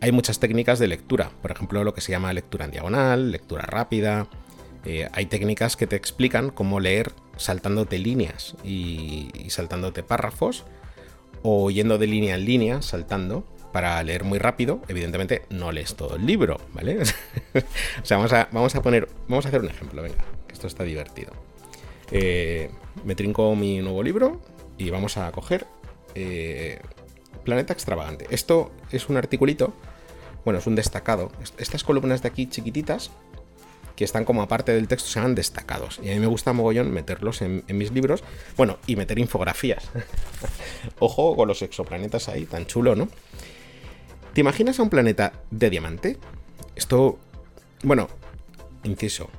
Hay 0.00 0.12
muchas 0.12 0.38
técnicas 0.38 0.78
de 0.78 0.88
lectura. 0.88 1.30
Por 1.42 1.50
ejemplo, 1.50 1.84
lo 1.84 1.94
que 1.94 2.00
se 2.00 2.12
llama 2.12 2.32
lectura 2.32 2.64
en 2.64 2.70
diagonal, 2.70 3.30
lectura 3.30 3.62
rápida. 3.62 4.28
Eh, 4.84 5.08
hay 5.12 5.26
técnicas 5.26 5.76
que 5.76 5.86
te 5.86 5.96
explican 5.96 6.50
cómo 6.50 6.78
leer 6.78 7.12
saltándote 7.36 7.98
líneas 7.98 8.54
y, 8.62 9.30
saltándote 9.48 10.02
párrafos 10.02 10.64
o 11.42 11.70
yendo 11.70 11.98
de 11.98 12.06
línea 12.06 12.34
en 12.34 12.44
línea, 12.44 12.82
saltando, 12.82 13.44
para 13.72 14.02
leer 14.02 14.24
muy 14.24 14.38
rápido. 14.38 14.80
Evidentemente 14.88 15.42
no 15.50 15.72
lees 15.72 15.94
todo 15.94 16.16
el 16.16 16.26
libro, 16.26 16.58
¿vale? 16.72 16.98
o 18.02 18.04
sea, 18.04 18.18
vamos 18.18 18.32
a, 18.32 18.48
vamos 18.52 18.74
a 18.74 18.82
poner, 18.82 19.08
vamos 19.28 19.46
a 19.46 19.48
hacer 19.48 19.60
un 19.60 19.68
ejemplo, 19.68 20.02
venga, 20.02 20.24
que 20.46 20.52
esto 20.52 20.66
está 20.66 20.84
divertido. 20.84 21.32
Eh, 22.10 22.70
me 23.04 23.14
trinco 23.14 23.54
mi 23.56 23.78
nuevo 23.78 24.02
libro 24.02 24.40
y 24.78 24.90
vamos 24.90 25.16
a 25.16 25.30
coger 25.32 25.66
eh, 26.14 26.80
Planeta 27.44 27.72
Extravagante. 27.72 28.26
Esto 28.30 28.72
es 28.90 29.08
un 29.08 29.16
articulito, 29.16 29.72
bueno, 30.44 30.58
es 30.58 30.66
un 30.66 30.74
destacado. 30.74 31.30
Estas 31.58 31.84
columnas 31.84 32.22
de 32.22 32.28
aquí 32.28 32.46
chiquititas 32.46 33.10
que 33.96 34.04
están 34.04 34.24
como 34.24 34.42
aparte 34.42 34.72
del 34.72 34.88
texto, 34.88 35.08
se 35.08 35.20
destacados. 35.34 36.00
Y 36.02 36.10
a 36.10 36.14
mí 36.14 36.20
me 36.20 36.26
gusta 36.26 36.52
mogollón 36.52 36.90
meterlos 36.90 37.42
en, 37.42 37.64
mis 37.68 37.92
libros. 37.92 38.24
Bueno, 38.56 38.78
y 38.86 38.96
meter 38.96 39.18
infografías. 39.18 39.84
Ojo 40.98 41.36
con 41.36 41.48
los 41.48 41.62
exoplanetas 41.62 42.28
ahí, 42.28 42.44
tan 42.44 42.66
chulo, 42.66 42.96
¿no? 42.96 43.08
¿Te 44.32 44.40
imaginas 44.40 44.80
a 44.80 44.82
un 44.82 44.90
planeta 44.90 45.32
de 45.50 45.70
diamante? 45.70 46.18
Esto, 46.74 47.18
bueno, 47.84 48.08
inciso. 48.82 49.30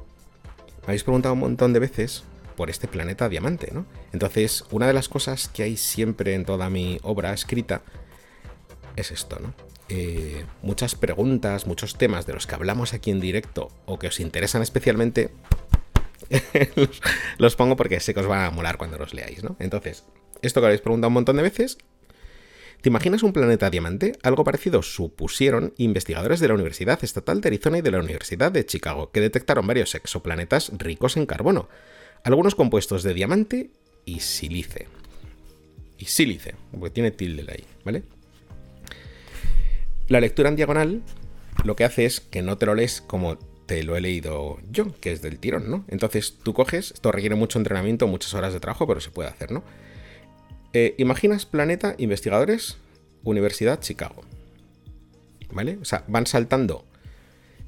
Me 0.81 0.87
habéis 0.87 1.03
preguntado 1.03 1.33
un 1.33 1.41
montón 1.41 1.73
de 1.73 1.79
veces 1.79 2.23
por 2.55 2.69
este 2.69 2.87
planeta 2.87 3.29
diamante, 3.29 3.69
¿no? 3.73 3.85
Entonces, 4.13 4.65
una 4.71 4.87
de 4.87 4.93
las 4.93 5.09
cosas 5.09 5.47
que 5.47 5.63
hay 5.63 5.77
siempre 5.77 6.33
en 6.33 6.45
toda 6.45 6.69
mi 6.69 6.99
obra 7.03 7.33
escrita 7.33 7.81
es 8.95 9.11
esto, 9.11 9.39
¿no? 9.39 9.53
Eh, 9.87 10.45
muchas 10.63 10.95
preguntas, 10.95 11.67
muchos 11.67 11.95
temas 11.95 12.25
de 12.25 12.33
los 12.33 12.47
que 12.47 12.55
hablamos 12.55 12.93
aquí 12.93 13.11
en 13.11 13.19
directo 13.19 13.69
o 13.85 13.99
que 13.99 14.07
os 14.07 14.19
interesan 14.19 14.63
especialmente, 14.63 15.29
los, 17.37 17.55
pongo 17.55 17.75
porque 17.75 17.99
sé 17.99 18.13
que 18.13 18.21
os 18.21 18.27
van 18.27 18.45
a 18.45 18.49
molar 18.49 18.77
cuando 18.77 18.97
los 18.97 19.13
leáis, 19.13 19.43
¿no? 19.43 19.55
Entonces, 19.59 20.05
esto 20.41 20.59
que 20.59 20.67
habéis 20.67 20.81
preguntado 20.81 21.09
un 21.09 21.13
montón 21.13 21.35
de 21.35 21.43
veces, 21.43 21.77
¿te 22.81 22.89
imaginas 22.89 23.21
un 23.21 23.31
planeta 23.31 23.69
diamante? 23.69 24.13
Algo 24.23 24.43
parecido 24.43 24.81
supusieron 24.81 25.73
investigadores 25.77 26.39
de 26.39 26.47
la 26.47 26.55
Universidad 26.55 27.03
Estatal 27.03 27.41
de 27.41 27.49
Arizona 27.49 27.77
y 27.77 27.81
de 27.81 27.91
la 27.91 27.99
Universidad 27.99 28.51
de 28.51 28.65
Chicago, 28.65 29.11
que 29.11 29.21
detectaron 29.21 29.67
varios 29.67 29.93
exoplanetas 29.93 30.71
ricos 30.79 31.15
en 31.15 31.27
carbono, 31.27 31.69
algunos 32.25 32.55
compuestos 32.55 33.03
de 33.03 33.13
diamante 33.13 33.69
y 34.03 34.19
sílice. 34.19 34.87
Y 35.99 36.05
sílice, 36.05 36.55
porque 36.71 36.89
tiene 36.89 37.11
tilde 37.11 37.45
ahí, 37.47 37.63
¿vale? 37.85 38.03
La 40.07 40.19
lectura 40.19 40.49
en 40.49 40.55
diagonal 40.55 41.03
lo 41.63 41.75
que 41.75 41.85
hace 41.85 42.05
es 42.05 42.19
que 42.19 42.41
no 42.41 42.57
te 42.57 42.65
lo 42.65 42.73
lees 42.75 43.01
como 43.01 43.37
te 43.37 43.83
lo 43.83 43.95
he 43.95 44.01
leído 44.01 44.57
yo, 44.71 44.99
que 44.99 45.11
es 45.11 45.21
del 45.21 45.39
tirón, 45.39 45.69
¿no? 45.69 45.85
Entonces 45.87 46.37
tú 46.41 46.53
coges, 46.53 46.91
esto 46.91 47.11
requiere 47.11 47.35
mucho 47.35 47.59
entrenamiento, 47.59 48.07
muchas 48.07 48.33
horas 48.33 48.53
de 48.53 48.59
trabajo, 48.59 48.87
pero 48.87 48.99
se 48.99 49.11
puede 49.11 49.29
hacer, 49.29 49.51
¿no? 49.51 49.63
Eh, 50.73 50.95
imaginas 50.97 51.45
Planeta, 51.45 51.95
investigadores, 51.99 52.77
Universidad 53.23 53.79
Chicago. 53.79 54.23
¿Vale? 55.51 55.77
O 55.79 55.85
sea, 55.85 56.03
van 56.07 56.25
saltando 56.25 56.85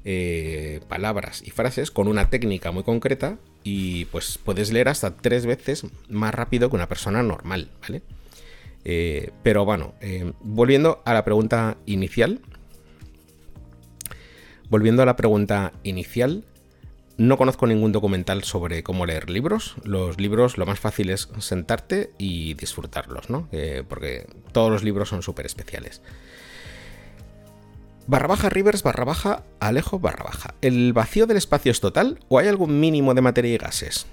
eh, 0.04 0.80
palabras 0.88 1.42
y 1.44 1.50
frases 1.50 1.90
con 1.90 2.08
una 2.08 2.30
técnica 2.30 2.70
muy 2.70 2.84
concreta 2.84 3.36
y 3.64 4.04
pues 4.06 4.38
puedes 4.42 4.72
leer 4.72 4.88
hasta 4.88 5.16
tres 5.16 5.44
veces 5.44 5.86
más 6.08 6.34
rápido 6.34 6.70
que 6.70 6.76
una 6.76 6.88
persona 6.88 7.22
normal, 7.22 7.70
¿vale? 7.82 8.02
Eh, 8.84 9.32
pero 9.42 9.64
bueno, 9.64 9.94
eh, 10.00 10.32
volviendo 10.40 11.02
a 11.04 11.14
la 11.14 11.24
pregunta 11.24 11.76
inicial. 11.84 12.40
Volviendo 14.70 15.02
a 15.02 15.06
la 15.06 15.16
pregunta 15.16 15.72
inicial, 15.82 16.44
no 17.16 17.36
conozco 17.36 17.66
ningún 17.66 17.90
documental 17.90 18.44
sobre 18.44 18.82
cómo 18.82 19.04
leer 19.04 19.28
libros. 19.30 19.76
Los 19.82 20.20
libros 20.20 20.58
lo 20.58 20.66
más 20.66 20.78
fácil 20.78 21.10
es 21.10 21.28
sentarte 21.38 22.10
y 22.18 22.54
disfrutarlos, 22.54 23.30
¿no? 23.30 23.48
Porque 23.88 24.26
todos 24.52 24.70
los 24.70 24.84
libros 24.84 25.08
son 25.08 25.22
súper 25.22 25.46
especiales. 25.46 26.02
Barra 28.08 28.26
baja 28.26 28.48
Rivers, 28.48 28.82
barra 28.82 29.04
baja 29.04 29.42
Alejo, 29.60 29.98
barra 29.98 30.24
baja. 30.24 30.54
¿El 30.62 30.94
vacío 30.94 31.26
del 31.26 31.36
espacio 31.36 31.70
es 31.70 31.80
total 31.80 32.18
o 32.30 32.38
hay 32.38 32.48
algún 32.48 32.80
mínimo 32.80 33.12
de 33.12 33.20
materia 33.20 33.52
y 33.52 33.58
gases? 33.58 34.06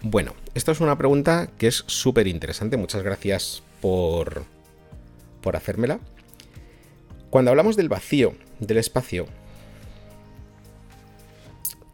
Bueno, 0.00 0.34
esta 0.54 0.70
es 0.70 0.78
una 0.78 0.96
pregunta 0.96 1.48
que 1.58 1.66
es 1.66 1.82
súper 1.88 2.28
interesante. 2.28 2.76
Muchas 2.76 3.02
gracias 3.02 3.64
por, 3.80 4.44
por 5.40 5.56
hacérmela. 5.56 5.98
Cuando 7.28 7.50
hablamos 7.50 7.74
del 7.74 7.88
vacío 7.88 8.36
del 8.60 8.76
espacio, 8.76 9.26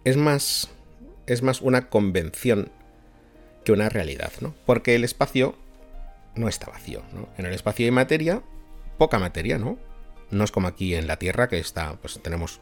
es 0.05 0.19
más, 0.19 0.69
es 1.27 1.41
más 1.41 1.63
una 1.63 1.89
convención 1.89 2.71
que 3.65 3.73
una 3.73 3.89
realidad, 3.89 4.33
¿no? 4.43 4.55
Porque 4.67 4.97
el 4.97 5.03
espacio 5.05 5.55
no 6.35 6.49
está 6.49 6.67
vacío, 6.67 7.03
¿no? 7.15 7.27
En 7.39 7.47
el 7.47 7.55
espacio 7.55 7.87
hay 7.87 7.91
materia, 7.91 8.43
poca 8.99 9.19
materia, 9.19 9.57
¿no? 9.57 9.79
No 10.33 10.45
es 10.45 10.51
como 10.51 10.69
aquí 10.69 10.95
en 10.95 11.07
la 11.07 11.19
Tierra, 11.19 11.49
que 11.49 11.59
está, 11.59 11.95
pues 12.01 12.21
tenemos 12.23 12.61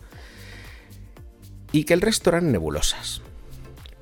Y 1.72 1.84
que 1.84 1.94
el 1.94 2.02
resto 2.02 2.32
eran 2.32 2.52
nebulosas. 2.52 3.22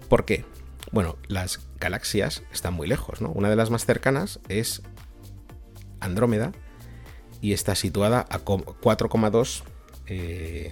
¿Por 0.07 0.23
qué? 0.25 0.45
Bueno, 0.91 1.17
las 1.27 1.59
galaxias 1.79 2.43
están 2.51 2.73
muy 2.73 2.87
lejos, 2.87 3.21
¿no? 3.21 3.29
Una 3.29 3.49
de 3.49 3.55
las 3.55 3.69
más 3.69 3.85
cercanas 3.85 4.39
es 4.47 4.81
Andrómeda 5.99 6.51
y 7.41 7.53
está 7.53 7.75
situada 7.75 8.25
a 8.29 8.39
4,2. 8.39 9.63
Eh, 10.07 10.71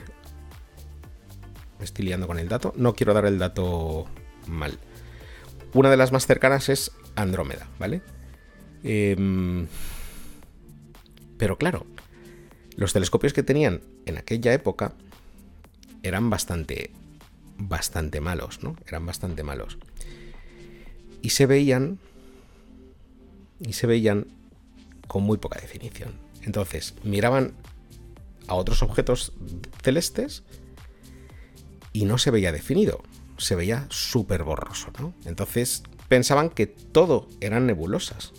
me 1.80 1.86
estoy 1.86 2.06
liando 2.06 2.28
con 2.28 2.40
el 2.40 2.48
dato. 2.48 2.74
No 2.78 2.94
quiero 2.96 3.14
dar 3.14 3.26
el 3.26 3.40
dato 3.40 4.06
mal. 4.48 4.80
Una 5.74 5.90
de 5.90 5.98
las 5.98 6.12
más 6.12 6.28
cercanas 6.28 6.70
es 6.70 6.92
Andrómeda, 7.16 7.68
¿vale? 7.80 8.02
Em, 8.84 9.68
pero 11.38 11.58
claro, 11.58 11.86
los 12.76 12.94
telescopios 12.94 13.34
que 13.34 13.44
tenían 13.44 13.82
en 14.06 14.18
aquella 14.18 14.54
época 14.54 14.94
eran 16.04 16.30
bastante, 16.30 16.92
bastante 17.58 18.22
malos, 18.22 18.62
¿no? 18.62 18.76
Eran 18.86 19.06
bastante 19.06 19.42
malos 19.42 19.80
y 21.24 21.30
se 21.30 21.48
veían 21.48 21.98
y 23.60 23.74
se 23.74 23.88
veían 23.88 24.28
con 25.08 25.24
muy 25.24 25.38
poca 25.38 25.60
definición. 25.60 26.14
Entonces, 26.44 26.94
miraban 27.04 27.54
a 28.48 28.56
otros 28.56 28.84
objetos 28.84 29.32
celestes 29.82 30.44
y 31.94 32.06
no 32.06 32.18
se 32.18 32.30
veía 32.30 32.52
definido, 32.52 33.02
se 33.38 33.56
veía 33.56 33.88
súper 33.90 34.44
borroso, 34.44 34.92
¿no? 35.00 35.14
Entonces, 35.26 35.84
pensaban 36.10 36.50
que 36.50 36.68
todo 36.68 37.30
eran 37.40 37.66
nebulosas, 37.66 38.34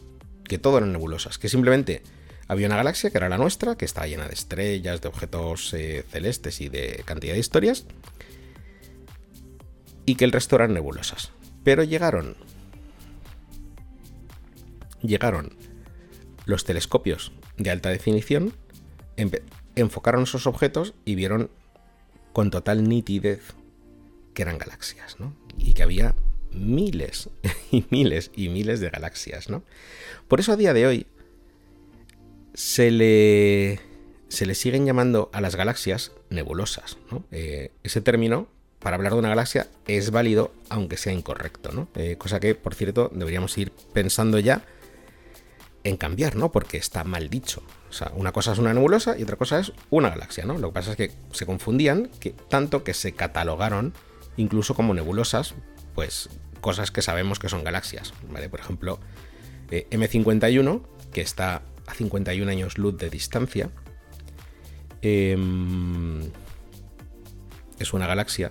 que 0.44 0.58
todo 0.58 0.76
eran 0.76 0.92
nebulosas, 0.92 1.38
que 1.38 1.48
simplemente 1.48 2.02
había 2.48 2.66
una 2.66 2.76
galaxia 2.76 3.08
que 3.08 3.16
era 3.16 3.30
la 3.30 3.38
nuestra, 3.38 3.76
que 3.76 3.86
estaba 3.86 4.06
llena 4.06 4.28
de 4.28 4.34
estrellas, 4.34 5.00
de 5.00 5.08
objetos 5.08 5.72
eh, 5.72 6.04
celestes 6.10 6.60
y 6.60 6.68
de 6.68 7.02
cantidad 7.06 7.32
de 7.32 7.40
historias, 7.40 7.86
y 10.04 10.16
que 10.16 10.26
el 10.26 10.32
resto 10.32 10.56
eran 10.56 10.74
nebulosas. 10.74 11.30
Pero 11.62 11.82
llegaron 11.82 12.36
llegaron 15.04 15.56
los 16.46 16.64
telescopios 16.64 17.32
de 17.56 17.70
alta 17.70 17.90
definición, 17.90 18.52
enfocaron 19.76 20.24
esos 20.24 20.46
objetos 20.46 20.94
y 21.04 21.14
vieron 21.14 21.50
con 22.32 22.50
total 22.50 22.88
nitidez 22.88 23.54
que 24.34 24.42
eran 24.42 24.58
galaxias, 24.58 25.18
¿no? 25.20 25.34
Y 25.56 25.74
que 25.74 25.84
había 25.84 26.14
miles 26.52 27.30
y 27.70 27.84
miles 27.90 28.30
y 28.34 28.48
miles 28.48 28.80
de 28.80 28.90
galaxias, 28.90 29.48
¿no? 29.48 29.62
Por 30.28 30.40
eso 30.40 30.52
a 30.52 30.56
día 30.56 30.72
de 30.72 30.86
hoy 30.86 31.06
se 32.54 32.90
le, 32.90 33.80
se 34.28 34.46
le 34.46 34.54
siguen 34.54 34.86
llamando 34.86 35.30
a 35.32 35.40
las 35.40 35.56
galaxias 35.56 36.12
nebulosas, 36.30 36.98
¿no? 37.10 37.24
Eh, 37.30 37.70
ese 37.82 38.00
término 38.00 38.48
para 38.80 38.96
hablar 38.96 39.12
de 39.12 39.18
una 39.20 39.30
galaxia 39.30 39.66
es 39.86 40.10
válido 40.10 40.52
aunque 40.68 40.96
sea 40.96 41.12
incorrecto, 41.12 41.72
¿no? 41.72 41.88
Eh, 41.94 42.16
cosa 42.18 42.40
que, 42.40 42.54
por 42.54 42.74
cierto, 42.74 43.10
deberíamos 43.14 43.56
ir 43.56 43.70
pensando 43.92 44.38
ya 44.38 44.64
en 45.84 45.98
cambiar, 45.98 46.34
¿no? 46.34 46.50
Porque 46.50 46.78
está 46.78 47.04
mal 47.04 47.28
dicho. 47.28 47.62
O 47.90 47.92
sea, 47.92 48.10
una 48.16 48.32
cosa 48.32 48.52
es 48.52 48.58
una 48.58 48.72
nebulosa 48.72 49.16
y 49.18 49.22
otra 49.22 49.36
cosa 49.36 49.60
es 49.60 49.72
una 49.90 50.08
galaxia, 50.08 50.44
¿no? 50.44 50.58
Lo 50.58 50.68
que 50.68 50.74
pasa 50.74 50.90
es 50.92 50.96
que 50.96 51.12
se 51.32 51.46
confundían 51.46 52.10
que, 52.18 52.30
tanto 52.30 52.82
que 52.82 52.94
se 52.94 53.12
catalogaron 53.12 53.92
incluso 54.36 54.74
como 54.74 54.94
nebulosas, 54.94 55.54
pues 55.94 56.30
cosas 56.60 56.90
que 56.90 57.02
sabemos 57.02 57.38
que 57.38 57.50
son 57.50 57.62
galaxias, 57.62 58.14
¿vale? 58.30 58.48
Por 58.48 58.60
ejemplo, 58.60 58.98
eh, 59.70 59.86
M51, 59.90 60.82
que 61.12 61.20
está 61.20 61.62
a 61.86 61.94
51 61.94 62.50
años 62.50 62.78
luz 62.78 62.96
de 62.96 63.10
distancia, 63.10 63.70
em, 65.02 66.22
es 67.78 67.92
una 67.92 68.06
galaxia. 68.06 68.50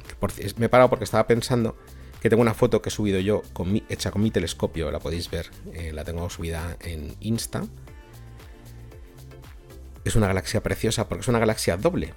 me 0.57 0.67
he 0.67 0.69
parado 0.69 0.91
porque 0.91 1.05
estaba 1.05 1.25
pensando 1.25 1.75
que 2.23 2.29
tengo 2.29 2.41
una 2.41 2.53
foto 2.53 2.81
que 2.81 2.87
he 2.87 2.91
subido 2.91 3.19
yo 3.19 3.43
hecha 3.89 4.09
con 4.09 4.21
mi 4.23 4.31
telescopio, 4.31 4.89
la 4.91 4.99
podéis 4.99 5.29
ver, 5.29 5.51
eh, 5.73 5.91
la 5.91 6.05
tengo 6.05 6.29
subida 6.29 6.77
en 6.79 7.17
Insta. 7.19 7.65
Es 10.05 10.15
una 10.15 10.27
galaxia 10.27 10.63
preciosa 10.63 11.09
porque 11.09 11.23
es 11.23 11.27
una 11.27 11.39
galaxia 11.39 11.75
doble. 11.75 12.13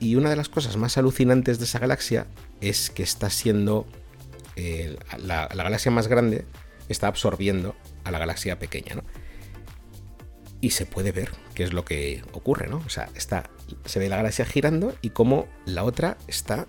Y 0.00 0.16
una 0.16 0.28
de 0.28 0.34
las 0.34 0.48
cosas 0.48 0.76
más 0.76 0.98
alucinantes 0.98 1.60
de 1.60 1.66
esa 1.66 1.78
galaxia 1.78 2.26
es 2.60 2.90
que 2.90 3.04
está 3.04 3.30
siendo 3.30 3.86
eh, 4.56 4.98
la, 5.18 5.46
galaxia 5.46 5.92
más 5.92 6.08
grande 6.08 6.44
está 6.88 7.06
absorbiendo 7.06 7.76
a 8.02 8.10
la 8.10 8.18
galaxia 8.18 8.58
pequeña, 8.58 8.96
¿no? 8.96 9.04
Y 10.60 10.70
se 10.70 10.84
puede 10.84 11.12
ver 11.12 11.30
qué 11.54 11.62
es 11.62 11.72
lo 11.72 11.84
que 11.84 12.24
ocurre, 12.32 12.66
¿no? 12.66 12.82
O 12.84 12.88
sea, 12.88 13.08
está, 13.14 13.50
se 13.84 14.00
ve 14.00 14.08
la 14.08 14.16
galaxia 14.16 14.46
girando 14.46 14.96
y 15.00 15.10
cómo 15.10 15.46
la 15.64 15.84
otra 15.84 16.18
está 16.26 16.66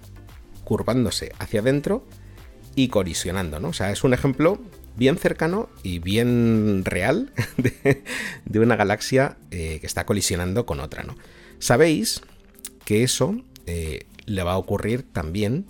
curvándose 0.72 1.34
hacia 1.38 1.59
adentro 1.59 2.07
y 2.76 2.88
colisionando, 2.88 3.59
¿no? 3.59 3.67
O 3.67 3.74
sea, 3.74 3.91
es 3.91 4.05
un 4.05 4.13
ejemplo 4.13 4.57
bien 4.95 5.17
cercano 5.17 5.67
y 5.84 5.99
bien 5.99 6.86
real 6.86 7.34
de, 8.45 8.59
una 8.61 8.78
galaxia 8.78 9.36
eh, 9.51 9.80
que 9.82 9.86
está 9.86 10.05
colisionando 10.05 10.65
con 10.65 10.80
otra, 10.80 11.03
¿no? 11.03 11.17
Sabéis 11.59 12.22
que 12.86 13.03
eso 13.03 13.36
eh, 13.65 14.05
le 14.26 14.43
va 14.43 14.53
a 14.53 14.57
ocurrir 14.57 15.03
también 15.03 15.65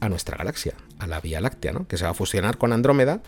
a 0.00 0.08
nuestra 0.08 0.38
galaxia, 0.38 0.72
a 0.98 1.06
la 1.06 1.20
Vía 1.20 1.42
Láctea, 1.42 1.74
¿no? 1.74 1.86
Que 1.86 1.98
se 1.98 2.04
va 2.04 2.12
a 2.12 2.14
fusionar 2.14 2.56
con 2.56 2.72
Andrómeda 2.72 3.20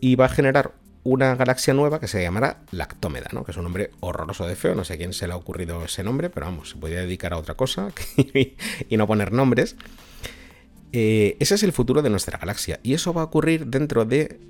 y 0.00 0.14
va 0.14 0.26
a 0.26 0.28
generar 0.28 0.74
una 1.02 1.34
galaxia 1.34 1.74
nueva 1.74 1.98
que 2.00 2.08
se 2.08 2.22
llamará 2.22 2.62
Lactómeda, 2.72 3.28
¿no? 3.32 3.44
que 3.44 3.52
es 3.52 3.56
un 3.56 3.64
nombre 3.64 3.90
horroroso 4.00 4.46
de 4.46 4.56
feo, 4.56 4.74
no 4.74 4.84
sé 4.84 4.94
a 4.94 4.96
quién 4.96 5.12
se 5.12 5.26
le 5.26 5.32
ha 5.32 5.36
ocurrido 5.36 5.84
ese 5.84 6.04
nombre, 6.04 6.30
pero 6.30 6.46
vamos, 6.46 6.70
se 6.70 6.76
podría 6.76 7.00
dedicar 7.00 7.32
a 7.32 7.38
otra 7.38 7.54
cosa 7.54 7.92
y 8.88 8.96
no 8.96 9.06
poner 9.06 9.32
nombres. 9.32 9.76
Eh, 10.92 11.36
ese 11.38 11.54
es 11.54 11.62
el 11.62 11.72
futuro 11.72 12.02
de 12.02 12.10
nuestra 12.10 12.38
galaxia 12.38 12.80
y 12.82 12.94
eso 12.94 13.14
va 13.14 13.22
a 13.22 13.24
ocurrir 13.24 13.66
dentro 13.66 14.04
de 14.04 14.40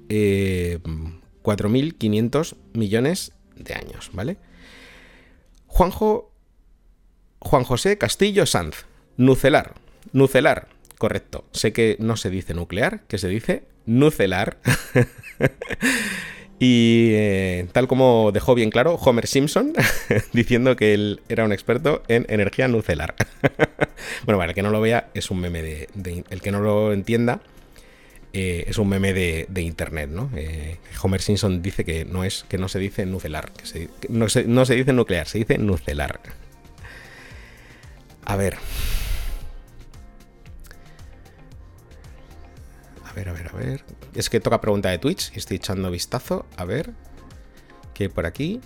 4.500 1.43 2.53
eh, 2.53 2.57
millones 2.73 3.33
de 3.57 3.75
años, 3.75 4.11
¿vale? 4.15 4.39
Juanjo, 5.67 6.33
Juan 7.41 7.65
José 7.65 7.99
Castillo 7.99 8.47
Sanz, 8.47 8.87
nucelar, 9.19 9.75
nucelar, 10.13 10.69
correcto. 10.99 11.45
Sé 11.53 11.73
que 11.73 11.97
no 12.01 12.17
se 12.17 12.31
dice 12.31 12.55
nuclear, 12.55 13.03
que 13.07 13.19
se 13.19 13.29
dice 13.29 13.69
nucelar. 13.85 14.59
Y 16.63 17.13
eh, 17.15 17.67
tal 17.73 17.89
como 17.89 18.33
dejó 18.33 18.55
bien 18.55 18.71
claro 18.71 18.97
Homer 18.97 19.27
Simpson, 19.27 19.73
diciendo 20.35 20.77
que 20.77 20.93
él 20.93 21.23
era 21.31 21.47
un 21.47 21.53
experto 21.53 22.03
en 22.07 22.27
energía 22.29 22.69
nucelar. 22.69 23.15
bueno, 24.27 24.39
para 24.39 24.51
el 24.51 24.55
que 24.55 24.63
no 24.63 24.69
lo 24.69 24.83
vea, 24.83 25.09
es 25.15 25.31
un 25.31 25.41
meme 25.41 25.63
de. 25.63 25.89
el 26.29 26.43
que 26.43 26.53
no 26.53 26.61
lo 26.61 26.93
entienda, 26.93 27.41
eh, 28.35 28.65
es 28.69 28.77
un 28.77 28.91
meme 28.91 29.15
de, 29.15 29.63
internet, 29.63 30.11
¿no? 30.11 30.31
Eh, 30.37 30.77
Homer 31.03 31.23
Simpson 31.23 31.63
dice 31.63 31.87
que 31.87 32.05
no 32.05 32.25
es, 32.25 32.45
que 32.47 32.59
no 32.59 32.69
se 32.69 32.79
dice 32.79 33.07
nucelar, 33.07 33.51
no, 34.11 34.29
se, 34.29 34.45
no 34.45 34.67
se 34.67 34.75
dice 34.75 34.93
nuclear, 34.93 35.27
se 35.27 35.39
dice 35.39 35.57
nucelar. 35.57 36.21
A 38.27 38.37
ver. 38.37 38.59
A 43.11 43.13
ver, 43.13 43.29
a 43.29 43.33
ver, 43.33 43.49
a 43.49 43.57
ver. 43.57 43.85
Es 44.15 44.31
que 44.31 44.39
toca 44.39 44.61
pregunta 44.61 44.91
de 44.91 44.99
Twitch 44.99 45.33
y 45.35 45.39
estoy 45.39 45.57
echando 45.57 45.91
vistazo. 45.91 46.47
A 46.57 46.65
ver. 46.65 46.93
¿Qué 47.93 48.05
hay 48.05 48.09
por 48.09 48.25
aquí? 48.25 48.61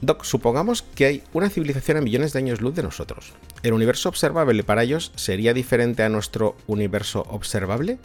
Doc, 0.00 0.24
supongamos 0.24 0.82
que 0.82 1.06
hay 1.06 1.22
una 1.32 1.50
civilización 1.50 1.98
a 1.98 2.00
millones 2.00 2.32
de 2.32 2.38
años 2.38 2.60
luz 2.60 2.74
de 2.74 2.82
nosotros. 2.82 3.32
¿El 3.62 3.74
universo 3.74 4.08
observable 4.08 4.64
para 4.64 4.82
ellos 4.82 5.12
sería 5.16 5.54
diferente 5.54 6.02
a 6.02 6.08
nuestro 6.08 6.56
universo 6.66 7.24
observable? 7.28 7.98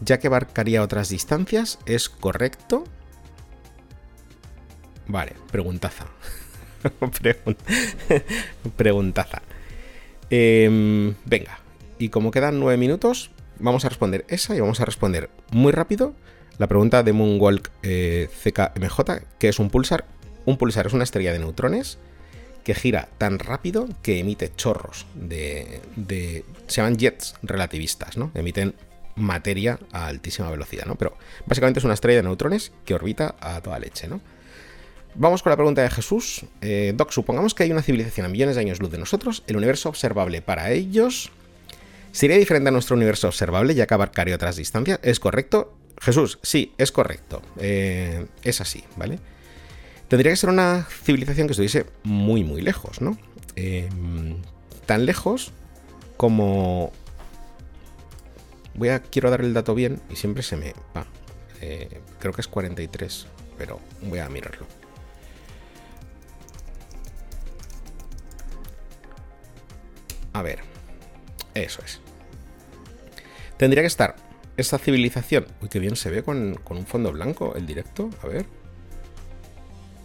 Ya 0.00 0.18
que 0.18 0.26
abarcaría 0.26 0.82
otras 0.82 1.08
distancias, 1.08 1.78
¿es 1.86 2.08
correcto? 2.08 2.84
Vale, 5.06 5.34
preguntaza. 5.50 6.06
preguntaza. 8.76 9.42
Em, 10.30 11.14
venga, 11.24 11.58
y 11.98 12.08
como 12.08 12.30
quedan 12.30 12.60
nueve 12.60 12.76
minutos, 12.76 13.30
Vamos 13.58 13.84
a 13.84 13.88
responder 13.88 14.24
esa 14.28 14.56
y 14.56 14.60
vamos 14.60 14.80
a 14.80 14.84
responder 14.84 15.30
muy 15.50 15.72
rápido 15.72 16.14
la 16.58 16.66
pregunta 16.66 17.02
de 17.02 17.12
Moonwalk 17.12 17.70
eh, 17.82 18.28
CKMJ, 18.42 19.00
que 19.38 19.48
es 19.48 19.58
un 19.58 19.70
pulsar. 19.70 20.04
Un 20.44 20.56
pulsar 20.56 20.86
es 20.86 20.92
una 20.92 21.04
estrella 21.04 21.32
de 21.32 21.38
neutrones 21.38 21.98
que 22.62 22.74
gira 22.74 23.08
tan 23.18 23.38
rápido 23.38 23.88
que 24.02 24.18
emite 24.20 24.52
chorros 24.54 25.06
de, 25.14 25.80
de 25.96 26.44
se 26.66 26.80
llaman 26.80 26.96
jets 26.96 27.34
relativistas, 27.42 28.16
¿no? 28.16 28.30
Emiten 28.34 28.74
materia 29.16 29.78
a 29.92 30.06
altísima 30.06 30.50
velocidad, 30.50 30.86
¿no? 30.86 30.96
Pero 30.96 31.16
básicamente 31.46 31.78
es 31.78 31.84
una 31.84 31.94
estrella 31.94 32.18
de 32.18 32.22
neutrones 32.24 32.72
que 32.84 32.94
orbita 32.94 33.34
a 33.40 33.60
toda 33.60 33.78
leche, 33.78 34.08
¿no? 34.08 34.20
Vamos 35.16 35.42
con 35.42 35.50
la 35.50 35.56
pregunta 35.56 35.82
de 35.82 35.90
Jesús. 35.90 36.44
Eh, 36.60 36.92
Doc, 36.96 37.12
supongamos 37.12 37.54
que 37.54 37.62
hay 37.62 37.70
una 37.70 37.82
civilización 37.82 38.26
a 38.26 38.28
millones 38.28 38.56
de 38.56 38.62
años 38.62 38.80
luz 38.80 38.90
de 38.90 38.98
nosotros, 38.98 39.44
el 39.46 39.56
universo 39.56 39.88
observable 39.88 40.42
para 40.42 40.72
ellos 40.72 41.30
sería 42.14 42.38
diferente 42.38 42.68
a 42.68 42.70
nuestro 42.70 42.94
universo 42.94 43.26
observable 43.26 43.74
ya 43.74 43.86
que 43.86 43.94
abarcaría 43.94 44.36
otras 44.36 44.56
distancias. 44.56 45.00
¿Es 45.02 45.18
correcto? 45.18 45.76
Jesús, 46.00 46.38
sí, 46.42 46.72
es 46.78 46.92
correcto. 46.92 47.42
Eh, 47.58 48.26
es 48.44 48.60
así, 48.60 48.84
¿vale? 48.96 49.18
Tendría 50.08 50.30
que 50.30 50.36
ser 50.36 50.48
una 50.50 50.86
civilización 50.88 51.48
que 51.48 51.52
estuviese 51.52 51.86
muy, 52.04 52.44
muy 52.44 52.62
lejos, 52.62 53.00
¿no? 53.00 53.18
Eh, 53.56 53.88
tan 54.86 55.06
lejos 55.06 55.52
como... 56.16 56.92
Voy 58.74 58.90
a, 58.90 59.00
quiero 59.00 59.30
dar 59.30 59.40
el 59.40 59.52
dato 59.52 59.74
bien 59.74 60.00
y 60.08 60.16
siempre 60.16 60.42
se 60.44 60.56
me 60.56 60.72
va. 60.96 61.06
creo 62.20 62.32
que 62.32 62.40
es 62.40 62.48
43, 62.48 63.26
pero 63.58 63.80
voy 64.02 64.20
a 64.20 64.28
mirarlo. 64.28 64.66
A 70.32 70.42
ver. 70.42 70.73
Eso 71.54 71.82
es. 71.84 72.00
Tendría 73.56 73.82
que 73.82 73.86
estar 73.86 74.16
esta 74.56 74.78
civilización. 74.78 75.46
Uy, 75.60 75.68
qué 75.68 75.78
bien 75.78 75.96
se 75.96 76.10
ve 76.10 76.22
con, 76.22 76.58
un 76.68 76.86
fondo 76.86 77.12
blanco 77.12 77.54
el 77.56 77.66
directo. 77.66 78.10
A 78.22 78.26
ver. 78.26 78.46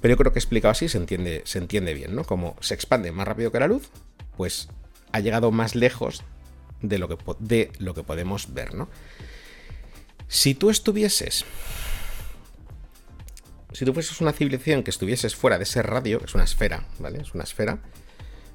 pero 0.01 0.13
yo 0.13 0.17
creo 0.17 0.33
que 0.33 0.39
explicado 0.39 0.71
así 0.71 0.89
se 0.89 0.97
entiende, 0.97 1.43
se 1.45 1.59
entiende 1.59 1.93
bien, 1.93 2.15
¿no? 2.15 2.23
Como 2.23 2.55
se 2.61 2.73
expande 2.73 3.11
más 3.11 3.27
rápido 3.27 3.51
que 3.51 3.59
la 3.59 3.67
luz, 3.67 3.89
pues 4.37 4.69
ha 5.11 5.19
llegado 5.19 5.51
más 5.51 5.75
lejos 5.75 6.23
de 6.81 6.97
lo 6.97 7.07
que, 7.07 7.17
de 7.39 7.71
lo 7.77 7.93
que 7.93 8.01
podemos 8.03 8.53
ver, 8.53 8.73
¿no? 8.73 8.89
Si 10.27 10.55
tú 10.55 10.69
estuvieses... 10.69 11.45
Si 13.73 13.85
tú 13.85 13.93
fueses 13.93 14.19
una 14.19 14.33
civilización 14.33 14.83
que 14.83 14.91
estuvieses 14.91 15.33
fuera 15.35 15.57
de 15.57 15.63
ese 15.63 15.81
radio, 15.81 16.21
es 16.25 16.35
una 16.35 16.43
esfera, 16.43 16.83
¿vale? 16.99 17.21
Es 17.21 17.33
una 17.33 17.45
esfera 17.45 17.79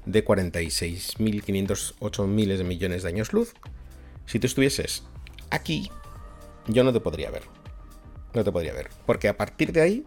de 0.05 0.23
46.508 0.23 2.27
miles 2.27 2.59
de 2.59 2.63
millones 2.63 3.01
de 3.01 3.09
años 3.09 3.33
luz, 3.33 3.55
si 4.27 4.39
tú 4.39 4.45
estuvieses 4.45 5.03
aquí, 5.49 5.89
yo 6.67 6.83
no 6.83 6.93
te 6.93 6.99
podría 6.99 7.31
ver. 7.31 7.43
No 8.33 8.43
te 8.43 8.51
podría 8.51 8.73
ver. 8.73 8.89
Porque 9.05 9.29
a 9.29 9.37
partir 9.37 9.71
de 9.71 9.81
ahí, 9.81 10.05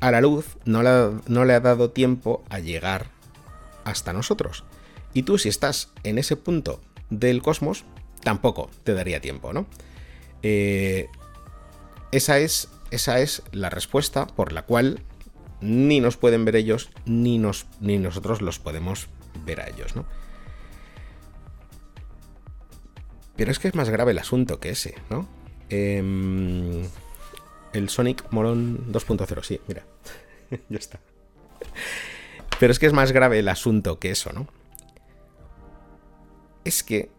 a 0.00 0.10
la 0.10 0.20
luz 0.22 0.56
no 0.64 0.82
le 0.82 1.52
ha, 1.52 1.60
dado 1.60 1.90
tiempo 1.90 2.44
a 2.48 2.60
llegar 2.60 3.06
hasta 3.84 4.12
nosotros. 4.12 4.64
Y 5.12 5.24
tú 5.24 5.38
si 5.38 5.48
estás 5.48 5.90
en 6.04 6.18
ese 6.18 6.36
punto 6.36 6.80
del 7.10 7.42
cosmos, 7.42 7.84
tampoco 8.22 8.70
te 8.84 8.94
daría 8.94 9.20
tiempo, 9.20 9.52
¿no? 9.52 9.66
Eh, 10.42 11.08
esa, 12.12 12.38
es, 12.38 12.68
esa 12.92 13.18
es 13.18 13.42
la 13.50 13.70
respuesta 13.70 14.28
por 14.28 14.52
la 14.52 14.62
cual 14.62 15.02
ni 15.60 15.98
nos 16.00 16.16
pueden 16.16 16.44
ver 16.44 16.54
ellos, 16.54 16.90
ni, 17.06 17.42
ni 17.80 17.98
nosotros 17.98 18.40
los 18.40 18.60
podemos 18.60 19.08
ver 19.44 19.60
a 19.60 19.68
ellos, 19.68 19.96
¿no? 19.96 20.06
Pero 23.38 23.52
es 23.52 23.60
que 23.60 23.68
es 23.68 23.74
más 23.76 23.88
grave 23.88 24.10
el 24.10 24.18
asunto 24.18 24.58
que 24.58 24.70
ese, 24.70 24.96
¿no? 25.10 25.28
Em, 25.70 26.82
el 27.72 27.88
Sonic 27.88 28.24
Morón 28.32 28.92
2.0, 28.92 29.42
sí, 29.44 29.60
mira. 29.68 29.84
ya 30.68 30.76
está. 30.76 30.98
Pero 32.58 32.72
es 32.72 32.80
que 32.80 32.86
es 32.86 32.92
más 32.92 33.12
grave 33.12 33.38
el 33.38 33.48
asunto 33.48 34.00
que 34.00 34.10
eso, 34.10 34.32
¿no? 34.32 34.48
Es 36.64 36.82
que, 36.82 37.12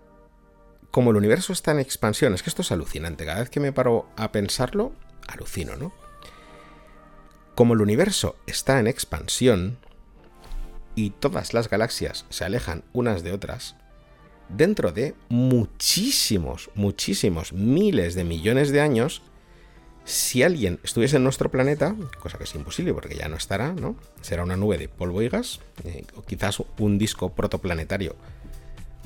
como 0.91 1.11
el 1.11 1.15
universo 1.17 1.53
está 1.53 1.71
en 1.71 1.79
expansión, 1.79 2.33
es 2.33 2.43
que 2.43 2.49
esto 2.49 2.63
es 2.63 2.73
alucinante. 2.73 3.25
Cada 3.25 3.39
vez 3.39 3.49
que 3.49 3.61
me 3.61 3.71
paro 3.71 4.09
a 4.17 4.33
pensarlo, 4.33 4.91
alucino, 5.25 5.77
¿no? 5.77 5.93
Como 7.55 7.75
el 7.75 7.81
universo 7.81 8.35
está 8.45 8.77
en 8.81 8.87
expansión 8.87 9.77
y 10.95 11.11
todas 11.11 11.53
las 11.53 11.69
galaxias 11.69 12.25
se 12.27 12.43
alejan 12.43 12.83
unas 12.91 13.23
de 13.23 13.31
otras, 13.31 13.77
dentro 14.49 14.91
de 14.91 15.15
muchísimos, 15.29 16.69
muchísimos 16.75 17.53
miles 17.53 18.15
de 18.15 18.23
millones 18.23 18.71
de 18.71 18.81
años, 18.81 19.21
si 20.05 20.41
alguien 20.41 20.79
estuviese 20.83 21.17
en 21.17 21.23
nuestro 21.23 21.51
planeta, 21.51 21.95
cosa 22.19 22.37
que 22.37 22.45
es 22.45 22.55
imposible 22.55 22.93
porque 22.93 23.15
ya 23.15 23.29
no 23.29 23.35
estará, 23.35 23.73
¿no? 23.73 23.95
Será 24.21 24.43
una 24.43 24.57
nube 24.57 24.77
de 24.77 24.89
polvo 24.89 25.21
y 25.21 25.29
gas, 25.29 25.59
eh, 25.83 26.03
o 26.15 26.23
quizás 26.23 26.63
un 26.79 26.97
disco 26.97 27.29
protoplanetario 27.33 28.15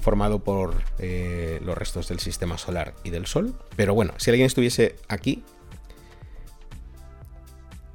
formado 0.02 0.40
por 0.40 0.82
eh, 1.00 1.60
los 1.64 1.78
restos 1.78 2.08
del 2.10 2.20
sistema 2.20 2.58
solar 2.58 2.94
y 3.04 3.10
del 3.10 3.26
Sol. 3.26 3.54
Pero 3.76 3.94
bueno, 3.94 4.14
si 4.18 4.30
alguien 4.30 4.48
estuviese 4.48 4.96
aquí 5.08 5.44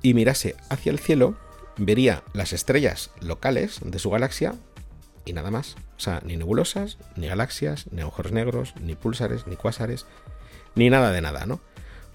y 0.03 0.15
mirase 0.15 0.57
hacia 0.69 0.91
el 0.91 0.99
cielo, 0.99 1.37
vería 1.77 2.25
las 2.33 2.53
estrellas 2.53 3.11
locales 3.21 3.81
de 3.85 3.99
su 3.99 4.11
galaxia 4.11 4.55
y 5.29 5.33
nada 5.33 5.51
más. 5.51 5.77
O 5.97 6.01
sea, 6.01 6.21
ni 6.25 6.37
nebulosas, 6.37 6.99
ni 7.17 7.29
galaxias, 7.29 7.87
ni 7.91 8.01
agujeros 8.01 8.33
negros, 8.33 8.75
ni 8.81 8.95
pulsares, 8.95 9.47
ni 9.47 9.57
cuásares, 9.57 10.07
ni 10.75 10.91
nada 10.91 11.13
de 11.13 11.21
nada, 11.21 11.47
¿no? 11.47 11.61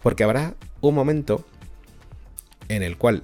Porque 0.02 0.24
habrá 0.24 0.56
un 0.82 0.96
momento 0.96 1.46
en 2.70 2.84
el 2.84 2.98
cual 2.98 3.24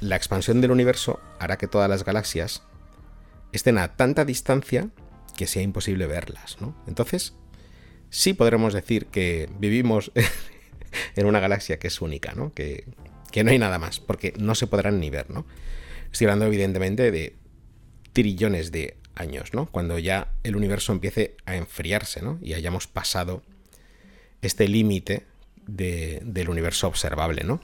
la 0.00 0.16
expansión 0.16 0.60
del 0.60 0.70
universo 0.70 1.20
hará 1.38 1.58
que 1.58 1.66
todas 1.66 1.88
las 1.88 2.04
galaxias 2.04 2.62
estén 3.52 3.78
a 3.78 3.96
tanta 3.96 4.24
distancia 4.24 4.88
que 5.36 5.46
sea 5.46 5.62
imposible 5.62 6.06
verlas, 6.06 6.58
¿no? 6.60 6.74
Entonces, 6.86 7.34
sí 8.10 8.34
podremos 8.34 8.74
decir 8.74 9.06
que 9.06 9.48
vivimos 9.58 10.12
en 11.16 11.26
una 11.26 11.40
galaxia 11.40 11.78
que 11.78 11.88
es 11.88 12.00
única, 12.00 12.32
¿no? 12.34 12.52
Que, 12.54 12.84
que 13.30 13.44
no 13.44 13.50
hay 13.50 13.58
nada 13.58 13.78
más, 13.78 14.00
porque 14.00 14.34
no 14.38 14.54
se 14.54 14.66
podrán 14.66 15.00
ni 15.00 15.10
ver, 15.10 15.30
¿no? 15.30 15.46
Estoy 16.12 16.26
hablando 16.26 16.46
evidentemente 16.46 17.10
de 17.10 17.36
trillones 18.12 18.72
de 18.72 18.99
años, 19.20 19.54
¿no? 19.54 19.66
Cuando 19.66 19.98
ya 19.98 20.32
el 20.42 20.56
universo 20.56 20.92
empiece 20.92 21.36
a 21.46 21.56
enfriarse. 21.56 22.20
Y 22.42 22.54
hayamos 22.54 22.86
pasado 22.86 23.42
este 24.42 24.66
límite 24.68 25.26
del 25.66 26.48
universo 26.48 26.88
observable, 26.88 27.44
¿no? 27.44 27.60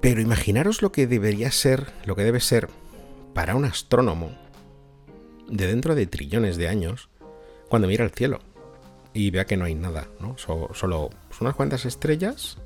Pero 0.00 0.20
imaginaros 0.20 0.82
lo 0.82 0.90
que 0.90 1.06
debería 1.06 1.50
ser, 1.52 1.92
lo 2.06 2.16
que 2.16 2.22
debe 2.22 2.40
ser 2.40 2.68
para 3.34 3.54
un 3.54 3.64
astrónomo 3.64 4.36
de 5.48 5.66
dentro 5.66 5.94
de 5.94 6.06
trillones 6.06 6.56
de 6.56 6.68
años 6.68 7.08
cuando 7.68 7.86
mira 7.86 8.04
el 8.04 8.10
cielo 8.10 8.40
y 9.14 9.30
vea 9.30 9.46
que 9.46 9.56
no 9.56 9.64
hay 9.64 9.74
nada, 9.74 10.08
solo 10.36 11.10
unas 11.40 11.54
cuantas 11.54 11.84
estrellas 11.84 12.58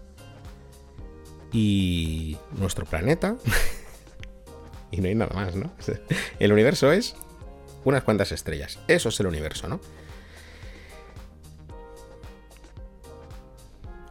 y 1.52 2.36
nuestro 2.58 2.84
planeta 2.84 3.36
y 4.90 5.00
no 5.00 5.08
hay 5.08 5.14
nada 5.14 5.34
más, 5.34 5.54
¿no? 5.54 5.72
El 6.38 6.52
universo 6.52 6.92
es 6.92 7.16
unas 7.84 8.02
cuantas 8.02 8.32
estrellas. 8.32 8.78
Eso 8.88 9.10
es 9.10 9.20
el 9.20 9.28
universo, 9.28 9.68
¿no? 9.68 9.80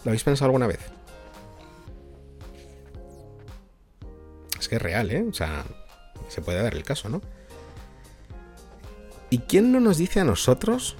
¿Lo 0.05 0.11
habéis 0.11 0.23
pensado 0.23 0.45
alguna 0.45 0.67
vez? 0.67 0.79
Es 4.57 4.69
que 4.69 4.75
es 4.75 4.81
real, 4.81 5.11
¿eh? 5.11 5.25
O 5.29 5.33
sea, 5.33 5.65
se 6.29 6.41
puede 6.41 6.63
dar 6.63 6.73
el 6.73 6.83
caso, 6.83 7.09
¿no? 7.09 7.21
¿Y 9.29 9.39
quién 9.39 9.71
no 9.73 9.81
nos 9.81 9.97
dice 9.97 10.21
a 10.21 10.23
nosotros 10.23 10.95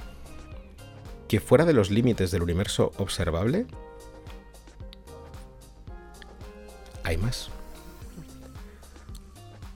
que 1.29 1.39
fuera 1.39 1.63
de 1.63 1.73
los 1.73 1.89
límites 1.91 2.31
del 2.31 2.43
universo 2.43 2.91
observable 2.97 3.67
hay 7.05 7.17
más? 7.17 7.49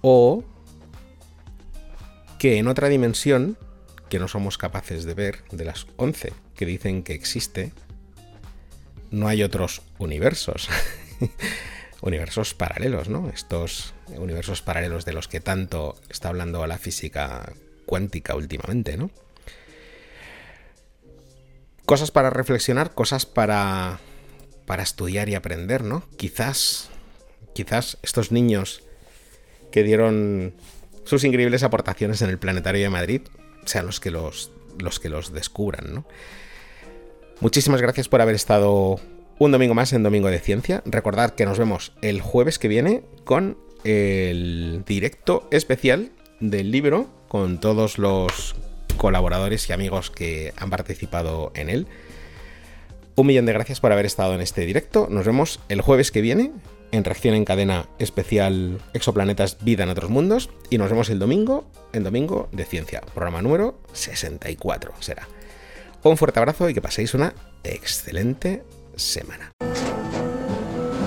O 0.01 0.43
que 2.37 2.57
en 2.57 2.67
otra 2.67 2.89
dimensión, 2.89 3.57
que 4.09 4.19
no 4.19 4.27
somos 4.27 4.57
capaces 4.57 5.05
de 5.05 5.13
ver, 5.13 5.43
de 5.51 5.65
las 5.65 5.87
11 5.97 6.33
que 6.55 6.65
dicen 6.65 7.03
que 7.03 7.13
existe, 7.13 7.71
no 9.11 9.27
hay 9.27 9.43
otros 9.43 9.81
universos. 9.97 10.69
universos 12.01 12.53
paralelos, 12.53 13.09
¿no? 13.09 13.29
Estos 13.29 13.93
universos 14.07 14.61
paralelos 14.61 15.05
de 15.05 15.13
los 15.13 15.27
que 15.27 15.41
tanto 15.41 15.99
está 16.09 16.29
hablando 16.29 16.65
la 16.65 16.77
física 16.77 17.51
cuántica 17.85 18.35
últimamente, 18.35 18.97
¿no? 18.97 19.11
Cosas 21.85 22.11
para 22.11 22.29
reflexionar, 22.29 22.93
cosas 22.93 23.25
para 23.25 23.99
para 24.65 24.83
estudiar 24.83 25.29
y 25.29 25.33
aprender, 25.33 25.83
¿no? 25.83 26.03
Quizás 26.15 26.91
quizás 27.53 27.97
estos 28.01 28.31
niños 28.31 28.83
que 29.71 29.83
dieron 29.83 30.53
sus 31.03 31.23
increíbles 31.23 31.63
aportaciones 31.63 32.21
en 32.21 32.29
el 32.29 32.37
Planetario 32.37 32.81
de 32.81 32.89
Madrid 32.89 33.21
sean 33.65 33.85
los 33.85 33.99
que 33.99 34.11
los, 34.11 34.51
los, 34.77 34.99
que 34.99 35.09
los 35.09 35.33
descubran. 35.33 35.93
¿no? 35.93 36.05
Muchísimas 37.39 37.81
gracias 37.81 38.07
por 38.09 38.21
haber 38.21 38.35
estado 38.35 38.99
un 39.37 39.51
domingo 39.51 39.73
más 39.73 39.93
en 39.93 40.03
Domingo 40.03 40.29
de 40.29 40.39
Ciencia. 40.39 40.83
Recordad 40.85 41.35
que 41.35 41.45
nos 41.45 41.57
vemos 41.57 41.93
el 42.01 42.21
jueves 42.21 42.59
que 42.59 42.67
viene 42.67 43.03
con 43.23 43.57
el 43.83 44.83
directo 44.85 45.47
especial 45.51 46.11
del 46.39 46.71
libro 46.71 47.07
con 47.27 47.59
todos 47.59 47.97
los 47.97 48.55
colaboradores 48.97 49.69
y 49.69 49.73
amigos 49.73 50.11
que 50.11 50.53
han 50.57 50.69
participado 50.69 51.51
en 51.55 51.69
él. 51.69 51.87
Un 53.15 53.27
millón 53.27 53.45
de 53.45 53.53
gracias 53.53 53.79
por 53.79 53.91
haber 53.91 54.05
estado 54.05 54.35
en 54.35 54.41
este 54.41 54.65
directo. 54.65 55.07
Nos 55.09 55.25
vemos 55.25 55.59
el 55.69 55.81
jueves 55.81 56.11
que 56.11 56.21
viene 56.21 56.51
en 56.91 57.03
reacción 57.03 57.35
en 57.35 57.45
cadena 57.45 57.87
especial 57.99 58.79
Exoplanetas 58.93 59.57
Vida 59.61 59.83
en 59.83 59.89
otros 59.89 60.09
mundos 60.09 60.49
y 60.69 60.77
nos 60.77 60.89
vemos 60.89 61.09
el 61.09 61.19
domingo 61.19 61.65
en 61.93 62.03
Domingo 62.03 62.49
de 62.51 62.65
Ciencia, 62.65 63.01
programa 63.13 63.41
número 63.41 63.79
64 63.93 64.93
será. 64.99 65.27
Un 66.03 66.17
fuerte 66.17 66.39
abrazo 66.39 66.69
y 66.69 66.73
que 66.73 66.81
paséis 66.81 67.13
una 67.13 67.33
excelente 67.63 68.63
semana. 68.95 69.51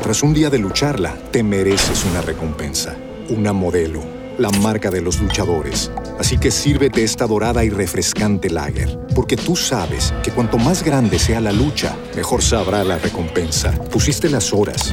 Tras 0.02 0.22
un 0.22 0.34
día 0.34 0.50
de 0.50 0.58
lucharla, 0.58 1.16
te 1.30 1.42
mereces 1.42 2.04
una 2.04 2.20
recompensa, 2.20 2.96
una 3.30 3.52
modelo, 3.52 4.02
la 4.38 4.50
marca 4.50 4.90
de 4.90 5.00
los 5.00 5.20
luchadores. 5.20 5.90
Así 6.18 6.38
que 6.38 6.50
sírvete 6.50 7.04
esta 7.04 7.26
dorada 7.26 7.64
y 7.64 7.70
refrescante 7.70 8.50
lager, 8.50 8.98
porque 9.14 9.36
tú 9.36 9.54
sabes 9.56 10.12
que 10.22 10.32
cuanto 10.32 10.58
más 10.58 10.82
grande 10.82 11.18
sea 11.18 11.40
la 11.40 11.52
lucha, 11.52 11.96
mejor 12.16 12.42
sabrá 12.42 12.82
la 12.84 12.98
recompensa. 12.98 13.72
Pusiste 13.90 14.28
las 14.28 14.52
horas 14.52 14.92